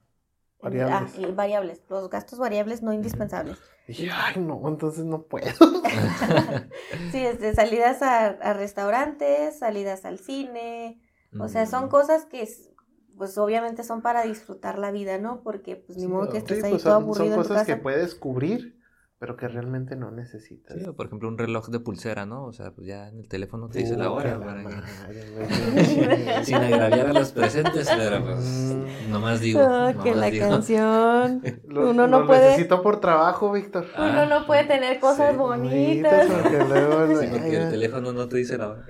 Variables. 0.63 1.13
Ah, 1.15 1.19
y 1.19 1.31
variables, 1.31 1.81
los 1.89 2.09
gastos 2.09 2.39
variables 2.39 2.81
no 2.81 2.93
indispensables. 2.93 3.57
Y 3.87 4.07
ay, 4.09 4.35
no, 4.39 4.61
entonces 4.67 5.03
no 5.05 5.23
puedo. 5.23 5.51
sí, 7.11 7.25
es 7.25 7.39
de 7.39 7.53
salidas 7.53 8.01
a, 8.01 8.27
a 8.27 8.53
restaurantes, 8.53 9.59
salidas 9.59 10.05
al 10.05 10.19
cine, 10.19 11.01
o 11.37 11.47
sea, 11.47 11.65
son 11.65 11.89
cosas 11.89 12.25
que 12.25 12.41
es- 12.43 12.69
pues 13.17 13.37
obviamente 13.37 13.83
son 13.83 14.01
para 14.01 14.23
disfrutar 14.23 14.79
la 14.79 14.91
vida, 14.91 15.19
¿no? 15.19 15.43
Porque 15.43 15.75
pues 15.75 15.97
ni 15.97 16.05
Sí, 16.05 16.11
modo 16.11 16.29
que 16.29 16.37
estés 16.39 16.57
Sí, 16.57 16.63
ahí 16.63 16.71
pues 16.71 16.81
todo 16.83 16.93
son, 16.93 17.03
aburrido 17.03 17.35
son 17.35 17.35
en 17.35 17.43
tu 17.43 17.49
cosas 17.49 17.67
que 17.67 17.75
puedes 17.83 18.15
cubrir, 18.15 18.79
pero 19.23 19.37
que 19.37 19.47
realmente 19.47 19.95
no 19.95 20.11
necesitas. 20.11 20.75
Sí, 20.77 20.83
o 20.85 20.93
por 20.97 21.05
ejemplo 21.05 21.29
un 21.29 21.37
reloj 21.37 21.69
de 21.69 21.79
pulsera, 21.79 22.25
¿no? 22.25 22.43
O 22.43 22.51
sea, 22.51 22.71
pues 22.71 22.85
ya 22.87 23.07
en 23.07 23.19
el 23.19 23.29
teléfono 23.29 23.69
te 23.69 23.79
dice 23.79 23.93
Uh, 23.93 23.99
la 23.99 24.11
hora. 24.11 24.33
que 24.33 24.37
la 24.37 24.45
para 24.45 24.63
que-. 24.63 26.43
Sin 26.43 26.55
agraviar 26.55 27.07
a 27.07 27.13
los 27.13 27.31
presentes, 27.31 27.89
pero 27.95 28.21
pues 28.21 28.39
Mm. 28.43 29.11
nomás 29.13 29.39
digo. 29.39 29.61
Que 29.61 29.93
nomás 30.09 30.15
la 30.17 30.29
digo. 30.29 30.49
canción. 30.49 31.41
Lo, 31.69 31.91
Uno 31.91 32.05
no 32.09 32.19
lo 32.19 32.27
puede- 32.27 32.49
necesito 32.49 32.81
por 32.81 32.99
trabajo, 32.99 33.49
Víctor. 33.53 33.85
Ah, 33.95 34.09
Uno 34.11 34.25
no 34.25 34.45
puede 34.45 34.65
tener 34.65 34.99
cosas 34.99 35.31
sí, 35.31 35.37
bonitas. 35.37 36.27
porque 36.27 36.57
luego, 36.57 37.21
Sí, 37.21 37.27
porque 37.31 37.57
el 37.63 37.69
teléfono 37.69 38.11
no 38.11 38.27
te 38.27 38.35
dice 38.37 38.57
la 38.57 38.67
hora. 38.71 38.85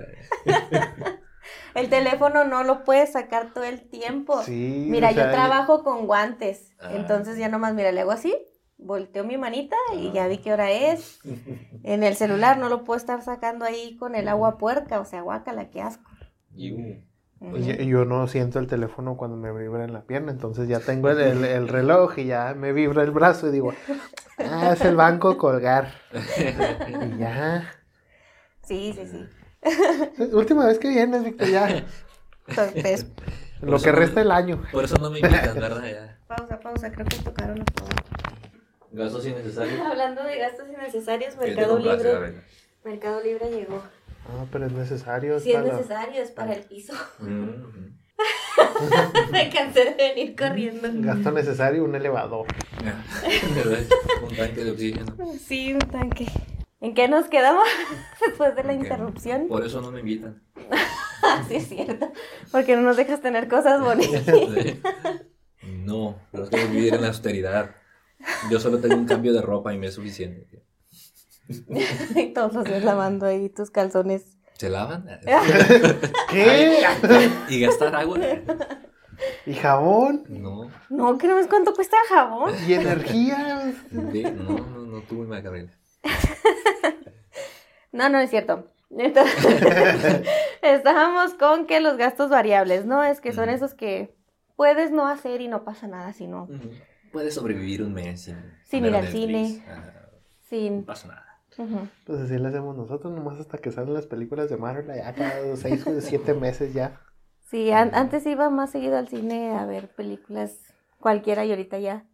El 1.75 1.89
teléfono 1.89 2.43
no 2.45 2.63
lo 2.63 2.83
puedes 2.83 3.11
sacar 3.13 3.51
todo 3.53 3.63
el 3.65 3.81
tiempo. 3.89 4.41
Sí, 4.43 4.87
Mira, 4.89 5.09
o 5.09 5.13
sea, 5.13 5.25
yo 5.27 5.31
trabajo 5.31 5.83
con 5.83 6.05
guantes, 6.07 6.71
Ah. 6.79 6.89
entonces 6.95 7.37
ya 7.37 7.49
nomás, 7.49 7.73
mira, 7.73 7.91
le 7.91 8.01
hago 8.01 8.11
así, 8.11 8.35
volteo 8.77 9.23
mi 9.23 9.37
manita 9.37 9.75
y 9.95 10.11
ya 10.11 10.27
vi 10.27 10.37
qué 10.39 10.51
hora 10.53 10.71
es. 10.71 11.19
En 11.83 12.03
el 12.03 12.15
celular 12.15 12.57
no 12.57 12.69
lo 12.69 12.83
puedo 12.83 12.97
estar 12.97 13.21
sacando 13.21 13.65
ahí 13.65 13.95
con 13.97 14.15
el 14.15 14.27
agua 14.27 14.57
puerca, 14.57 14.99
o 14.99 15.05
sea, 15.05 15.21
guácala, 15.21 15.69
qué 15.69 15.81
asco. 15.81 16.09
Y, 16.55 16.71
uh, 16.73 16.97
yo 17.85 18.05
no 18.05 18.27
siento 18.27 18.59
el 18.59 18.67
teléfono 18.67 19.17
cuando 19.17 19.37
me 19.37 19.51
vibra 19.51 19.83
en 19.83 19.93
la 19.93 20.01
pierna, 20.03 20.31
entonces 20.31 20.67
ya 20.67 20.79
tengo 20.79 21.09
el, 21.09 21.19
el- 21.19 21.45
el 21.45 21.67
reloj 21.67 22.17
y 22.19 22.25
ya 22.25 22.53
me 22.53 22.71
vibra 22.73 23.03
el 23.03 23.11
brazo 23.11 23.47
y 23.47 23.51
digo, 23.51 23.73
ah, 24.39 24.71
es 24.73 24.81
el 24.81 24.95
banco 24.95 25.37
colgar. 25.37 25.93
Y 26.13 27.17
ya. 27.19 27.69
Sí, 28.63 28.93
sí, 28.95 29.07
sí. 29.07 30.23
Última 30.33 30.65
vez 30.65 30.79
que 30.79 30.89
vienes, 30.89 31.23
Víctor, 31.23 31.47
ya. 31.49 31.83
Entonces, 32.47 33.07
Lo 33.61 33.79
que 33.79 33.91
resta 33.91 34.21
el 34.21 34.31
año. 34.31 34.61
Por 34.71 34.83
eso 34.85 34.97
no 34.97 35.09
me 35.09 35.19
invitan, 35.19 35.55
¿verdad? 35.55 35.83
Ya. 35.83 36.17
pausa, 36.27 36.59
pausa, 36.59 36.91
creo 36.91 37.05
que 37.05 37.17
tocaron 37.17 37.59
los 37.59 37.65
todos. 37.73 37.89
Gastos 38.93 39.25
innecesarios. 39.25 39.79
Hablando 39.85 40.23
de 40.23 40.37
gastos 40.37 40.67
innecesarios, 40.69 41.33
¿Qué 41.35 41.51
te 41.51 41.55
Mercado 41.55 41.79
Libre? 41.79 42.33
Mercado 42.85 43.21
Libre 43.23 43.49
llegó. 43.51 43.81
Ah, 44.27 44.45
pero 44.51 44.67
es 44.67 44.71
necesario. 44.71 45.39
Si 45.39 45.51
es 45.51 45.61
para- 45.61 45.73
necesario, 45.75 46.21
es 46.21 46.31
para 46.31 46.53
el 46.53 46.63
piso. 46.63 46.93
Mm, 47.19 47.91
Me 49.31 49.49
cansé 49.49 49.83
de 49.85 49.95
venir 49.95 50.35
corriendo. 50.35 50.87
Gasto 50.93 51.31
necesario, 51.31 51.83
un 51.83 51.95
elevador. 51.95 52.45
¿Verdad? 53.55 53.79
Un 54.29 54.35
tanque 54.35 54.63
de 54.63 54.71
oxígeno. 54.71 55.15
Sí, 55.39 55.73
un 55.73 55.79
tanque. 55.79 56.27
¿En 56.79 56.93
qué 56.93 57.07
nos 57.07 57.27
quedamos 57.27 57.63
después 58.25 58.55
de 58.55 58.63
la 58.63 58.73
interrupción? 58.73 59.47
Por 59.47 59.65
eso 59.65 59.81
no 59.81 59.91
me 59.91 60.01
invitan. 60.01 60.41
Sí, 61.47 61.55
es 61.55 61.69
cierto. 61.69 62.11
Porque 62.51 62.75
no 62.75 62.81
nos 62.81 62.97
dejas 62.97 63.21
tener 63.21 63.47
cosas 63.47 63.81
bonitas. 63.81 64.23
Sí. 64.25 64.81
No, 65.85 66.19
pero 66.31 66.43
es 66.43 66.49
que 66.49 66.65
vivir 66.65 66.93
en 66.93 67.01
la 67.01 67.07
austeridad. 67.07 67.75
Yo 68.49 68.59
solo 68.59 68.79
tengo 68.79 68.95
un 68.95 69.05
cambio 69.05 69.33
de 69.33 69.41
ropa 69.41 69.73
y 69.73 69.77
me 69.77 69.87
es 69.87 69.93
suficiente. 69.93 70.63
y 72.15 72.33
todos 72.33 72.53
los 72.53 72.65
días 72.65 72.83
lavando 72.83 73.25
ahí 73.25 73.49
tus 73.49 73.69
calzones. 73.69 74.37
¿Se 74.57 74.69
lavan? 74.69 75.05
¿Qué? 76.29 76.83
¿Y 77.49 77.59
gastar 77.59 77.95
agua? 77.95 78.19
¿Y 79.45 79.53
jabón? 79.53 80.23
No, 80.29 80.69
No, 80.89 81.17
que 81.17 81.27
no 81.27 81.35
ves 81.35 81.47
cuánto 81.47 81.73
cuesta 81.73 81.97
el 82.03 82.15
jabón. 82.15 82.53
¿Y 82.67 82.73
energía? 82.73 83.73
ve, 83.91 84.31
no, 84.31 84.57
no, 84.57 84.85
no 84.85 85.01
tuve 85.01 85.27
más 85.27 85.43
Gabriela. 85.43 85.71
No, 87.91 88.09
no 88.09 88.19
es 88.19 88.29
cierto. 88.29 88.69
Entonces, 88.89 90.23
estábamos 90.61 91.33
con 91.33 91.65
que 91.65 91.79
los 91.79 91.97
gastos 91.97 92.29
variables, 92.29 92.85
¿no? 92.85 93.03
Es 93.03 93.21
que 93.21 93.33
son 93.33 93.49
esos 93.49 93.73
que 93.73 94.15
puedes 94.55 94.91
no 94.91 95.07
hacer 95.07 95.41
y 95.41 95.47
no 95.47 95.63
pasa 95.63 95.87
nada 95.87 96.13
si 96.13 96.27
no. 96.27 96.47
Puedes 97.13 97.35
sobrevivir 97.35 97.83
un 97.83 97.93
mes 97.93 98.21
sin, 98.23 98.35
Sin 98.65 98.85
ir 98.85 98.95
al 98.95 99.03
Netflix. 99.03 99.21
cine. 99.27 99.63
Ah, 99.69 99.83
no 99.85 100.17
Sin. 100.49 100.83
pasa 100.83 101.07
nada. 101.07 101.25
Ujú. 101.57 101.87
Pues 102.05 102.19
así 102.21 102.37
lo 102.37 102.47
hacemos 102.49 102.75
nosotros, 102.75 103.13
nomás 103.13 103.39
hasta 103.39 103.59
que 103.59 103.71
salen 103.71 103.93
las 103.93 104.07
películas 104.07 104.49
de 104.49 104.57
Marvel, 104.57 104.87
ya 104.87 105.13
cada 105.13 105.55
seis 105.55 105.85
o 105.87 106.01
siete 106.01 106.33
meses 106.33 106.73
ya. 106.73 106.99
Sí, 107.49 107.71
an- 107.71 107.93
antes 107.93 108.25
iba 108.25 108.49
más 108.49 108.71
seguido 108.71 108.97
al 108.97 109.07
cine 109.07 109.51
a 109.55 109.65
ver 109.65 109.89
películas 109.89 110.57
cualquiera 110.99 111.45
y 111.45 111.51
ahorita 111.51 111.77
ya. 111.79 112.05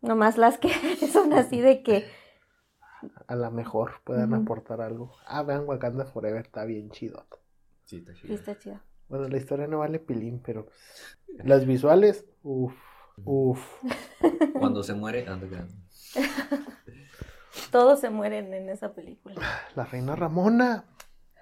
Nomás 0.00 0.38
las 0.38 0.58
que 0.58 0.70
son 1.12 1.32
así 1.34 1.60
de 1.60 1.82
que. 1.82 2.06
A 3.26 3.34
lo 3.36 3.50
mejor 3.50 3.92
puedan 4.04 4.32
aportar 4.34 4.80
algo. 4.80 5.12
Ah, 5.26 5.42
vean 5.42 5.64
Wakanda 5.66 6.04
Forever, 6.06 6.40
está 6.46 6.64
bien 6.64 6.90
chido. 6.90 7.26
Sí, 7.84 7.98
está 7.98 8.14
Sí, 8.14 8.20
chido. 8.22 8.34
está 8.34 8.58
chido. 8.58 8.80
Bueno, 9.08 9.28
la 9.28 9.36
historia 9.36 9.66
no 9.66 9.80
vale 9.80 9.98
pilín, 9.98 10.40
pero 10.44 10.68
las 11.44 11.66
visuales, 11.66 12.24
uff, 12.42 12.74
uff. 13.24 13.60
Cuando 14.58 14.82
se 14.82 14.94
muere, 14.94 15.26
anda 15.28 15.48
quedando. 15.48 15.74
Todos 17.70 18.00
se 18.00 18.10
mueren 18.10 18.52
en 18.54 18.68
esa 18.68 18.94
película. 18.94 19.34
La 19.74 19.84
reina 19.84 20.16
Ramona. 20.16 20.84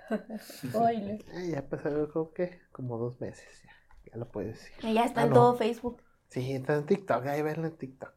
Oile. 0.74 1.24
Eh, 1.34 1.50
ya 1.52 1.68
pasaron 1.68 2.06
como 2.06 2.32
que 2.32 2.60
como 2.72 2.98
dos 2.98 3.20
meses, 3.20 3.46
ya, 3.64 4.10
ya 4.12 4.18
lo 4.18 4.28
puedes 4.28 4.58
decir. 4.58 4.72
Y 4.90 4.94
ya 4.94 5.04
está 5.04 5.20
Ah, 5.20 5.24
en 5.24 5.30
no. 5.30 5.34
todo 5.36 5.56
Facebook. 5.56 6.02
Sí, 6.28 6.52
está 6.54 6.74
en 6.76 6.86
TikTok, 6.86 7.26
ahí 7.26 7.42
verla 7.42 7.68
en 7.68 7.76
TikTok. 7.76 8.12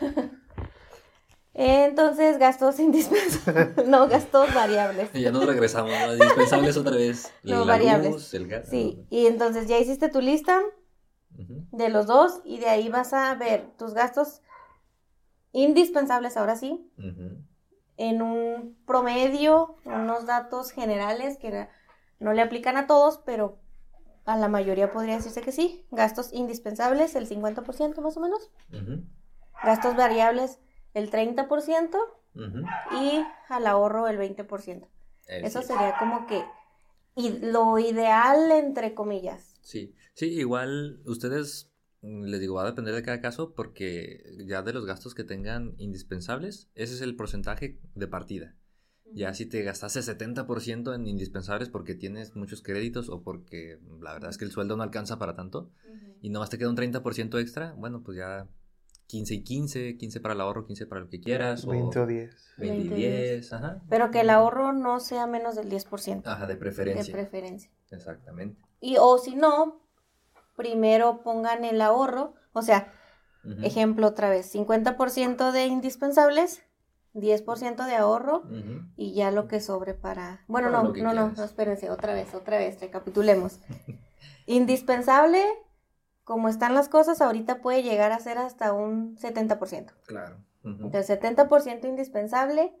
Entonces, 1.52 2.38
gastos 2.38 2.78
indispensables. 2.78 3.86
no, 3.88 4.06
gastos 4.08 4.54
variables. 4.54 5.10
Y 5.14 5.22
ya 5.22 5.32
nos 5.32 5.44
regresamos, 5.44 5.90
¿no? 5.90 6.12
Indispensables 6.12 6.76
otra 6.76 6.96
vez. 6.96 7.32
No, 7.42 7.64
la 7.64 7.72
variables. 7.72 8.12
luz, 8.12 8.34
el 8.34 8.46
gas. 8.46 8.68
Sí, 8.70 9.04
y 9.10 9.26
entonces 9.26 9.66
ya 9.66 9.78
hiciste 9.78 10.08
tu 10.08 10.20
lista 10.20 10.60
De 11.72 11.88
los 11.88 12.06
dos 12.06 12.40
y 12.44 12.58
de 12.58 12.68
ahí 12.68 12.88
vas 12.88 13.12
a 13.12 13.34
ver 13.34 13.70
tus 13.78 13.94
gastos 13.94 14.42
indispensables 15.52 16.36
ahora 16.36 16.56
sí, 16.56 16.90
en 17.96 18.22
un 18.22 18.76
promedio, 18.86 19.76
unos 19.84 20.26
datos 20.26 20.70
generales 20.70 21.38
que 21.38 21.68
no 22.18 22.32
le 22.32 22.42
aplican 22.42 22.76
a 22.76 22.86
todos, 22.86 23.18
pero 23.18 23.58
a 24.24 24.36
la 24.36 24.48
mayoría 24.48 24.92
podría 24.92 25.16
decirse 25.16 25.40
que 25.40 25.52
sí. 25.52 25.86
Gastos 25.90 26.32
indispensables, 26.32 27.14
el 27.14 27.26
50% 27.26 28.00
más 28.00 28.16
o 28.16 28.20
menos. 28.20 28.50
Gastos 29.62 29.96
variables, 29.96 30.60
el 30.94 31.10
30%. 31.10 31.98
Ujú. 32.34 32.66
Y 33.02 33.26
al 33.48 33.66
ahorro, 33.66 34.06
el 34.06 34.18
20%. 34.18 34.88
Eh, 35.26 35.40
Eso 35.44 35.62
sería 35.62 35.96
como 35.98 36.26
que 36.26 36.44
y 37.16 37.38
lo 37.40 37.78
ideal, 37.78 38.50
entre 38.52 38.94
comillas. 38.94 39.49
Sí, 39.62 39.94
sí, 40.14 40.26
igual 40.26 41.00
ustedes, 41.04 41.70
mm, 42.02 42.24
les 42.24 42.40
digo, 42.40 42.54
va 42.54 42.62
a 42.62 42.70
depender 42.70 42.94
de 42.94 43.02
cada 43.02 43.20
caso 43.20 43.54
porque 43.54 44.24
ya 44.46 44.62
de 44.62 44.72
los 44.72 44.86
gastos 44.86 45.14
que 45.14 45.24
tengan 45.24 45.74
indispensables, 45.78 46.68
ese 46.74 46.94
es 46.94 47.00
el 47.00 47.16
porcentaje 47.16 47.78
de 47.94 48.06
partida. 48.08 48.56
Ya 49.12 49.34
si 49.34 49.44
te 49.46 49.62
gastaste 49.62 50.02
70% 50.02 50.94
en 50.94 51.06
indispensables 51.06 51.68
porque 51.68 51.96
tienes 51.96 52.36
muchos 52.36 52.62
créditos 52.62 53.08
o 53.08 53.22
porque 53.22 53.80
la 54.00 54.12
verdad 54.12 54.30
es 54.30 54.38
que 54.38 54.44
el 54.44 54.52
sueldo 54.52 54.76
no 54.76 54.84
alcanza 54.84 55.18
para 55.18 55.34
tanto 55.34 55.70
y 56.20 56.30
nomás 56.30 56.50
te 56.50 56.58
queda 56.58 56.68
un 56.70 56.76
30% 56.76 57.40
extra, 57.40 57.72
bueno, 57.72 58.02
pues 58.04 58.18
ya 58.18 58.46
15 59.08 59.34
y 59.34 59.42
15, 59.42 59.96
15 59.96 60.20
para 60.20 60.34
el 60.34 60.40
ahorro, 60.40 60.66
15 60.66 60.86
para 60.86 61.00
lo 61.00 61.08
que 61.08 61.20
quieras 61.20 61.64
o 61.64 61.70
20 61.70 61.98
o 61.98 62.06
10. 62.06 62.54
20 62.58 62.76
y 62.76 62.88
20 62.88 62.94
y 62.94 63.10
10, 63.10 63.52
ajá. 63.52 63.82
Pero 63.88 64.12
que 64.12 64.20
el 64.20 64.30
ahorro 64.30 64.72
no 64.72 65.00
sea 65.00 65.26
menos 65.26 65.56
del 65.56 65.68
10% 65.68 66.30
Ajá, 66.30 66.46
de 66.46 66.54
de 66.54 66.60
preferencia. 66.60 67.12
preferencia. 67.12 67.70
Exactamente. 67.90 68.62
Y 68.80 68.96
o 68.98 69.18
si 69.18 69.34
no, 69.36 69.80
primero 70.56 71.22
pongan 71.22 71.64
el 71.64 71.80
ahorro, 71.80 72.34
o 72.52 72.62
sea, 72.62 72.92
ejemplo 73.62 74.08
otra 74.08 74.30
vez, 74.30 74.46
50% 74.46 75.52
de 75.52 75.66
indispensables, 75.66 76.62
10% 77.14 77.84
de 77.84 77.96
ahorro 77.96 78.44
y 78.96 79.14
ya 79.14 79.30
lo 79.30 79.48
que 79.48 79.60
sobre 79.60 79.94
para... 79.94 80.44
Bueno, 80.46 80.70
Para 80.70 80.82
no, 80.82 80.92
no, 80.94 81.12
no, 81.14 81.32
no, 81.36 81.44
espérense, 81.44 81.90
otra 81.90 82.14
vez, 82.14 82.34
otra 82.34 82.58
vez, 82.58 82.80
recapitulemos. 82.80 83.60
Indispensable, 84.46 85.42
como 86.24 86.48
están 86.48 86.74
las 86.74 86.88
cosas, 86.88 87.20
ahorita 87.20 87.60
puede 87.60 87.82
llegar 87.82 88.12
a 88.12 88.20
ser 88.20 88.38
hasta 88.38 88.72
un 88.72 89.16
70%. 89.16 89.92
Claro. 90.06 90.36
Ujú. 90.62 90.84
Entonces, 90.84 91.06
70% 91.06 91.88
indispensable, 91.88 92.74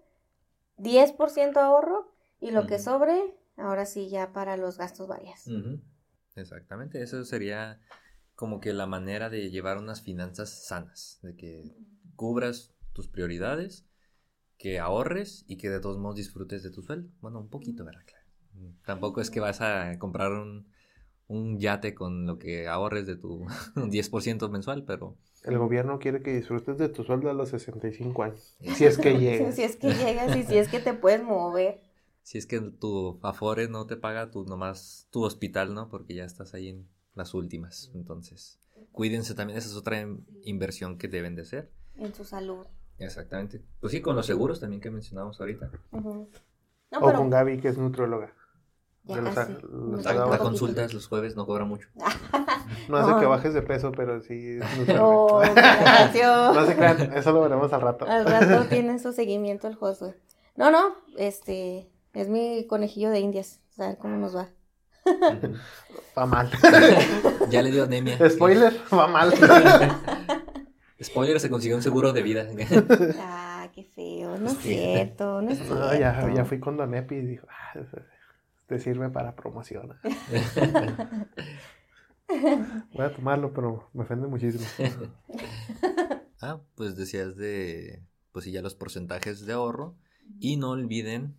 10% 0.76 1.60
ahorro 1.60 2.12
y 2.40 2.50
lo 2.50 2.66
que 2.66 2.78
sobre, 2.78 3.34
ahora 3.56 3.86
sí 3.86 4.08
ya 4.08 4.32
para 4.32 4.56
los 4.56 4.78
gastos 4.78 5.08
varias. 5.08 5.46
Ujú. 5.46 5.80
Exactamente, 6.40 7.02
eso 7.02 7.24
sería 7.24 7.80
como 8.34 8.60
que 8.60 8.72
la 8.72 8.86
manera 8.86 9.28
de 9.28 9.50
llevar 9.50 9.78
unas 9.78 10.02
finanzas 10.02 10.66
sanas, 10.66 11.18
de 11.22 11.36
que 11.36 11.76
cubras 12.16 12.74
tus 12.92 13.06
prioridades, 13.06 13.86
que 14.56 14.78
ahorres 14.78 15.44
y 15.46 15.56
que 15.56 15.70
de 15.70 15.80
todos 15.80 15.98
modos 15.98 16.16
disfrutes 16.16 16.62
de 16.62 16.70
tu 16.70 16.82
sueldo. 16.82 17.10
Bueno, 17.20 17.40
un 17.40 17.48
poquito, 17.48 17.84
¿verdad? 17.84 18.02
Claro. 18.06 18.74
Tampoco 18.84 19.20
es 19.20 19.30
que 19.30 19.40
vas 19.40 19.60
a 19.60 19.98
comprar 19.98 20.32
un, 20.32 20.66
un 21.28 21.58
yate 21.58 21.94
con 21.94 22.26
lo 22.26 22.38
que 22.38 22.66
ahorres 22.66 23.06
de 23.06 23.16
tu 23.16 23.44
10% 23.74 24.50
mensual, 24.50 24.84
pero... 24.84 25.16
El 25.44 25.56
gobierno 25.56 25.98
quiere 25.98 26.22
que 26.22 26.34
disfrutes 26.34 26.76
de 26.76 26.90
tu 26.90 27.04
sueldo 27.04 27.30
a 27.30 27.32
los 27.32 27.48
65 27.48 28.22
años. 28.22 28.56
Si 28.74 28.84
es 28.84 28.98
que 28.98 29.14
llegas. 29.18 29.54
si 29.54 29.62
es 29.62 29.76
que 29.76 29.94
llegas 29.94 30.36
y 30.36 30.42
si 30.42 30.58
es 30.58 30.68
que 30.68 30.80
te 30.80 30.92
puedes 30.92 31.22
mover. 31.22 31.82
Si 32.30 32.38
es 32.38 32.46
que 32.46 32.60
tu 32.60 33.18
Afore 33.24 33.66
no 33.66 33.88
te 33.88 33.96
paga 33.96 34.30
tu 34.30 34.44
nomás 34.44 35.08
tu 35.10 35.24
hospital, 35.24 35.74
¿no? 35.74 35.88
Porque 35.88 36.14
ya 36.14 36.22
estás 36.22 36.54
ahí 36.54 36.68
en 36.68 36.88
las 37.12 37.34
últimas. 37.34 37.90
Entonces, 37.92 38.60
cuídense 38.92 39.34
también, 39.34 39.58
esa 39.58 39.66
es 39.66 39.74
otra 39.74 40.06
inversión 40.44 40.96
que 40.96 41.08
deben 41.08 41.34
de 41.34 41.42
hacer. 41.42 41.72
En 41.96 42.14
su 42.14 42.22
salud. 42.22 42.68
Exactamente. 42.98 43.64
Pues 43.80 43.90
sí, 43.90 44.00
con 44.00 44.14
los 44.14 44.26
seguros 44.26 44.60
también 44.60 44.80
que 44.80 44.92
mencionamos 44.92 45.40
ahorita. 45.40 45.72
o 45.90 46.28
con 47.00 47.30
Gaby, 47.30 47.60
que 47.60 47.66
es 47.66 47.78
nutróloga. 47.78 48.32
Ya 49.02 49.24
casi. 49.24 49.54
la, 50.04 50.38
consultas 50.38 50.94
los 50.94 51.08
jueves 51.08 51.34
no 51.34 51.46
cobra 51.46 51.64
mucho. 51.64 51.88
no 52.88 52.96
hace 52.96 53.20
que 53.20 53.26
bajes 53.26 53.54
de 53.54 53.62
peso, 53.62 53.90
pero 53.90 54.20
sí 54.20 54.60
No, 54.86 55.42
no 56.54 56.64
se 56.64 56.76
crean, 56.76 57.12
eso 57.12 57.32
lo 57.32 57.40
veremos 57.40 57.72
al 57.72 57.80
rato. 57.80 58.06
Al 58.06 58.24
rato 58.24 58.68
tiene 58.68 59.00
su 59.00 59.12
seguimiento 59.12 59.66
el 59.66 59.74
Josué. 59.74 60.14
No, 60.54 60.70
no, 60.70 60.94
este 61.16 61.90
es 62.14 62.28
mi 62.28 62.66
conejillo 62.66 63.10
de 63.10 63.20
indias. 63.20 63.60
A 63.78 63.88
ver 63.88 63.98
cómo 63.98 64.16
nos 64.16 64.36
va. 64.36 64.48
va 66.18 66.26
mal. 66.26 66.50
ya 67.50 67.62
le 67.62 67.70
dio 67.70 67.84
anemia. 67.84 68.18
Spoiler, 68.28 68.72
va 68.92 69.06
mal. 69.06 69.32
Spoiler, 71.02 71.40
se 71.40 71.48
consiguió 71.48 71.76
un 71.76 71.82
seguro 71.82 72.12
de 72.12 72.22
vida. 72.22 72.46
ah, 73.18 73.68
qué 73.74 73.84
feo. 73.84 74.36
No 74.38 74.50
es 74.50 74.58
cierto, 74.58 75.40
no 75.40 75.50
es 75.50 75.58
cierto. 75.58 75.74
No, 75.76 75.94
ya, 75.94 76.30
ya 76.34 76.44
fui 76.44 76.60
con 76.60 76.76
Don 76.76 76.94
Epi 76.94 77.16
y 77.16 77.26
dijo, 77.26 77.46
ah, 77.48 77.78
te 78.66 78.78
sirve 78.78 79.08
para 79.08 79.34
promocionar. 79.34 79.96
Voy 82.92 83.04
a 83.04 83.14
tomarlo, 83.14 83.52
pero 83.52 83.88
me 83.94 84.02
ofende 84.02 84.26
muchísimo. 84.28 84.64
ah, 86.42 86.60
pues 86.74 86.96
decías 86.96 87.36
de, 87.36 88.02
pues 88.32 88.44
sí, 88.44 88.52
ya 88.52 88.62
los 88.62 88.74
porcentajes 88.74 89.46
de 89.46 89.54
ahorro. 89.54 89.96
Y 90.38 90.58
no 90.58 90.70
olviden 90.70 91.34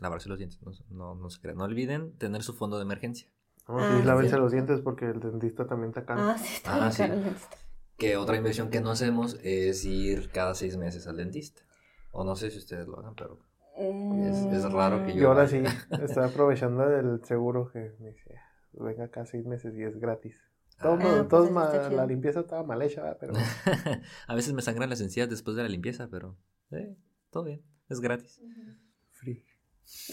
lavarse 0.00 0.28
los 0.28 0.38
dientes, 0.38 0.60
no, 0.90 1.14
no, 1.14 1.30
se 1.30 1.40
crean. 1.40 1.58
No 1.58 1.64
olviden 1.64 2.16
tener 2.18 2.42
su 2.42 2.54
fondo 2.54 2.76
de 2.76 2.82
emergencia. 2.82 3.28
No, 3.68 3.78
sí, 3.78 3.84
ah, 3.88 4.02
lávense 4.04 4.36
los 4.36 4.52
dientes 4.52 4.80
porque 4.80 5.06
el 5.06 5.20
dentista 5.20 5.66
también 5.66 5.90
está 5.90 6.04
caro. 6.04 6.20
Ah, 6.22 6.38
sí, 6.38 6.56
está 6.56 6.86
ah, 6.86 6.90
sí. 6.90 7.02
el 7.02 7.24
dentista. 7.24 7.56
Que 7.96 8.16
otra 8.16 8.36
inversión 8.36 8.70
que 8.70 8.80
no 8.80 8.90
hacemos 8.90 9.38
es 9.42 9.84
ir 9.84 10.30
cada 10.30 10.54
seis 10.54 10.76
meses 10.76 11.06
al 11.06 11.16
dentista. 11.16 11.62
O 12.10 12.24
no 12.24 12.36
sé 12.36 12.50
si 12.50 12.58
ustedes 12.58 12.86
lo 12.86 12.98
hagan, 12.98 13.14
pero 13.14 13.40
es, 13.76 14.72
raro 14.72 15.04
que 15.04 15.14
yo. 15.14 15.22
Y 15.22 15.24
ahora 15.24 15.48
sí, 15.48 15.62
estoy 16.02 16.24
aprovechando 16.24 16.88
del 16.88 17.24
seguro 17.24 17.70
que 17.72 17.92
me 17.98 18.10
dice, 18.10 18.34
venga 18.72 19.08
cada 19.08 19.26
seis 19.26 19.46
meses 19.46 19.74
y 19.76 19.82
es 19.82 19.98
gratis. 19.98 20.36
Todo, 20.80 20.98
ah, 21.00 21.26
pues 21.28 21.92
la 21.92 22.04
limpieza 22.04 22.40
estaba 22.40 22.64
mal 22.64 22.82
hecha, 22.82 23.16
pero... 23.18 23.32
a 24.26 24.34
veces 24.34 24.52
me 24.54 24.62
sangran 24.62 24.90
las 24.90 25.00
encías 25.00 25.30
después 25.30 25.56
de 25.56 25.62
la 25.62 25.68
limpieza, 25.68 26.08
pero 26.10 26.36
eh, 26.72 26.96
todo 27.30 27.44
bien, 27.44 27.62
es 27.88 28.00
gratis. 28.00 28.40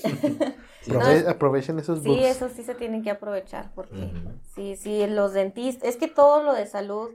Aprovechen 1.28 1.80
esos 1.80 2.04
bugs. 2.04 2.18
Sí, 2.18 2.26
eso 2.26 2.50
sí 2.50 2.64
se 2.64 2.76
tienen 2.76 3.04
que 3.04 3.12
aprovechar, 3.12 3.72
porque 3.76 4.12
sí, 4.56 4.76
sí, 4.76 5.06
los 5.08 5.34
dentistas, 5.34 5.88
es 5.88 5.98
que 5.98 6.08
todo 6.08 6.44
lo 6.44 6.54
de 6.54 6.66
salud, 6.66 7.10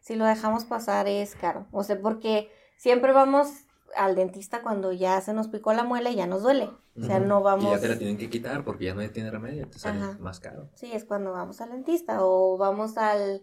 si 0.00 0.16
lo 0.16 0.24
dejamos 0.24 0.64
pasar 0.64 1.06
es 1.06 1.34
caro, 1.34 1.66
o 1.70 1.82
sea, 1.82 2.00
porque 2.00 2.50
siempre 2.76 3.12
vamos 3.12 3.48
al 3.96 4.14
dentista 4.14 4.62
cuando 4.62 4.92
ya 4.92 5.20
se 5.20 5.32
nos 5.34 5.48
picó 5.48 5.72
la 5.72 5.84
muela 5.84 6.10
y 6.10 6.16
ya 6.16 6.26
nos 6.26 6.42
duele. 6.42 6.70
O 7.00 7.04
sea, 7.04 7.18
no 7.18 7.42
vamos... 7.42 7.64
Y 7.64 7.70
ya 7.70 7.80
te 7.80 7.88
la 7.88 7.98
tienen 7.98 8.18
que 8.18 8.28
quitar 8.28 8.64
porque 8.64 8.84
ya 8.84 8.94
no 8.94 9.08
tiene 9.10 9.30
remedio, 9.30 9.66
te 9.68 9.78
sale 9.78 10.00
más 10.18 10.40
caro. 10.40 10.68
Sí, 10.74 10.90
es 10.92 11.04
cuando 11.04 11.32
vamos 11.32 11.60
al 11.60 11.70
dentista 11.70 12.18
o 12.24 12.58
vamos 12.58 12.98
al... 12.98 13.42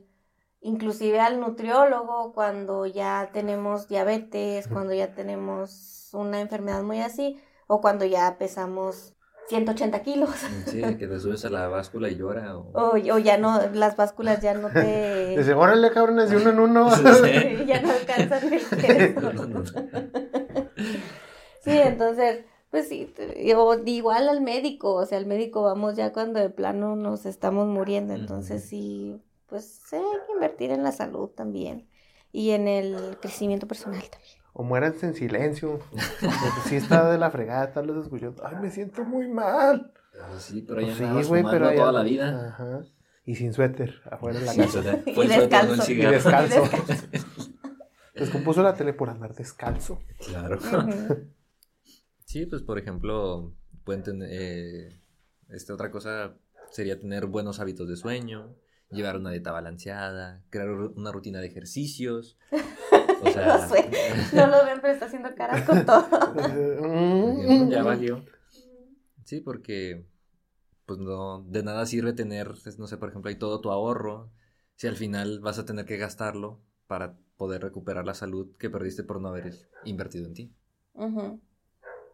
Inclusive 0.59 1.20
al 1.20 1.39
nutriólogo 1.39 2.34
cuando 2.34 2.86
ya 2.88 3.30
tenemos 3.32 3.88
diabetes, 3.88 4.68
cuando 4.68 4.93
ya 4.93 5.13
tenemos 5.13 6.09
una 6.13 6.41
enfermedad 6.41 6.82
muy 6.82 6.99
así, 6.99 7.39
o 7.68 7.82
cuando 7.82 8.05
ya 8.05 8.38
pesamos 8.38 9.13
180 9.47 10.01
kilos. 10.01 10.30
Sí, 10.65 10.82
que 10.82 11.07
te 11.07 11.20
subes 11.20 11.45
a 11.45 11.49
la 11.49 11.68
báscula 11.68 12.09
y 12.09 12.15
llora. 12.15 12.57
O... 12.57 12.72
O, 13.13 13.18
ya 13.18 13.38
no, 13.38 13.61
las 13.74 13.95
básculas 13.95 14.41
ya 14.41 14.53
no 14.53 14.70
te... 14.70 15.36
Dice, 15.38 15.53
órale 15.53 15.91
cabrones, 15.91 16.30
de 16.30 16.38
uno 16.38 16.49
en 16.49 16.59
uno. 16.59 16.91
Sí, 16.91 17.03
ya 17.68 17.82
no 17.82 17.91
alcanzan 17.91 18.53
el 18.53 18.61
peso. 18.61 19.32
sí, 21.61 21.72
entonces, 21.72 22.45
pues 22.70 22.89
sí, 22.89 23.13
igual 23.86 24.30
al 24.30 24.41
médico, 24.41 24.95
o 24.95 25.05
sea, 25.05 25.18
al 25.18 25.26
médico 25.26 25.61
vamos 25.61 25.95
ya 25.95 26.11
cuando 26.11 26.39
de 26.39 26.49
plano 26.49 26.95
nos 26.95 27.26
estamos 27.26 27.68
muriendo, 27.68 28.13
entonces 28.13 28.63
sí, 28.65 29.22
pues 29.47 29.82
hay 29.93 30.01
que 30.26 30.34
invertir 30.34 30.72
en 30.72 30.84
la 30.84 30.91
salud 30.91 31.30
también 31.30 31.88
y 32.32 32.51
en 32.51 32.68
el 32.68 33.18
crecimiento 33.22 33.68
personal 33.68 34.03
también 34.09 34.37
o 34.60 34.64
muéranse 34.64 35.05
en 35.05 35.14
silencio. 35.14 35.80
si 36.66 36.78
está 36.78 37.12
de 37.12 37.20
la 37.20 37.30
fregada, 37.30 37.72
tal 37.74 37.88
vez 37.88 37.97
escuchando, 38.03 38.43
ay, 38.43 38.55
me 38.60 38.72
siento 38.72 39.03
muy 39.03 39.28
mal. 39.28 39.93
Ah, 40.20 40.36
sí, 40.39 40.64
pero 40.68 40.82
ya 40.82 40.95
pues 40.97 40.97
sí, 40.97 41.30
güey, 41.30 41.43
pero 41.43 41.72
toda 41.76 41.91
la 41.91 42.01
vida. 42.01 42.47
Ajá. 42.47 42.84
Y 43.24 43.36
sin 43.36 43.53
suéter, 43.53 44.01
afuera 44.10 44.39
de 44.39 44.45
la 44.47 44.55
casa. 44.55 45.03
y, 45.05 45.28
descalzo. 45.28 45.91
y 45.91 45.95
descalzo. 45.97 46.64
Descompuso 48.16 48.64
la 48.64 48.74
tele 48.74 48.93
por 48.93 49.12
andar 49.12 49.36
descalzo. 49.36 49.99
Claro. 50.26 50.58
sí, 52.26 52.47
pues 52.47 52.64
por 52.64 52.80
ejemplo, 52.80 53.53
pueden 53.84 54.01
tener, 54.01 54.30
eh, 54.32 54.99
esta 55.49 55.76
otra 55.76 55.91
cosa 55.91 56.36
sería 56.72 56.99
tener 56.99 57.28
buenos 57.28 57.60
hábitos 57.60 57.88
de 57.88 57.95
sueño, 57.95 58.55
llevar 58.89 59.18
una 59.18 59.30
dieta 59.30 59.51
balanceada, 59.51 60.43
crear 60.49 60.70
una 60.70 61.12
rutina 61.12 61.41
de 61.41 61.47
ejercicios. 61.47 62.39
O 63.24 63.32
sea, 63.32 63.57
no 63.57 63.68
sé, 63.68 63.89
no 64.34 64.47
lo 64.47 64.65
ven, 64.65 64.80
pero 64.82 64.93
está 64.93 65.05
haciendo 65.05 65.34
caras 65.36 65.63
con 65.63 65.86
todo. 65.86 66.07
ya 67.70 67.84
valió. 67.84 68.24
Sí, 69.24 69.41
porque 69.41 70.05
pues 70.86 70.99
no, 70.99 71.43
de 71.43 71.63
nada 71.63 71.86
sirve 71.86 72.13
tener, 72.13 72.53
no 72.78 72.88
sé, 72.88 72.97
por 72.97 73.09
ejemplo, 73.09 73.30
ahí 73.30 73.36
todo 73.36 73.59
tu 73.59 73.72
ahorro, 73.72 74.32
si 74.76 74.88
al 74.88 74.95
final 74.95 75.41
vas 75.41 75.59
a 75.59 75.65
tener 75.65 75.86
que 75.86 75.97
gastarlo 75.97 76.61
para 76.88 77.18
poder 77.36 77.61
recuperar 77.61 78.05
la 78.05 78.13
salud 78.13 78.55
que 78.57 78.70
perdiste 78.70 79.03
por 79.03 79.20
no 79.20 79.28
haber 79.28 79.53
invertido 79.84 80.26
en 80.26 80.34
ti. 80.34 80.55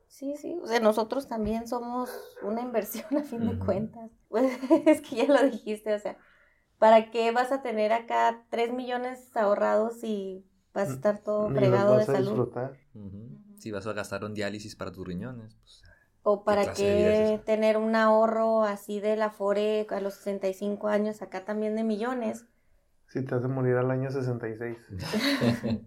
Sí, 0.07 0.35
sí, 0.37 0.59
o 0.61 0.67
sea, 0.67 0.79
nosotros 0.79 1.27
también 1.27 1.67
somos 1.67 2.09
una 2.41 2.61
inversión 2.61 3.05
a 3.17 3.23
fin 3.23 3.47
de 3.47 3.57
cuentas. 3.57 4.11
Pues, 4.27 4.51
es 4.87 5.01
que 5.01 5.17
ya 5.17 5.25
lo 5.25 5.49
dijiste, 5.49 5.93
o 5.93 5.99
sea, 5.99 6.17
¿para 6.79 7.11
qué 7.11 7.31
vas 7.31 7.51
a 7.51 7.61
tener 7.61 7.93
acá 7.93 8.43
3 8.49 8.73
millones 8.73 9.35
ahorrados 9.37 10.03
y 10.03 10.45
vas 10.73 10.89
a 10.89 10.93
estar 10.93 11.19
todo 11.19 11.49
fregado 11.49 11.97
de 11.97 12.05
salud? 12.05 12.49
Si 13.59 13.71
vas 13.71 13.87
a 13.87 13.93
gastar 13.93 14.25
un 14.25 14.33
diálisis 14.33 14.75
para 14.75 14.91
tus 14.91 15.07
riñones, 15.07 15.55
pues, 15.55 15.83
O 16.23 16.43
para 16.43 16.73
qué 16.73 17.41
tener 17.45 17.77
un 17.77 17.95
ahorro 17.95 18.63
así 18.63 18.99
de 18.99 19.15
la 19.15 19.29
FORE 19.29 19.87
a 19.89 19.99
los 20.01 20.15
65 20.15 20.87
años, 20.87 21.21
acá 21.21 21.45
también 21.45 21.75
de 21.75 21.83
millones. 21.83 22.45
Si 23.07 23.23
te 23.23 23.35
vas 23.35 23.45
a 23.45 23.47
morir 23.47 23.75
al 23.75 23.91
año 23.91 24.09
66. 24.09 24.77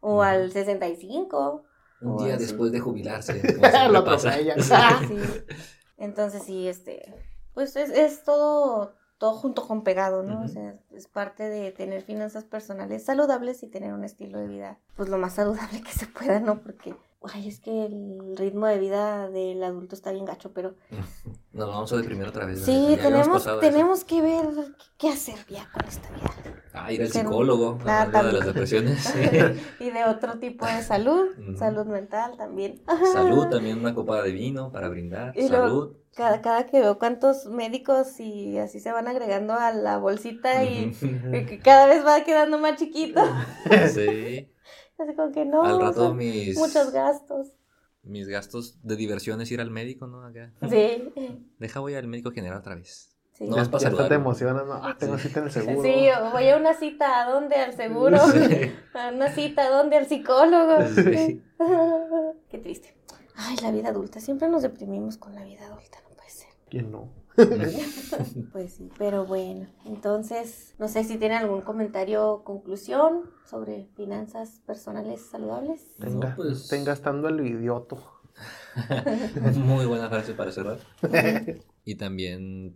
o 0.00 0.22
al 0.22 0.52
65. 0.52 1.64
Un 2.00 2.16
día 2.18 2.36
después 2.36 2.70
de 2.70 2.80
jubilarse. 2.80 3.42
Lo 3.90 4.04
pasa 4.04 4.38
ella. 4.38 4.54
Entonces 5.96 6.44
sí, 6.44 6.68
este, 6.68 7.14
pues 7.54 7.74
es, 7.74 7.90
es 7.90 8.22
todo 8.22 8.97
todo 9.18 9.34
junto 9.34 9.66
con 9.66 9.82
pegado, 9.82 10.22
¿no? 10.22 10.42
O 10.42 10.48
sea, 10.48 10.78
es 10.92 11.08
parte 11.08 11.48
de 11.48 11.72
tener 11.72 12.02
finanzas 12.02 12.44
personales 12.44 13.04
saludables 13.04 13.62
y 13.62 13.66
tener 13.66 13.92
un 13.92 14.04
estilo 14.04 14.38
de 14.38 14.46
vida, 14.46 14.78
pues 14.96 15.08
lo 15.08 15.18
más 15.18 15.34
saludable 15.34 15.82
que 15.82 15.92
se 15.92 16.06
pueda, 16.06 16.40
¿no? 16.40 16.60
Porque, 16.60 16.94
ay, 17.22 17.48
es 17.48 17.60
que 17.60 17.86
el 17.86 18.36
ritmo 18.36 18.66
de 18.66 18.78
vida 18.78 19.28
del 19.28 19.62
adulto 19.62 19.94
está 19.94 20.12
bien 20.12 20.24
gacho, 20.24 20.52
pero... 20.52 20.74
Nos 21.52 21.68
vamos 21.68 21.92
a 21.92 21.96
deprimir 21.96 22.26
otra 22.28 22.46
vez. 22.46 22.64
Sí, 22.64 22.96
tenemos, 23.02 23.44
tenemos 23.60 24.04
que 24.04 24.22
ver 24.22 24.46
qué 24.96 25.08
hacer 25.08 25.38
ya 25.48 25.68
con 25.72 25.84
esta 25.88 26.08
vida. 26.10 26.30
Ah, 26.72 26.92
ir 26.92 27.02
al 27.02 27.08
psicólogo, 27.08 27.78
ah, 27.84 28.06
de 28.06 28.32
las 28.32 28.46
depresiones. 28.46 29.12
y 29.80 29.90
de 29.90 30.04
otro 30.04 30.38
tipo 30.38 30.64
de 30.66 30.82
salud, 30.82 31.26
salud 31.56 31.86
mental 31.86 32.36
también. 32.36 32.80
Salud, 33.12 33.48
también 33.50 33.80
una 33.80 33.94
copa 33.94 34.22
de 34.22 34.30
vino 34.30 34.70
para 34.70 34.88
brindar, 34.88 35.34
salud. 35.34 35.96
cada, 36.14 36.40
cada 36.40 36.66
que 36.66 36.80
veo 36.80 36.98
cuántos 36.98 37.46
médicos 37.46 38.20
y 38.20 38.58
así 38.58 38.78
se 38.78 38.92
van 38.92 39.08
agregando 39.08 39.54
a 39.54 39.72
la 39.72 39.98
bolsita 39.98 40.62
y, 40.62 40.92
que 40.92 41.58
cada 41.58 41.86
vez 41.86 42.06
va 42.06 42.22
quedando 42.22 42.58
más 42.58 42.76
chiquito. 42.76 43.20
sí. 43.92 44.48
Así 44.98 45.14
como 45.14 45.32
que 45.32 45.44
no, 45.44 45.62
Al 45.62 45.80
rato 45.80 46.14
mis... 46.14 46.56
muchos 46.58 46.92
gastos. 46.92 47.52
Mis 48.02 48.28
gastos 48.28 48.78
de 48.82 48.96
diversión 48.96 49.40
es 49.40 49.50
ir 49.50 49.60
al 49.60 49.70
médico, 49.70 50.06
¿no? 50.06 50.24
Acá. 50.24 50.52
Sí. 50.68 51.12
Deja 51.58 51.80
voy 51.80 51.94
al 51.94 52.06
médico 52.06 52.30
general 52.30 52.58
otra 52.58 52.74
vez. 52.74 53.14
No, 53.40 53.56
ya, 53.56 53.78
ya 53.78 54.08
te 54.08 54.14
emocionas, 54.14 54.66
¿no? 54.66 54.74
Ah, 54.74 54.96
tengo 54.98 55.16
cita 55.16 55.38
en 55.38 55.46
el 55.46 55.52
seguro. 55.52 55.82
Sí, 55.82 56.08
voy 56.32 56.48
a 56.48 56.56
una 56.56 56.74
cita, 56.74 57.22
¿a 57.22 57.30
dónde? 57.30 57.54
Al 57.54 57.72
seguro. 57.74 58.16
A 58.94 59.10
una 59.14 59.30
cita, 59.30 59.66
¿a 59.66 59.70
dónde? 59.70 59.96
Al 59.96 60.06
psicólogo. 60.06 60.78
Sí. 60.88 61.40
Qué 62.50 62.58
triste. 62.58 62.96
Ay, 63.36 63.56
la 63.62 63.70
vida 63.70 63.90
adulta. 63.90 64.18
Siempre 64.20 64.48
nos 64.48 64.62
deprimimos 64.62 65.16
con 65.18 65.36
la 65.36 65.44
vida 65.44 65.66
adulta, 65.66 65.98
no 66.02 66.16
puede 66.16 66.30
ser. 66.30 66.48
¿Quién 66.68 66.90
no? 66.90 67.08
pues 68.52 68.72
sí, 68.74 68.88
pero 68.98 69.24
bueno, 69.24 69.66
entonces, 69.86 70.74
no 70.78 70.88
sé 70.88 71.04
si 71.04 71.16
tienen 71.18 71.38
algún 71.38 71.60
comentario, 71.60 72.42
conclusión 72.44 73.30
sobre 73.48 73.86
finanzas 73.96 74.60
personales 74.66 75.20
saludables. 75.30 75.82
Tenga, 75.98 76.34
pues- 76.36 76.62
estén 76.62 76.84
gastando 76.84 77.28
el 77.28 77.46
idioto. 77.46 77.98
Muy 79.56 79.86
buena 79.86 80.08
frase 80.08 80.32
para 80.34 80.52
cerrar. 80.52 80.78
y 81.84 81.94
también, 81.96 82.74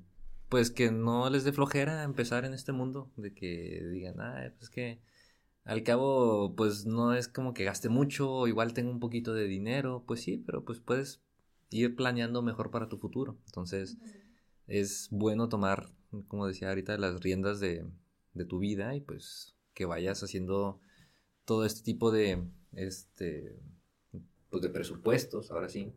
pues 0.49 0.71
que 0.71 0.91
no 0.91 1.29
les 1.31 1.45
dé 1.45 1.53
flojera 1.53 2.03
empezar 2.05 2.45
en 2.45 2.55
este 2.55 2.73
mundo, 2.73 3.11
de 3.17 3.35
que 3.35 3.83
digan, 3.91 4.21
ah, 4.21 4.53
pues 4.59 4.71
que 4.71 5.01
al 5.65 5.83
cabo, 5.85 6.55
pues 6.57 6.87
no 6.87 7.15
es 7.15 7.29
como 7.29 7.55
que 7.55 7.65
gaste 7.65 7.89
mucho, 7.89 8.31
o 8.31 8.49
igual 8.49 8.75
tengo 8.75 8.91
un 8.91 9.01
poquito 9.01 9.33
de 9.35 9.47
dinero, 9.47 10.03
pues 10.07 10.23
sí, 10.23 10.43
pero 10.45 10.65
pues 10.65 10.81
puedes 10.81 11.21
ir 11.71 11.95
planeando 11.97 12.43
mejor 12.43 12.71
para 12.71 12.89
tu 12.89 12.99
futuro. 12.99 13.37
Entonces, 13.47 13.97
es 14.67 15.09
bueno 15.11 15.49
tomar, 15.49 15.91
como 16.29 16.47
decía 16.47 16.69
ahorita, 16.69 16.97
las 16.99 17.21
riendas 17.21 17.61
de, 17.61 17.85
de 18.35 18.45
tu 18.45 18.59
vida 18.59 18.95
y 18.95 19.01
pues 19.01 19.55
que 19.75 19.87
vayas 19.87 20.23
haciendo 20.23 20.81
todo 21.45 21.65
este 21.65 21.83
tipo 21.83 22.11
de, 22.11 22.43
este, 22.73 23.59
pues 24.51 24.63
de 24.63 24.69
presupuestos, 24.69 25.51
ahora 25.51 25.69
sí, 25.69 25.93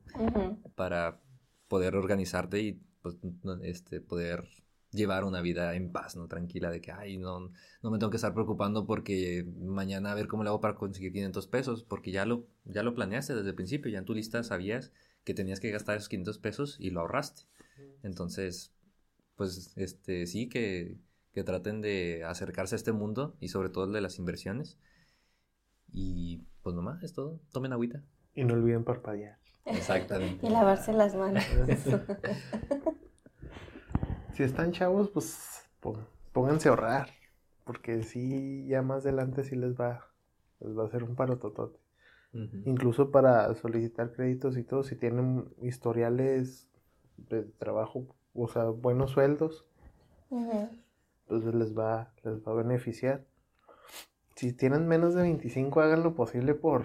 para 0.76 1.22
poder 1.68 1.96
organizarte 1.96 2.62
y 2.62 2.82
pues, 3.02 3.18
este, 3.64 4.02
poder 4.02 4.48
llevar 4.92 5.26
una 5.26 5.42
vida 5.42 5.76
en 5.76 5.92
paz, 5.92 6.16
¿no? 6.16 6.28
Tranquila, 6.28 6.72
de 6.72 6.82
que, 6.82 6.92
ay, 6.92 7.18
no, 7.18 7.52
no 7.82 7.92
me 7.92 8.00
tengo 8.00 8.10
que 8.10 8.18
estar 8.18 8.34
preocupando 8.34 8.86
porque 8.86 9.46
mañana 9.60 10.12
a 10.12 10.16
ver 10.16 10.28
cómo 10.28 10.44
le 10.44 10.50
hago 10.50 10.62
para 10.62 10.76
conseguir 10.76 11.12
500 11.12 11.48
pesos, 11.48 11.84
porque 11.84 12.12
ya 12.12 12.26
lo, 12.26 12.48
ya 12.64 12.82
lo 12.82 12.96
planeaste 12.96 13.36
desde 13.36 13.50
el 13.50 13.56
principio, 13.56 13.92
ya 13.92 14.00
en 14.00 14.06
tu 14.06 14.14
lista 14.14 14.42
sabías 14.44 14.92
que 15.24 15.34
tenías 15.34 15.60
que 15.60 15.72
gastar 15.72 15.98
esos 15.98 16.10
500 16.10 16.38
pesos 16.40 16.78
y 16.80 16.92
lo 16.92 17.02
ahorraste. 17.02 17.44
Entonces, 18.04 18.74
pues, 19.36 19.74
este, 19.78 20.28
sí, 20.28 20.48
que, 20.50 20.98
que 21.34 21.44
traten 21.44 21.82
de 21.82 22.24
acercarse 22.24 22.76
a 22.76 22.78
este 22.78 22.92
mundo 22.92 23.36
y 23.40 23.50
sobre 23.50 23.70
todo 23.70 23.86
el 23.86 23.94
de 23.94 24.02
las 24.02 24.20
inversiones. 24.20 24.78
Y 25.92 26.44
pues 26.62 26.76
nomás, 26.76 27.04
es 27.04 27.14
todo. 27.14 27.40
Tomen 27.52 27.74
agüita. 27.74 28.04
Y 28.34 28.44
no 28.44 28.54
olviden 28.56 28.84
parpadear. 28.84 29.38
Exactamente. 29.66 30.46
Y 30.46 30.50
lavarse 30.50 30.94
las 30.94 31.16
manos. 31.16 31.44
Si 34.34 34.44
están 34.44 34.72
chavos, 34.74 35.10
pues 35.12 35.62
pó- 35.80 36.08
pónganse 36.34 36.68
a 36.68 36.72
ahorrar. 36.72 37.10
Porque 37.64 38.04
sí, 38.04 38.68
ya 38.68 38.82
más 38.82 39.04
adelante 39.04 39.44
sí 39.44 39.56
les 39.56 39.76
va, 39.76 40.06
les 40.60 40.78
va 40.78 40.84
a 40.84 40.88
hacer 40.88 41.04
un 41.04 41.16
paro 41.16 41.38
totote. 41.38 41.80
Ujú. 42.34 42.58
Incluso 42.66 43.12
para 43.12 43.54
solicitar 43.56 44.12
créditos 44.12 44.58
y 44.58 44.64
todo, 44.64 44.84
si 44.84 44.96
tienen 44.98 45.46
historiales 45.62 46.68
de 47.18 47.44
trabajo, 47.44 48.06
o 48.34 48.48
sea, 48.48 48.66
buenos 48.66 49.12
sueldos, 49.12 49.66
Ujú. 50.30 50.70
pues 51.28 51.44
les 51.44 51.78
va, 51.78 52.12
les 52.24 52.46
va 52.46 52.52
a 52.52 52.56
beneficiar. 52.56 53.24
Si 54.36 54.52
tienen 54.52 54.88
menos 54.88 55.16
de 55.16 55.22
25, 55.24 55.82
hagan 55.82 56.04
lo 56.04 56.14
posible 56.14 56.56
por, 56.56 56.84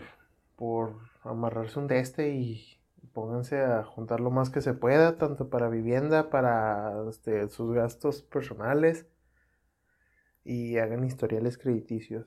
por 0.56 0.96
amarrarse 1.22 1.78
un 1.78 1.88
de 1.88 1.98
este 1.98 2.30
y 2.30 2.78
pónganse 3.12 3.60
a 3.60 3.82
juntar 3.82 4.20
lo 4.20 4.30
más 4.30 4.50
que 4.50 4.60
se 4.60 4.72
pueda, 4.72 5.18
tanto 5.18 5.48
para 5.48 5.68
vivienda, 5.68 6.30
para 6.30 6.94
este, 7.08 7.48
sus 7.48 7.74
gastos 7.74 8.22
personales 8.22 9.06
y 10.44 10.78
hagan 10.78 11.04
historiales 11.04 11.58
crediticios. 11.58 12.26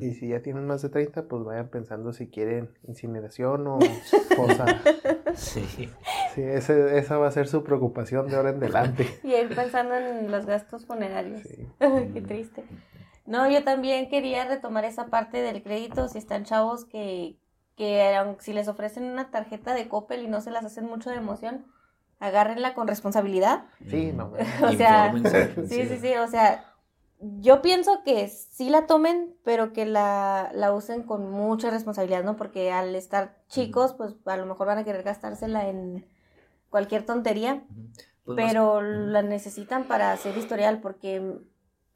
Y 0.00 0.14
si 0.14 0.28
ya 0.28 0.42
tienen 0.42 0.66
más 0.66 0.82
de 0.82 0.88
30, 0.88 1.28
pues 1.28 1.44
vayan 1.44 1.68
pensando 1.68 2.12
si 2.12 2.26
quieren 2.26 2.70
incineración 2.88 3.64
o 3.68 3.78
cosa. 4.36 4.66
Sí. 5.36 5.88
Sí, 6.34 6.42
ese- 6.42 6.98
esa 6.98 7.16
va 7.18 7.28
a 7.28 7.30
ser 7.30 7.48
su 7.48 7.64
preocupación 7.64 8.28
de 8.28 8.36
ahora 8.36 8.50
en 8.50 8.56
adelante. 8.56 9.06
Y 9.24 9.34
ir 9.34 9.54
pensando 9.54 9.94
en 9.96 10.30
los 10.30 10.46
gastos 10.46 10.86
funerarios. 10.86 11.42
Sí. 11.42 11.66
Qué 12.14 12.20
triste. 12.20 12.64
No, 13.26 13.48
yo 13.50 13.62
también 13.64 14.08
quería 14.08 14.44
retomar 14.46 14.84
esa 14.84 15.06
parte 15.06 15.42
del 15.42 15.62
crédito. 15.62 16.08
Si 16.08 16.18
están 16.18 16.44
chavos 16.44 16.84
que, 16.86 17.36
que 17.76 18.14
si 18.40 18.52
les 18.52 18.68
ofrecen 18.68 19.04
una 19.04 19.30
tarjeta 19.30 19.74
de 19.74 19.88
Coppel 19.88 20.22
y 20.22 20.28
no 20.28 20.40
se 20.40 20.50
las 20.50 20.64
hacen 20.64 20.86
mucho 20.86 21.10
de 21.10 21.16
emoción, 21.16 21.66
agárrenla 22.20 22.74
con 22.74 22.88
responsabilidad. 22.88 23.64
Sí, 23.88 24.12
no. 24.12 24.32
O 24.62 24.72
sea. 24.72 25.12
Sí, 25.68 25.86
sí, 25.86 25.98
sí, 26.00 26.14
o 26.14 26.26
sea, 26.26 26.64
yo 27.20 27.60
pienso 27.62 28.02
que 28.04 28.28
sí 28.28 28.70
la 28.70 28.86
tomen, 28.86 29.34
pero 29.44 29.72
que 29.72 29.84
la, 29.86 30.50
la 30.54 30.72
usen 30.72 31.02
con 31.02 31.30
mucha 31.30 31.68
responsabilidad, 31.68 32.24
¿no? 32.24 32.36
Porque 32.36 32.70
al 32.72 32.94
estar 32.94 33.36
chicos, 33.48 33.92
pues 33.94 34.14
a 34.24 34.36
lo 34.36 34.46
mejor 34.46 34.68
van 34.68 34.78
a 34.78 34.84
querer 34.84 35.02
gastársela 35.02 35.68
en 35.68 36.06
cualquier 36.70 37.04
tontería. 37.04 37.64
Pues 38.24 38.36
pero 38.36 38.82
la 38.82 39.22
necesitan 39.22 39.84
para 39.84 40.12
hacer 40.12 40.36
historial, 40.36 40.80
porque 40.80 41.38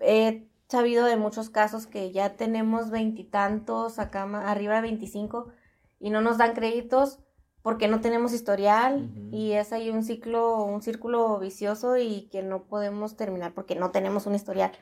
he 0.00 0.48
sabido 0.68 1.04
de 1.04 1.16
muchos 1.16 1.50
casos 1.50 1.86
que 1.86 2.10
ya 2.10 2.36
tenemos 2.36 2.90
veintitantos, 2.90 3.98
acá 3.98 4.22
arriba 4.48 4.76
de 4.76 4.82
25, 4.82 5.48
y 6.00 6.10
no 6.10 6.22
nos 6.22 6.38
dan 6.38 6.54
créditos 6.54 7.20
porque 7.62 7.86
no 7.86 8.00
tenemos 8.00 8.32
historial 8.32 9.08
y 9.30 9.52
es 9.52 9.72
ahí 9.72 9.88
un 9.90 10.02
ciclo, 10.02 10.64
un 10.64 10.82
círculo 10.82 11.38
vicioso 11.38 11.96
y 11.96 12.28
que 12.32 12.42
no 12.42 12.64
podemos 12.64 13.16
terminar 13.16 13.54
porque 13.54 13.76
no 13.76 13.92
tenemos 13.92 14.26
un 14.26 14.34
historial. 14.34 14.72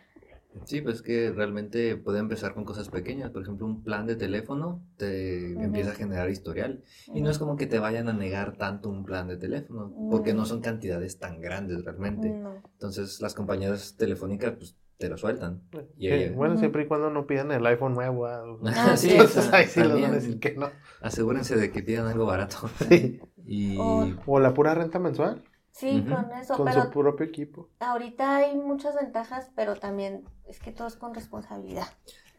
Sí, 0.65 0.81
pues 0.81 1.01
que 1.03 1.31
realmente 1.31 1.97
puede 1.97 2.19
empezar 2.19 2.55
con 2.55 2.65
cosas 2.65 2.89
pequeñas. 2.89 3.31
Por 3.31 3.43
ejemplo, 3.43 3.67
un 3.67 3.83
plan 3.83 4.07
de 4.07 4.17
teléfono 4.17 4.83
te 4.97 5.53
empieza 5.63 5.93
a 5.93 5.95
generar 5.95 6.29
historial. 6.31 6.83
Y 7.15 7.23
no 7.23 7.31
es 7.31 7.39
como 7.39 7.57
que 7.57 7.67
te 7.67 7.79
vayan 7.79 8.09
a 8.09 8.13
negar 8.13 8.57
tanto 8.57 8.89
un 8.89 9.05
plan 9.05 9.29
de 9.29 9.37
teléfono, 9.37 9.93
porque 10.11 10.35
no 10.35 10.45
son 10.47 10.61
cantidades 10.61 11.19
tan 11.19 11.41
grandes 11.41 11.85
realmente. 11.85 12.35
Entonces 12.75 13.21
las 13.21 13.35
compañías 13.35 13.97
telefónicas 13.97 14.53
pues 14.57 14.77
te 14.99 15.09
lo 15.09 15.17
sueltan. 15.17 15.63
Y 15.97 16.09
Sí, 16.09 16.13
ahí- 16.15 16.29
bueno, 16.31 16.59
siempre 16.59 16.83
y 16.83 16.87
cuando 16.87 17.09
no 17.11 17.27
pidan 17.27 17.51
el 17.53 17.65
iPhone 17.67 17.95
nuevo. 17.95 18.27
ah, 18.27 18.45
Ah, 18.65 18.97
sí, 18.97 19.13
Entonces 19.13 19.51
ahí 19.53 19.67
sí 19.67 19.81
les 19.81 19.89
van 19.89 20.01
también. 20.01 20.11
a 20.11 20.15
decir 20.15 20.39
que 20.41 20.55
no. 20.57 20.69
Asegúrense 21.01 21.57
de 21.57 21.71
que 21.73 21.83
pidan 21.83 22.07
algo 22.07 22.27
barato. 22.27 22.69
Sí. 22.89 23.21
Y 23.53 23.79
O- 23.79 24.07
O 24.27 24.39
la 24.41 24.55
pura 24.55 24.75
renta 24.75 24.99
mensual, 25.01 25.43
Sí, 25.73 26.05
con 26.09 26.31
eso, 26.33 26.57
con 26.57 26.67
pero 26.67 26.83
su 26.85 26.91
propio 26.91 27.25
equipo. 27.27 27.69
ahorita 27.79 28.37
hay 28.37 28.57
muchas 28.57 28.95
ventajas, 28.97 29.51
pero 29.55 29.77
también 29.77 30.25
es 30.47 30.59
que 30.59 30.73
todo 30.73 30.89
es 30.89 30.97
con 30.97 31.15
responsabilidad. 31.15 31.87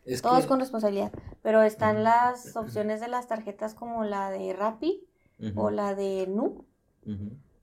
es 0.06 0.22
Todo 0.22 0.34
que- 0.34 0.40
es 0.42 0.46
con 0.48 0.60
responsabilidad. 0.60 1.12
Pero 1.44 1.62
están 1.64 2.04
las 2.04 2.56
opciones 2.58 3.02
de 3.02 3.08
las 3.08 3.28
tarjetas 3.28 3.74
como 3.76 4.04
la 4.04 4.30
de 4.32 4.52
Rappi 4.54 5.08
o 5.56 5.70
la 5.70 5.96
de 5.96 6.28
Nu. 6.28 6.66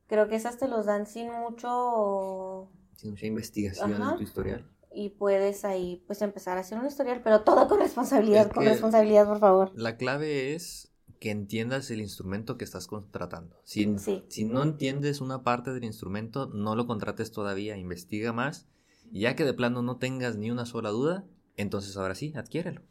Creo 0.07 0.29
que 0.29 0.37
esas 0.37 0.57
te 0.57 0.69
los 0.69 0.87
dan 0.87 1.07
sin 1.07 1.31
mucho 1.33 2.69
Sí, 2.97 3.09
mucha 3.09 3.27
investigación 3.27 3.93
Ajá. 3.95 4.11
en 4.13 4.17
tu 4.17 4.23
historial. 4.23 4.65
y 4.91 5.11
puedes 5.11 5.65
ahí 5.65 6.03
pues 6.07 6.23
empezar 6.23 6.57
a 6.57 6.61
hacer 6.63 6.79
un 6.79 6.87
historial, 6.87 7.21
pero 7.23 7.43
todo 7.43 7.69
con 7.69 7.79
responsabilidad, 7.79 8.47
Es 8.47 8.53
con 8.53 8.65
responsabilidad, 8.65 9.27
por 9.27 9.39
favor. 9.39 9.71
La 9.75 9.97
clave 9.97 10.55
es 10.55 10.91
que 11.21 11.31
entiendas 11.31 11.91
el 11.91 12.01
instrumento 12.01 12.57
que 12.57 12.65
estás 12.65 12.87
contratando. 12.87 13.61
Si, 13.65 13.99
Sí. 13.99 14.25
si 14.29 14.45
no 14.45 14.63
entiendes 14.63 15.21
una 15.21 15.43
parte 15.43 15.73
del 15.73 15.85
instrumento, 15.85 16.47
no 16.47 16.77
lo 16.77 16.87
contrates 16.87 17.33
todavía, 17.33 17.77
investiga 17.77 18.33
más. 18.33 18.67
Y 19.11 19.21
ya 19.21 19.35
que 19.35 19.45
de 19.45 19.55
plano 19.55 19.83
no 19.83 19.97
tengas 19.97 20.37
ni 20.37 20.51
una 20.51 20.67
sola 20.67 20.91
duda, 20.91 21.25
entonces 21.57 21.97
ahora 21.97 22.15
sí, 22.15 22.33
adquiérelo. 22.37 22.83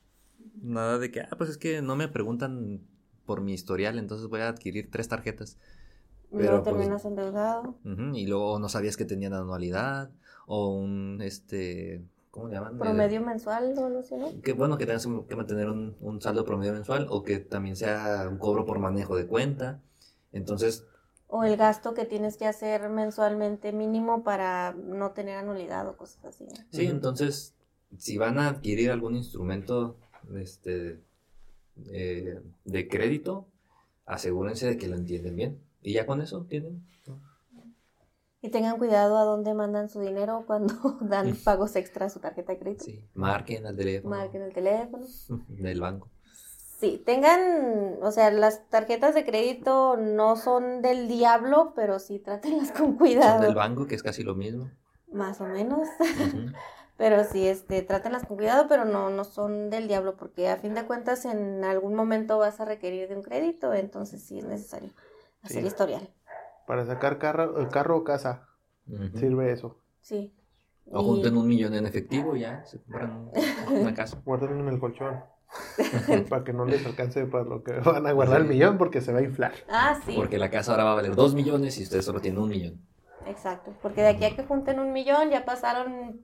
Nada 0.62 0.98
de 0.98 1.12
que, 1.12 1.22
ah, 1.22 1.30
pues 1.38 1.50
es 1.52 1.58
que 1.58 1.82
no 1.82 1.96
me 1.96 2.08
preguntan 2.08 2.82
por 3.26 3.42
mi 3.42 3.54
historial, 3.54 4.00
entonces 4.00 4.28
voy 4.28 4.42
a 4.42 4.50
adquirir 4.50 4.90
tres 4.92 5.08
tarjetas. 5.08 5.58
Y 6.32 6.38
Pero, 6.38 6.44
luego 6.52 6.64
pues, 6.64 6.76
terminas 6.76 7.06
endeudado. 7.06 7.78
Y 8.14 8.26
luego 8.28 8.60
no 8.60 8.68
sabías 8.68 8.98
que 8.98 9.06
tenían 9.06 9.34
anualidad 9.34 10.12
o 10.48 10.76
un, 10.76 11.22
este, 11.22 12.04
¿cómo 12.38 12.50
le 12.50 12.56
llaman? 12.56 12.78
Promedio 12.78 13.22
mensual 13.22 13.74
o 13.78 13.90
no 13.90 14.04
sé, 14.04 14.16
¿no? 14.16 14.42
Que 14.42 14.54
bueno 14.54 14.78
que 14.78 14.86
tengas 14.86 15.08
que 15.28 15.36
mantener 15.36 15.70
un, 15.70 15.98
un 16.00 16.22
saldo 16.22 16.46
promedio 16.46 16.74
mensual 16.74 17.08
o 17.10 17.24
que 17.24 17.40
también 17.40 17.76
sea 17.76 18.28
un 18.30 18.38
cobro 18.38 18.64
por 18.66 18.78
manejo 18.78 19.16
de 19.16 19.26
cuenta. 19.26 19.82
Entonces, 20.32 20.86
O 21.26 21.44
el 21.44 21.58
gasto 21.58 21.96
que 21.96 22.06
tienes 22.06 22.38
que 22.38 22.46
hacer 22.46 22.90
mensualmente 22.90 23.74
mínimo 23.74 24.24
para 24.24 24.74
no 24.74 25.12
tener 25.12 25.38
anualidad 25.38 25.88
o 25.88 25.98
cosas 25.98 26.24
así. 26.26 26.46
¿no? 26.46 26.54
sí, 26.72 26.86
entonces, 26.86 27.56
si 27.98 28.18
van 28.20 28.38
a 28.38 28.50
adquirir 28.50 28.92
algún 28.92 29.16
instrumento 29.16 29.98
este, 30.36 31.02
eh, 31.88 32.40
de 32.66 32.88
crédito, 32.88 33.48
asegúrense 34.06 34.68
de 34.68 34.78
que 34.78 34.88
lo 34.88 34.96
entienden 34.96 35.36
bien. 35.36 35.60
Y 35.82 35.94
ya 35.94 36.06
con 36.06 36.22
eso 36.22 36.46
tienen. 36.48 36.86
Y 38.48 38.50
tengan 38.50 38.78
cuidado 38.78 39.18
a 39.18 39.24
dónde 39.26 39.54
mandan 39.54 39.90
su 39.90 40.00
dinero 40.00 40.44
cuando 40.48 40.74
dan 41.02 41.36
pagos 41.44 41.76
extra 41.76 42.06
a 42.06 42.10
su 42.10 42.20
tarjeta 42.22 42.54
de 42.54 42.60
crédito. 42.60 42.86
Sí, 42.86 43.04
marquen 43.14 43.66
al 43.68 43.76
teléfono 43.76 44.16
Marquen 44.16 44.42
el 44.42 44.54
teléfono. 44.54 45.06
del 45.50 45.82
banco. 45.82 46.08
Sí, 46.80 47.02
tengan, 47.06 47.98
o 48.02 48.12
sea, 48.12 48.32
las 48.32 48.70
tarjetas 48.70 49.16
de 49.16 49.26
crédito 49.26 49.98
no 49.98 50.38
son 50.38 50.82
del 50.82 51.10
diablo, 51.10 51.74
pero 51.76 52.00
sí 52.00 52.20
trátenlas 52.20 52.72
con 52.72 52.86
Son 52.86 52.96
cuidado. 52.98 53.42
del 53.42 53.54
banco, 53.56 53.86
que 53.86 53.96
es 53.96 54.04
casi 54.04 54.24
lo 54.24 54.34
mismo. 54.36 54.70
Más 55.12 55.42
o 55.42 55.46
menos. 55.46 55.88
Pero 56.98 57.24
sí, 57.26 57.48
este, 57.48 57.84
trátenlas 57.84 58.26
con 58.26 58.38
cuidado, 58.38 58.66
pero 58.68 58.84
no, 58.84 59.12
no 59.12 59.24
son 59.24 59.70
del 59.70 59.88
diablo, 59.88 60.18
porque 60.18 60.50
a 60.50 60.58
fin 60.58 60.74
de 60.74 60.84
cuentas 60.84 61.26
en 61.26 61.64
algún 61.64 61.94
momento 61.94 62.40
vas 62.40 62.60
a 62.60 62.66
requerir 62.66 63.08
de 63.08 63.16
un 63.16 63.22
crédito, 63.22 63.72
entonces 63.76 64.24
sí 64.24 64.40
es 64.40 64.46
necesario 64.46 64.90
hacer 65.44 65.62
Sí. 65.62 65.68
historial. 65.68 66.10
Para 66.68 66.86
sacar 66.86 67.18
carro, 67.18 67.58
el 67.60 67.70
carro 67.70 67.98
o 67.98 68.04
casa. 68.04 68.48
Sirve 69.16 69.52
eso. 69.52 69.80
Sí. 70.02 70.32
O 70.92 71.02
Y- 71.02 71.06
junten 71.06 71.36
un 71.38 71.48
millón 71.48 71.74
en 71.74 71.86
efectivo 71.88 72.36
y 72.36 72.42
ya 72.42 72.64
se 72.66 72.80
compran 72.84 73.32
una 73.72 73.94
casa. 73.96 74.22
Guárdenlo 74.26 74.60
en 74.60 74.68
el 74.76 74.80
colchón. 74.80 75.20
para 76.30 76.44
que 76.44 76.52
no 76.52 76.66
les 76.66 76.86
alcance 76.86 77.26
para 77.26 77.46
lo 77.46 77.64
que 77.64 77.72
van 77.80 78.06
a 78.06 78.12
guardar 78.12 78.42
el 78.42 78.48
millón 78.48 78.78
porque 78.78 79.00
se 79.02 79.14
va 79.14 79.20
a 79.20 79.24
inflar. 79.24 79.54
Ah, 79.70 79.98
sí. 80.06 80.14
Porque 80.16 80.38
la 80.38 80.52
casa 80.52 80.72
ahora 80.72 80.84
va 80.84 80.92
a 80.92 80.96
valer 80.96 81.16
dos 81.16 81.34
millones 81.34 81.80
y 81.80 81.84
ustedes 81.84 82.04
solo 82.06 82.20
tienen 82.20 82.42
un 82.42 82.50
millón. 82.50 82.82
Exacto. 83.26 83.74
Porque 83.82 84.02
de 84.02 84.10
aquí 84.10 84.26
a 84.26 84.36
que 84.36 84.44
junten 84.44 84.80
un 84.82 84.92
millón 84.92 85.30
ya 85.30 85.46
pasaron 85.46 86.22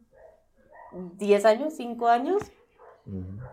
10 1.18 1.46
años, 1.46 1.74
5 1.76 2.08
años. 2.08 2.44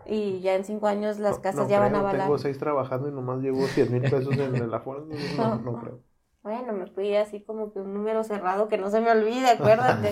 Y 0.06 0.40
ya 0.40 0.54
en 0.56 0.64
5 0.64 0.86
años 0.88 1.18
las 1.20 1.36
No- 1.36 1.42
casas 1.42 1.62
no 1.64 1.68
ya 1.68 1.80
van 1.80 1.94
a 1.94 2.02
valer. 2.02 2.22
Tengo 2.22 2.38
seis 2.38 2.58
trabajando 2.58 3.08
y 3.08 3.12
nomás 3.12 3.40
llevo 3.40 3.64
100 3.66 3.92
mil 3.92 4.02
pesos 4.02 4.36
en 4.36 4.54
el 4.56 4.72
aforo. 4.74 5.06
No, 5.36 5.56
no 5.56 5.72
creo. 5.80 6.00
Bueno, 6.42 6.72
me 6.72 6.86
fui 6.86 7.14
así 7.16 7.40
como 7.42 7.72
que 7.72 7.80
un 7.80 7.92
número 7.94 8.24
cerrado 8.24 8.68
que 8.68 8.78
no 8.78 8.90
se 8.90 9.00
me 9.00 9.10
olvide, 9.10 9.50
acuérdate. 9.50 10.10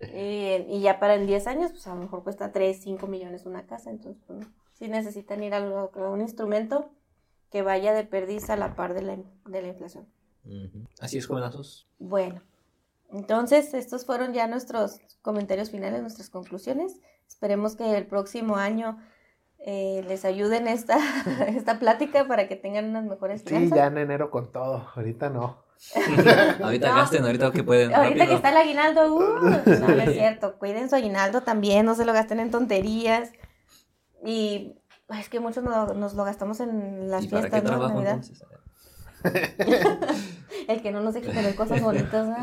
y, 0.00 0.62
y 0.76 0.80
ya 0.80 0.98
para 1.00 1.14
en 1.14 1.26
10 1.26 1.46
años, 1.46 1.70
pues 1.70 1.86
a 1.86 1.94
lo 1.94 2.00
mejor 2.02 2.22
cuesta 2.22 2.52
3, 2.52 2.80
5 2.82 3.06
millones 3.06 3.46
una 3.46 3.66
casa. 3.66 3.90
Entonces, 3.90 4.22
pues, 4.26 4.40
no. 4.40 4.46
sí 4.74 4.88
necesitan 4.88 5.42
ir 5.42 5.54
a, 5.54 5.60
lo- 5.60 5.90
a 5.94 6.10
un 6.10 6.20
instrumento 6.20 6.90
que 7.50 7.62
vaya 7.62 7.92
de 7.94 8.04
perdiz 8.04 8.50
a 8.50 8.56
la 8.56 8.74
par 8.76 8.94
de 8.94 9.02
la, 9.02 9.16
de 9.46 9.62
la 9.62 9.68
inflación. 9.68 10.06
Así 11.00 11.18
es, 11.18 11.26
jovenazos. 11.26 11.86
Bueno, 11.98 12.42
entonces 13.10 13.74
estos 13.74 14.04
fueron 14.06 14.32
ya 14.32 14.46
nuestros 14.48 15.00
comentarios 15.22 15.70
finales, 15.70 16.00
nuestras 16.00 16.30
conclusiones. 16.30 16.98
Esperemos 17.28 17.76
que 17.76 17.96
el 17.96 18.06
próximo 18.06 18.56
año 18.56 18.98
eh, 19.64 20.04
les 20.08 20.24
ayuden 20.24 20.66
esta, 20.68 20.98
esta 21.48 21.78
plática 21.78 22.26
para 22.26 22.48
que 22.48 22.56
tengan 22.56 22.86
unas 22.90 23.04
mejores 23.04 23.40
Sí, 23.42 23.48
finanzas. 23.48 23.76
ya 23.78 23.86
en 23.86 23.98
enero 23.98 24.30
con 24.30 24.50
todo. 24.52 24.88
Ahorita 24.96 25.30
no. 25.30 25.62
ahorita 26.62 26.88
No. 26.90 26.94
gasten, 26.96 27.24
ahorita 27.24 27.50
que 27.52 27.64
pueden. 27.64 27.92
Ahorita 27.94 28.10
rápido. 28.18 28.26
que 28.28 28.34
está 28.34 28.50
el 28.50 28.56
aguinaldo, 28.56 29.14
uh, 29.14 29.20
no, 29.42 29.88
no 29.88 30.02
es 30.02 30.12
cierto, 30.12 30.58
cuiden 30.58 30.88
su 30.88 30.94
aguinaldo 30.96 31.42
también, 31.42 31.84
no 31.86 31.94
se 31.94 32.04
lo 32.04 32.12
gasten 32.12 32.38
en 32.40 32.50
tonterías. 32.50 33.30
Y 34.24 34.76
es 35.18 35.28
que 35.28 35.40
muchos 35.40 35.64
nos, 35.64 35.96
nos 35.96 36.14
lo 36.14 36.24
gastamos 36.24 36.60
en 36.60 37.10
las 37.10 37.24
¿Y 37.24 37.28
para 37.28 37.48
fiestas, 37.48 37.64
¿no? 37.64 37.88
Navidad. 37.88 38.12
entonces? 38.14 38.44
El 40.68 40.82
que 40.82 40.90
no 40.92 41.00
nos 41.00 41.14
deje 41.14 41.28
tener 41.32 41.54
cosas 41.56 41.80
bonitas, 41.82 42.26
¿no? 42.26 42.36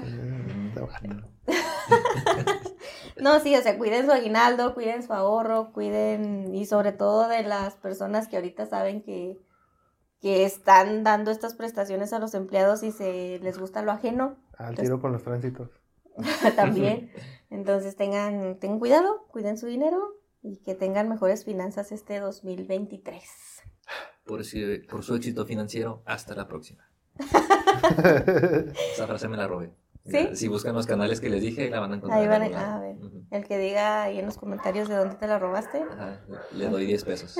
No, 3.21 3.39
sí, 3.39 3.55
o 3.55 3.61
sea, 3.61 3.77
cuiden 3.77 4.05
su 4.05 4.11
aguinaldo, 4.11 4.73
cuiden 4.73 5.03
su 5.03 5.13
ahorro, 5.13 5.71
cuiden 5.73 6.53
y 6.53 6.65
sobre 6.65 6.91
todo 6.91 7.27
de 7.27 7.43
las 7.43 7.75
personas 7.75 8.27
que 8.27 8.35
ahorita 8.37 8.65
saben 8.65 9.01
que, 9.01 9.37
que 10.21 10.43
están 10.45 11.03
dando 11.03 11.31
estas 11.31 11.53
prestaciones 11.55 12.13
a 12.13 12.19
los 12.19 12.33
empleados 12.33 12.83
y 12.83 12.91
se 12.91 13.39
les 13.41 13.57
gusta 13.59 13.81
lo 13.81 13.91
ajeno 13.91 14.37
Al 14.57 14.75
tiro 14.75 14.99
con 15.01 15.11
los 15.11 15.23
tránsitos. 15.23 15.69
también. 16.55 17.11
Entonces 17.49 17.95
tengan, 17.95 18.59
tengan 18.59 18.79
cuidado, 18.79 19.25
cuiden 19.31 19.57
su 19.57 19.67
dinero 19.67 20.15
y 20.41 20.57
que 20.57 20.75
tengan 20.75 21.07
mejores 21.09 21.45
finanzas 21.45 21.91
este 21.91 22.19
2023. 22.19 23.23
Por, 24.25 24.43
si- 24.45 24.79
por 24.89 25.03
su 25.03 25.15
éxito 25.15 25.45
financiero, 25.45 26.01
hasta 26.05 26.35
la 26.35 26.47
próxima. 26.47 26.87
Esa 28.93 29.07
frase 29.07 29.27
me 29.27 29.37
la 29.37 29.47
robé. 29.47 29.71
¿Sí? 30.11 30.35
Si 30.35 30.47
buscan 30.47 30.73
los 30.75 30.85
canales 30.87 31.19
que 31.21 31.29
les 31.29 31.41
dije, 31.41 31.69
la 31.69 31.79
van 31.79 31.93
a 31.93 31.95
encontrar. 31.97 32.19
Ahí 32.21 32.27
van 32.27 32.41
a- 32.41 32.45
en 32.47 32.53
algún 32.55 32.67
lado. 32.69 32.77
a 32.77 32.79
ver. 32.87 32.95
Ujú. 32.97 33.23
El 33.31 33.45
que 33.47 33.57
diga 33.57 34.03
ahí 34.03 34.19
en 34.19 34.25
los 34.25 34.37
comentarios 34.37 34.87
de 34.89 34.95
dónde 34.95 35.15
te 35.15 35.27
la 35.27 35.39
robaste. 35.39 35.83
Ajá, 35.83 36.19
Le 36.53 36.67
doy 36.67 36.85
10 36.85 37.03
pesos. 37.05 37.35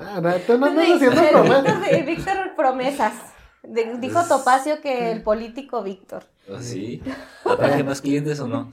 Ah, 0.00 0.20
no, 0.22 0.34
tú 0.46 0.58
no 0.58 0.66
andas 0.66 0.84
Sí, 0.86 0.92
haciendo 0.94 1.20
el 1.20 1.28
promesas. 1.30 1.64
Víctor, 1.64 1.90
de- 1.90 2.02
Víctor 2.02 2.36
promesas. 2.56 3.12
De- 3.62 3.96
dijo 3.98 4.22
Topacio 4.24 4.80
que 4.82 5.10
el 5.12 5.22
político 5.22 5.82
Víctor. 5.82 6.24
¿O 6.50 6.58
¿Sí? 6.58 7.02
¿Atraje 7.44 7.82
más 7.82 8.00
clientes 8.02 8.38
o 8.40 8.46
no? 8.46 8.70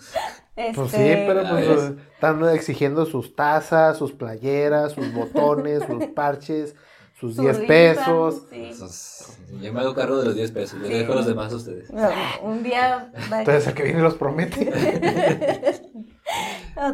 Pues 0.75 0.91
sí, 0.91 0.97
Este, 0.97 1.23
pero 1.27 1.43
pues 1.49 1.93
están 2.13 2.49
exigiendo 2.49 3.05
sus 3.05 3.33
tazas, 3.35 3.97
sus 3.97 4.11
playeras, 4.11 4.91
sus 4.91 5.13
botones, 5.13 5.81
sus 5.87 6.07
parches, 6.07 6.75
sus 7.21 7.35
su 7.35 7.41
10 7.43 7.57
rifa, 7.59 7.67
pesos. 7.67 8.41
sí. 8.49 8.65
Esos- 8.71 9.37
Yo 9.61 9.71
me 9.73 9.79
hago 9.81 9.93
cargo 9.95 10.17
de 10.17 10.25
los 10.25 10.35
10 10.35 10.51
pesos. 10.51 10.79
Les 10.79 10.89
Sí. 10.89 10.97
dejo 10.97 11.13
los 11.13 11.25
demás 11.25 11.53
a 11.53 11.55
ustedes. 11.55 11.89
No, 11.91 12.09
un 12.43 12.63
día 12.63 13.11
Entonces 13.31 13.67
el 13.67 13.73
que 13.73 13.83
viene 13.83 14.01
los 14.01 14.15
promete. 14.15 14.71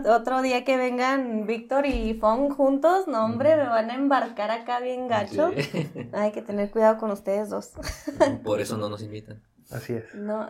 otro 0.09 0.41
día 0.41 0.65
que 0.65 0.75
vengan 0.78 1.45
Víctor 1.47 1.86
y 1.86 2.13
Fong 2.15 2.51
juntos, 2.53 3.07
no 3.07 3.23
hombre, 3.25 3.55
me 3.55 3.67
van 3.67 3.89
a 3.91 3.95
embarcar 3.95 4.51
acá 4.51 4.80
bien 4.80 5.07
gacho. 5.07 5.51
Sí. 5.55 5.89
Hay 6.13 6.32
que 6.32 6.41
tener 6.41 6.69
cuidado 6.71 6.97
con 6.97 7.11
ustedes 7.11 7.49
dos. 7.49 7.71
Por 8.43 8.59
eso 8.59 8.78
no 8.78 8.89
nos 8.89 9.01
invitan. 9.03 9.41
Así 9.71 9.93
es. 9.93 10.13
No. 10.15 10.47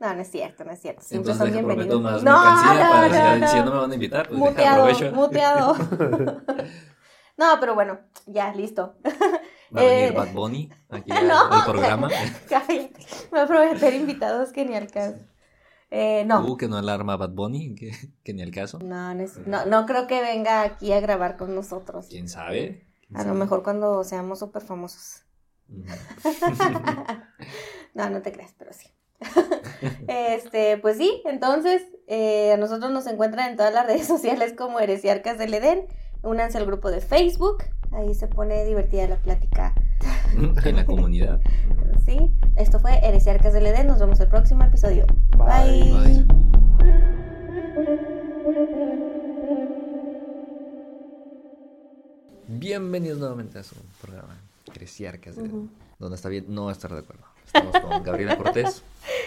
No, 0.00 0.14
no 0.14 0.20
es 0.22 0.30
cierto, 0.30 0.64
no 0.64 0.70
es 0.70 0.80
cierto. 0.80 1.02
Siempre 1.02 1.32
Entonces 1.32 1.54
son 1.54 1.66
bienvenidos. 1.66 2.00
más 2.00 2.22
no, 2.22 2.32
no, 2.32 2.90
para 2.90 3.08
no, 3.08 3.34
si, 3.34 3.40
no. 3.40 3.48
si 3.48 3.56
no 3.58 3.72
me 3.72 3.78
van 3.80 3.90
a 3.90 3.94
invitar, 3.94 4.28
pues 4.28 4.38
deja, 4.40 4.50
muteado, 4.52 4.82
aprovecho. 4.84 5.12
muteado. 5.12 5.76
No, 7.38 7.58
pero 7.60 7.74
ya, 8.26 8.52
listo. 8.54 8.96
Va 9.74 9.80
a 9.80 9.84
venir 9.84 10.04
Eh, 10.08 10.12
Bad 10.12 10.32
Bunny 10.32 10.70
aquí 10.90 11.10
no. 11.26 11.52
al 11.52 11.64
programa. 11.64 12.08
Cállate. 12.48 12.90
Me 13.30 13.30
voy 13.30 13.40
a 13.40 13.46
prometer 13.46 13.94
invitados 13.94 14.50
que 14.52 14.64
ni 14.66 14.74
al 14.74 14.90
caso. 14.90 15.16
Eh, 15.90 16.24
no. 16.26 16.44
Uh, 16.44 16.56
que 16.58 16.68
no 16.68 16.76
alarma 16.76 17.16
Bad 17.16 17.30
Bunny, 17.30 17.74
que, 17.74 17.92
que 18.22 18.34
ni 18.34 18.42
al 18.42 18.50
caso. 18.50 18.78
No, 18.78 19.14
no, 19.14 19.22
es- 19.22 19.38
no, 19.46 19.64
no 19.66 19.86
creo 19.86 20.06
que 20.06 20.20
venga 20.20 20.62
aquí 20.62 20.92
a 20.92 21.00
grabar 21.00 21.36
con 21.38 21.54
nosotros. 21.54 22.06
¿Quién 22.10 22.28
sabe? 22.28 22.86
¿Quién 23.06 23.18
A 23.20 23.24
lo 23.24 23.32
mejor 23.34 23.62
cuando 23.62 24.04
seamos 24.04 24.38
súper 24.40 24.62
famosos. 24.62 25.22
No, 27.94 28.10
no 28.10 28.22
te 28.22 28.32
creas, 28.32 28.54
pero 28.58 28.72
sí. 28.72 28.88
este, 30.06 30.78
pues 30.78 30.96
sí, 30.96 31.22
entonces 31.24 31.82
eh, 32.06 32.52
a 32.52 32.56
nosotros 32.56 32.90
nos 32.92 33.06
encuentran 33.06 33.50
en 33.50 33.56
todas 33.56 33.74
las 33.74 33.86
redes 33.86 34.06
sociales 34.06 34.54
como 34.56 34.80
Heresiarcas 34.80 35.38
del 35.38 35.54
Edén. 35.54 35.86
Únanse 36.22 36.58
al 36.58 36.66
grupo 36.66 36.90
de 36.90 37.00
Facebook, 37.00 37.64
ahí 37.92 38.14
se 38.14 38.26
pone 38.26 38.64
divertida 38.64 39.06
la 39.08 39.16
plática. 39.16 39.74
En 40.64 40.76
la 40.76 40.84
comunidad. 40.84 41.40
Sí, 42.04 42.30
esto 42.56 42.78
fue 42.78 42.98
Heresiarcas 43.04 43.52
del 43.54 43.66
Edén. 43.66 43.86
Nos 43.86 43.98
vemos 43.98 44.20
el 44.20 44.28
próximo 44.28 44.62
episodio. 44.62 45.06
Bye. 45.36 45.92
Bye. 45.92 46.26
Bienvenidos 52.46 53.18
nuevamente 53.18 53.58
a 53.58 53.62
su 53.62 53.74
programa 54.00 54.36
Creciarcas, 54.72 55.36
de- 55.36 55.42
Ujú. 55.42 55.68
donde 55.98 56.16
está 56.16 56.28
bien 56.28 56.46
no 56.48 56.70
estar 56.70 56.92
de 56.92 57.00
acuerdo. 57.00 57.24
Estamos 57.46 57.76
con 57.80 58.02
Gabriela 58.02 58.36
Cortés. 58.36 58.82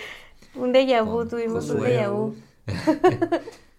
Un 0.56 0.74
déjà 0.74 1.02
vu, 1.04 1.26
tuvimos 1.28 1.70
un 1.70 1.80
déjà 1.80 2.10
vu. 2.12 2.36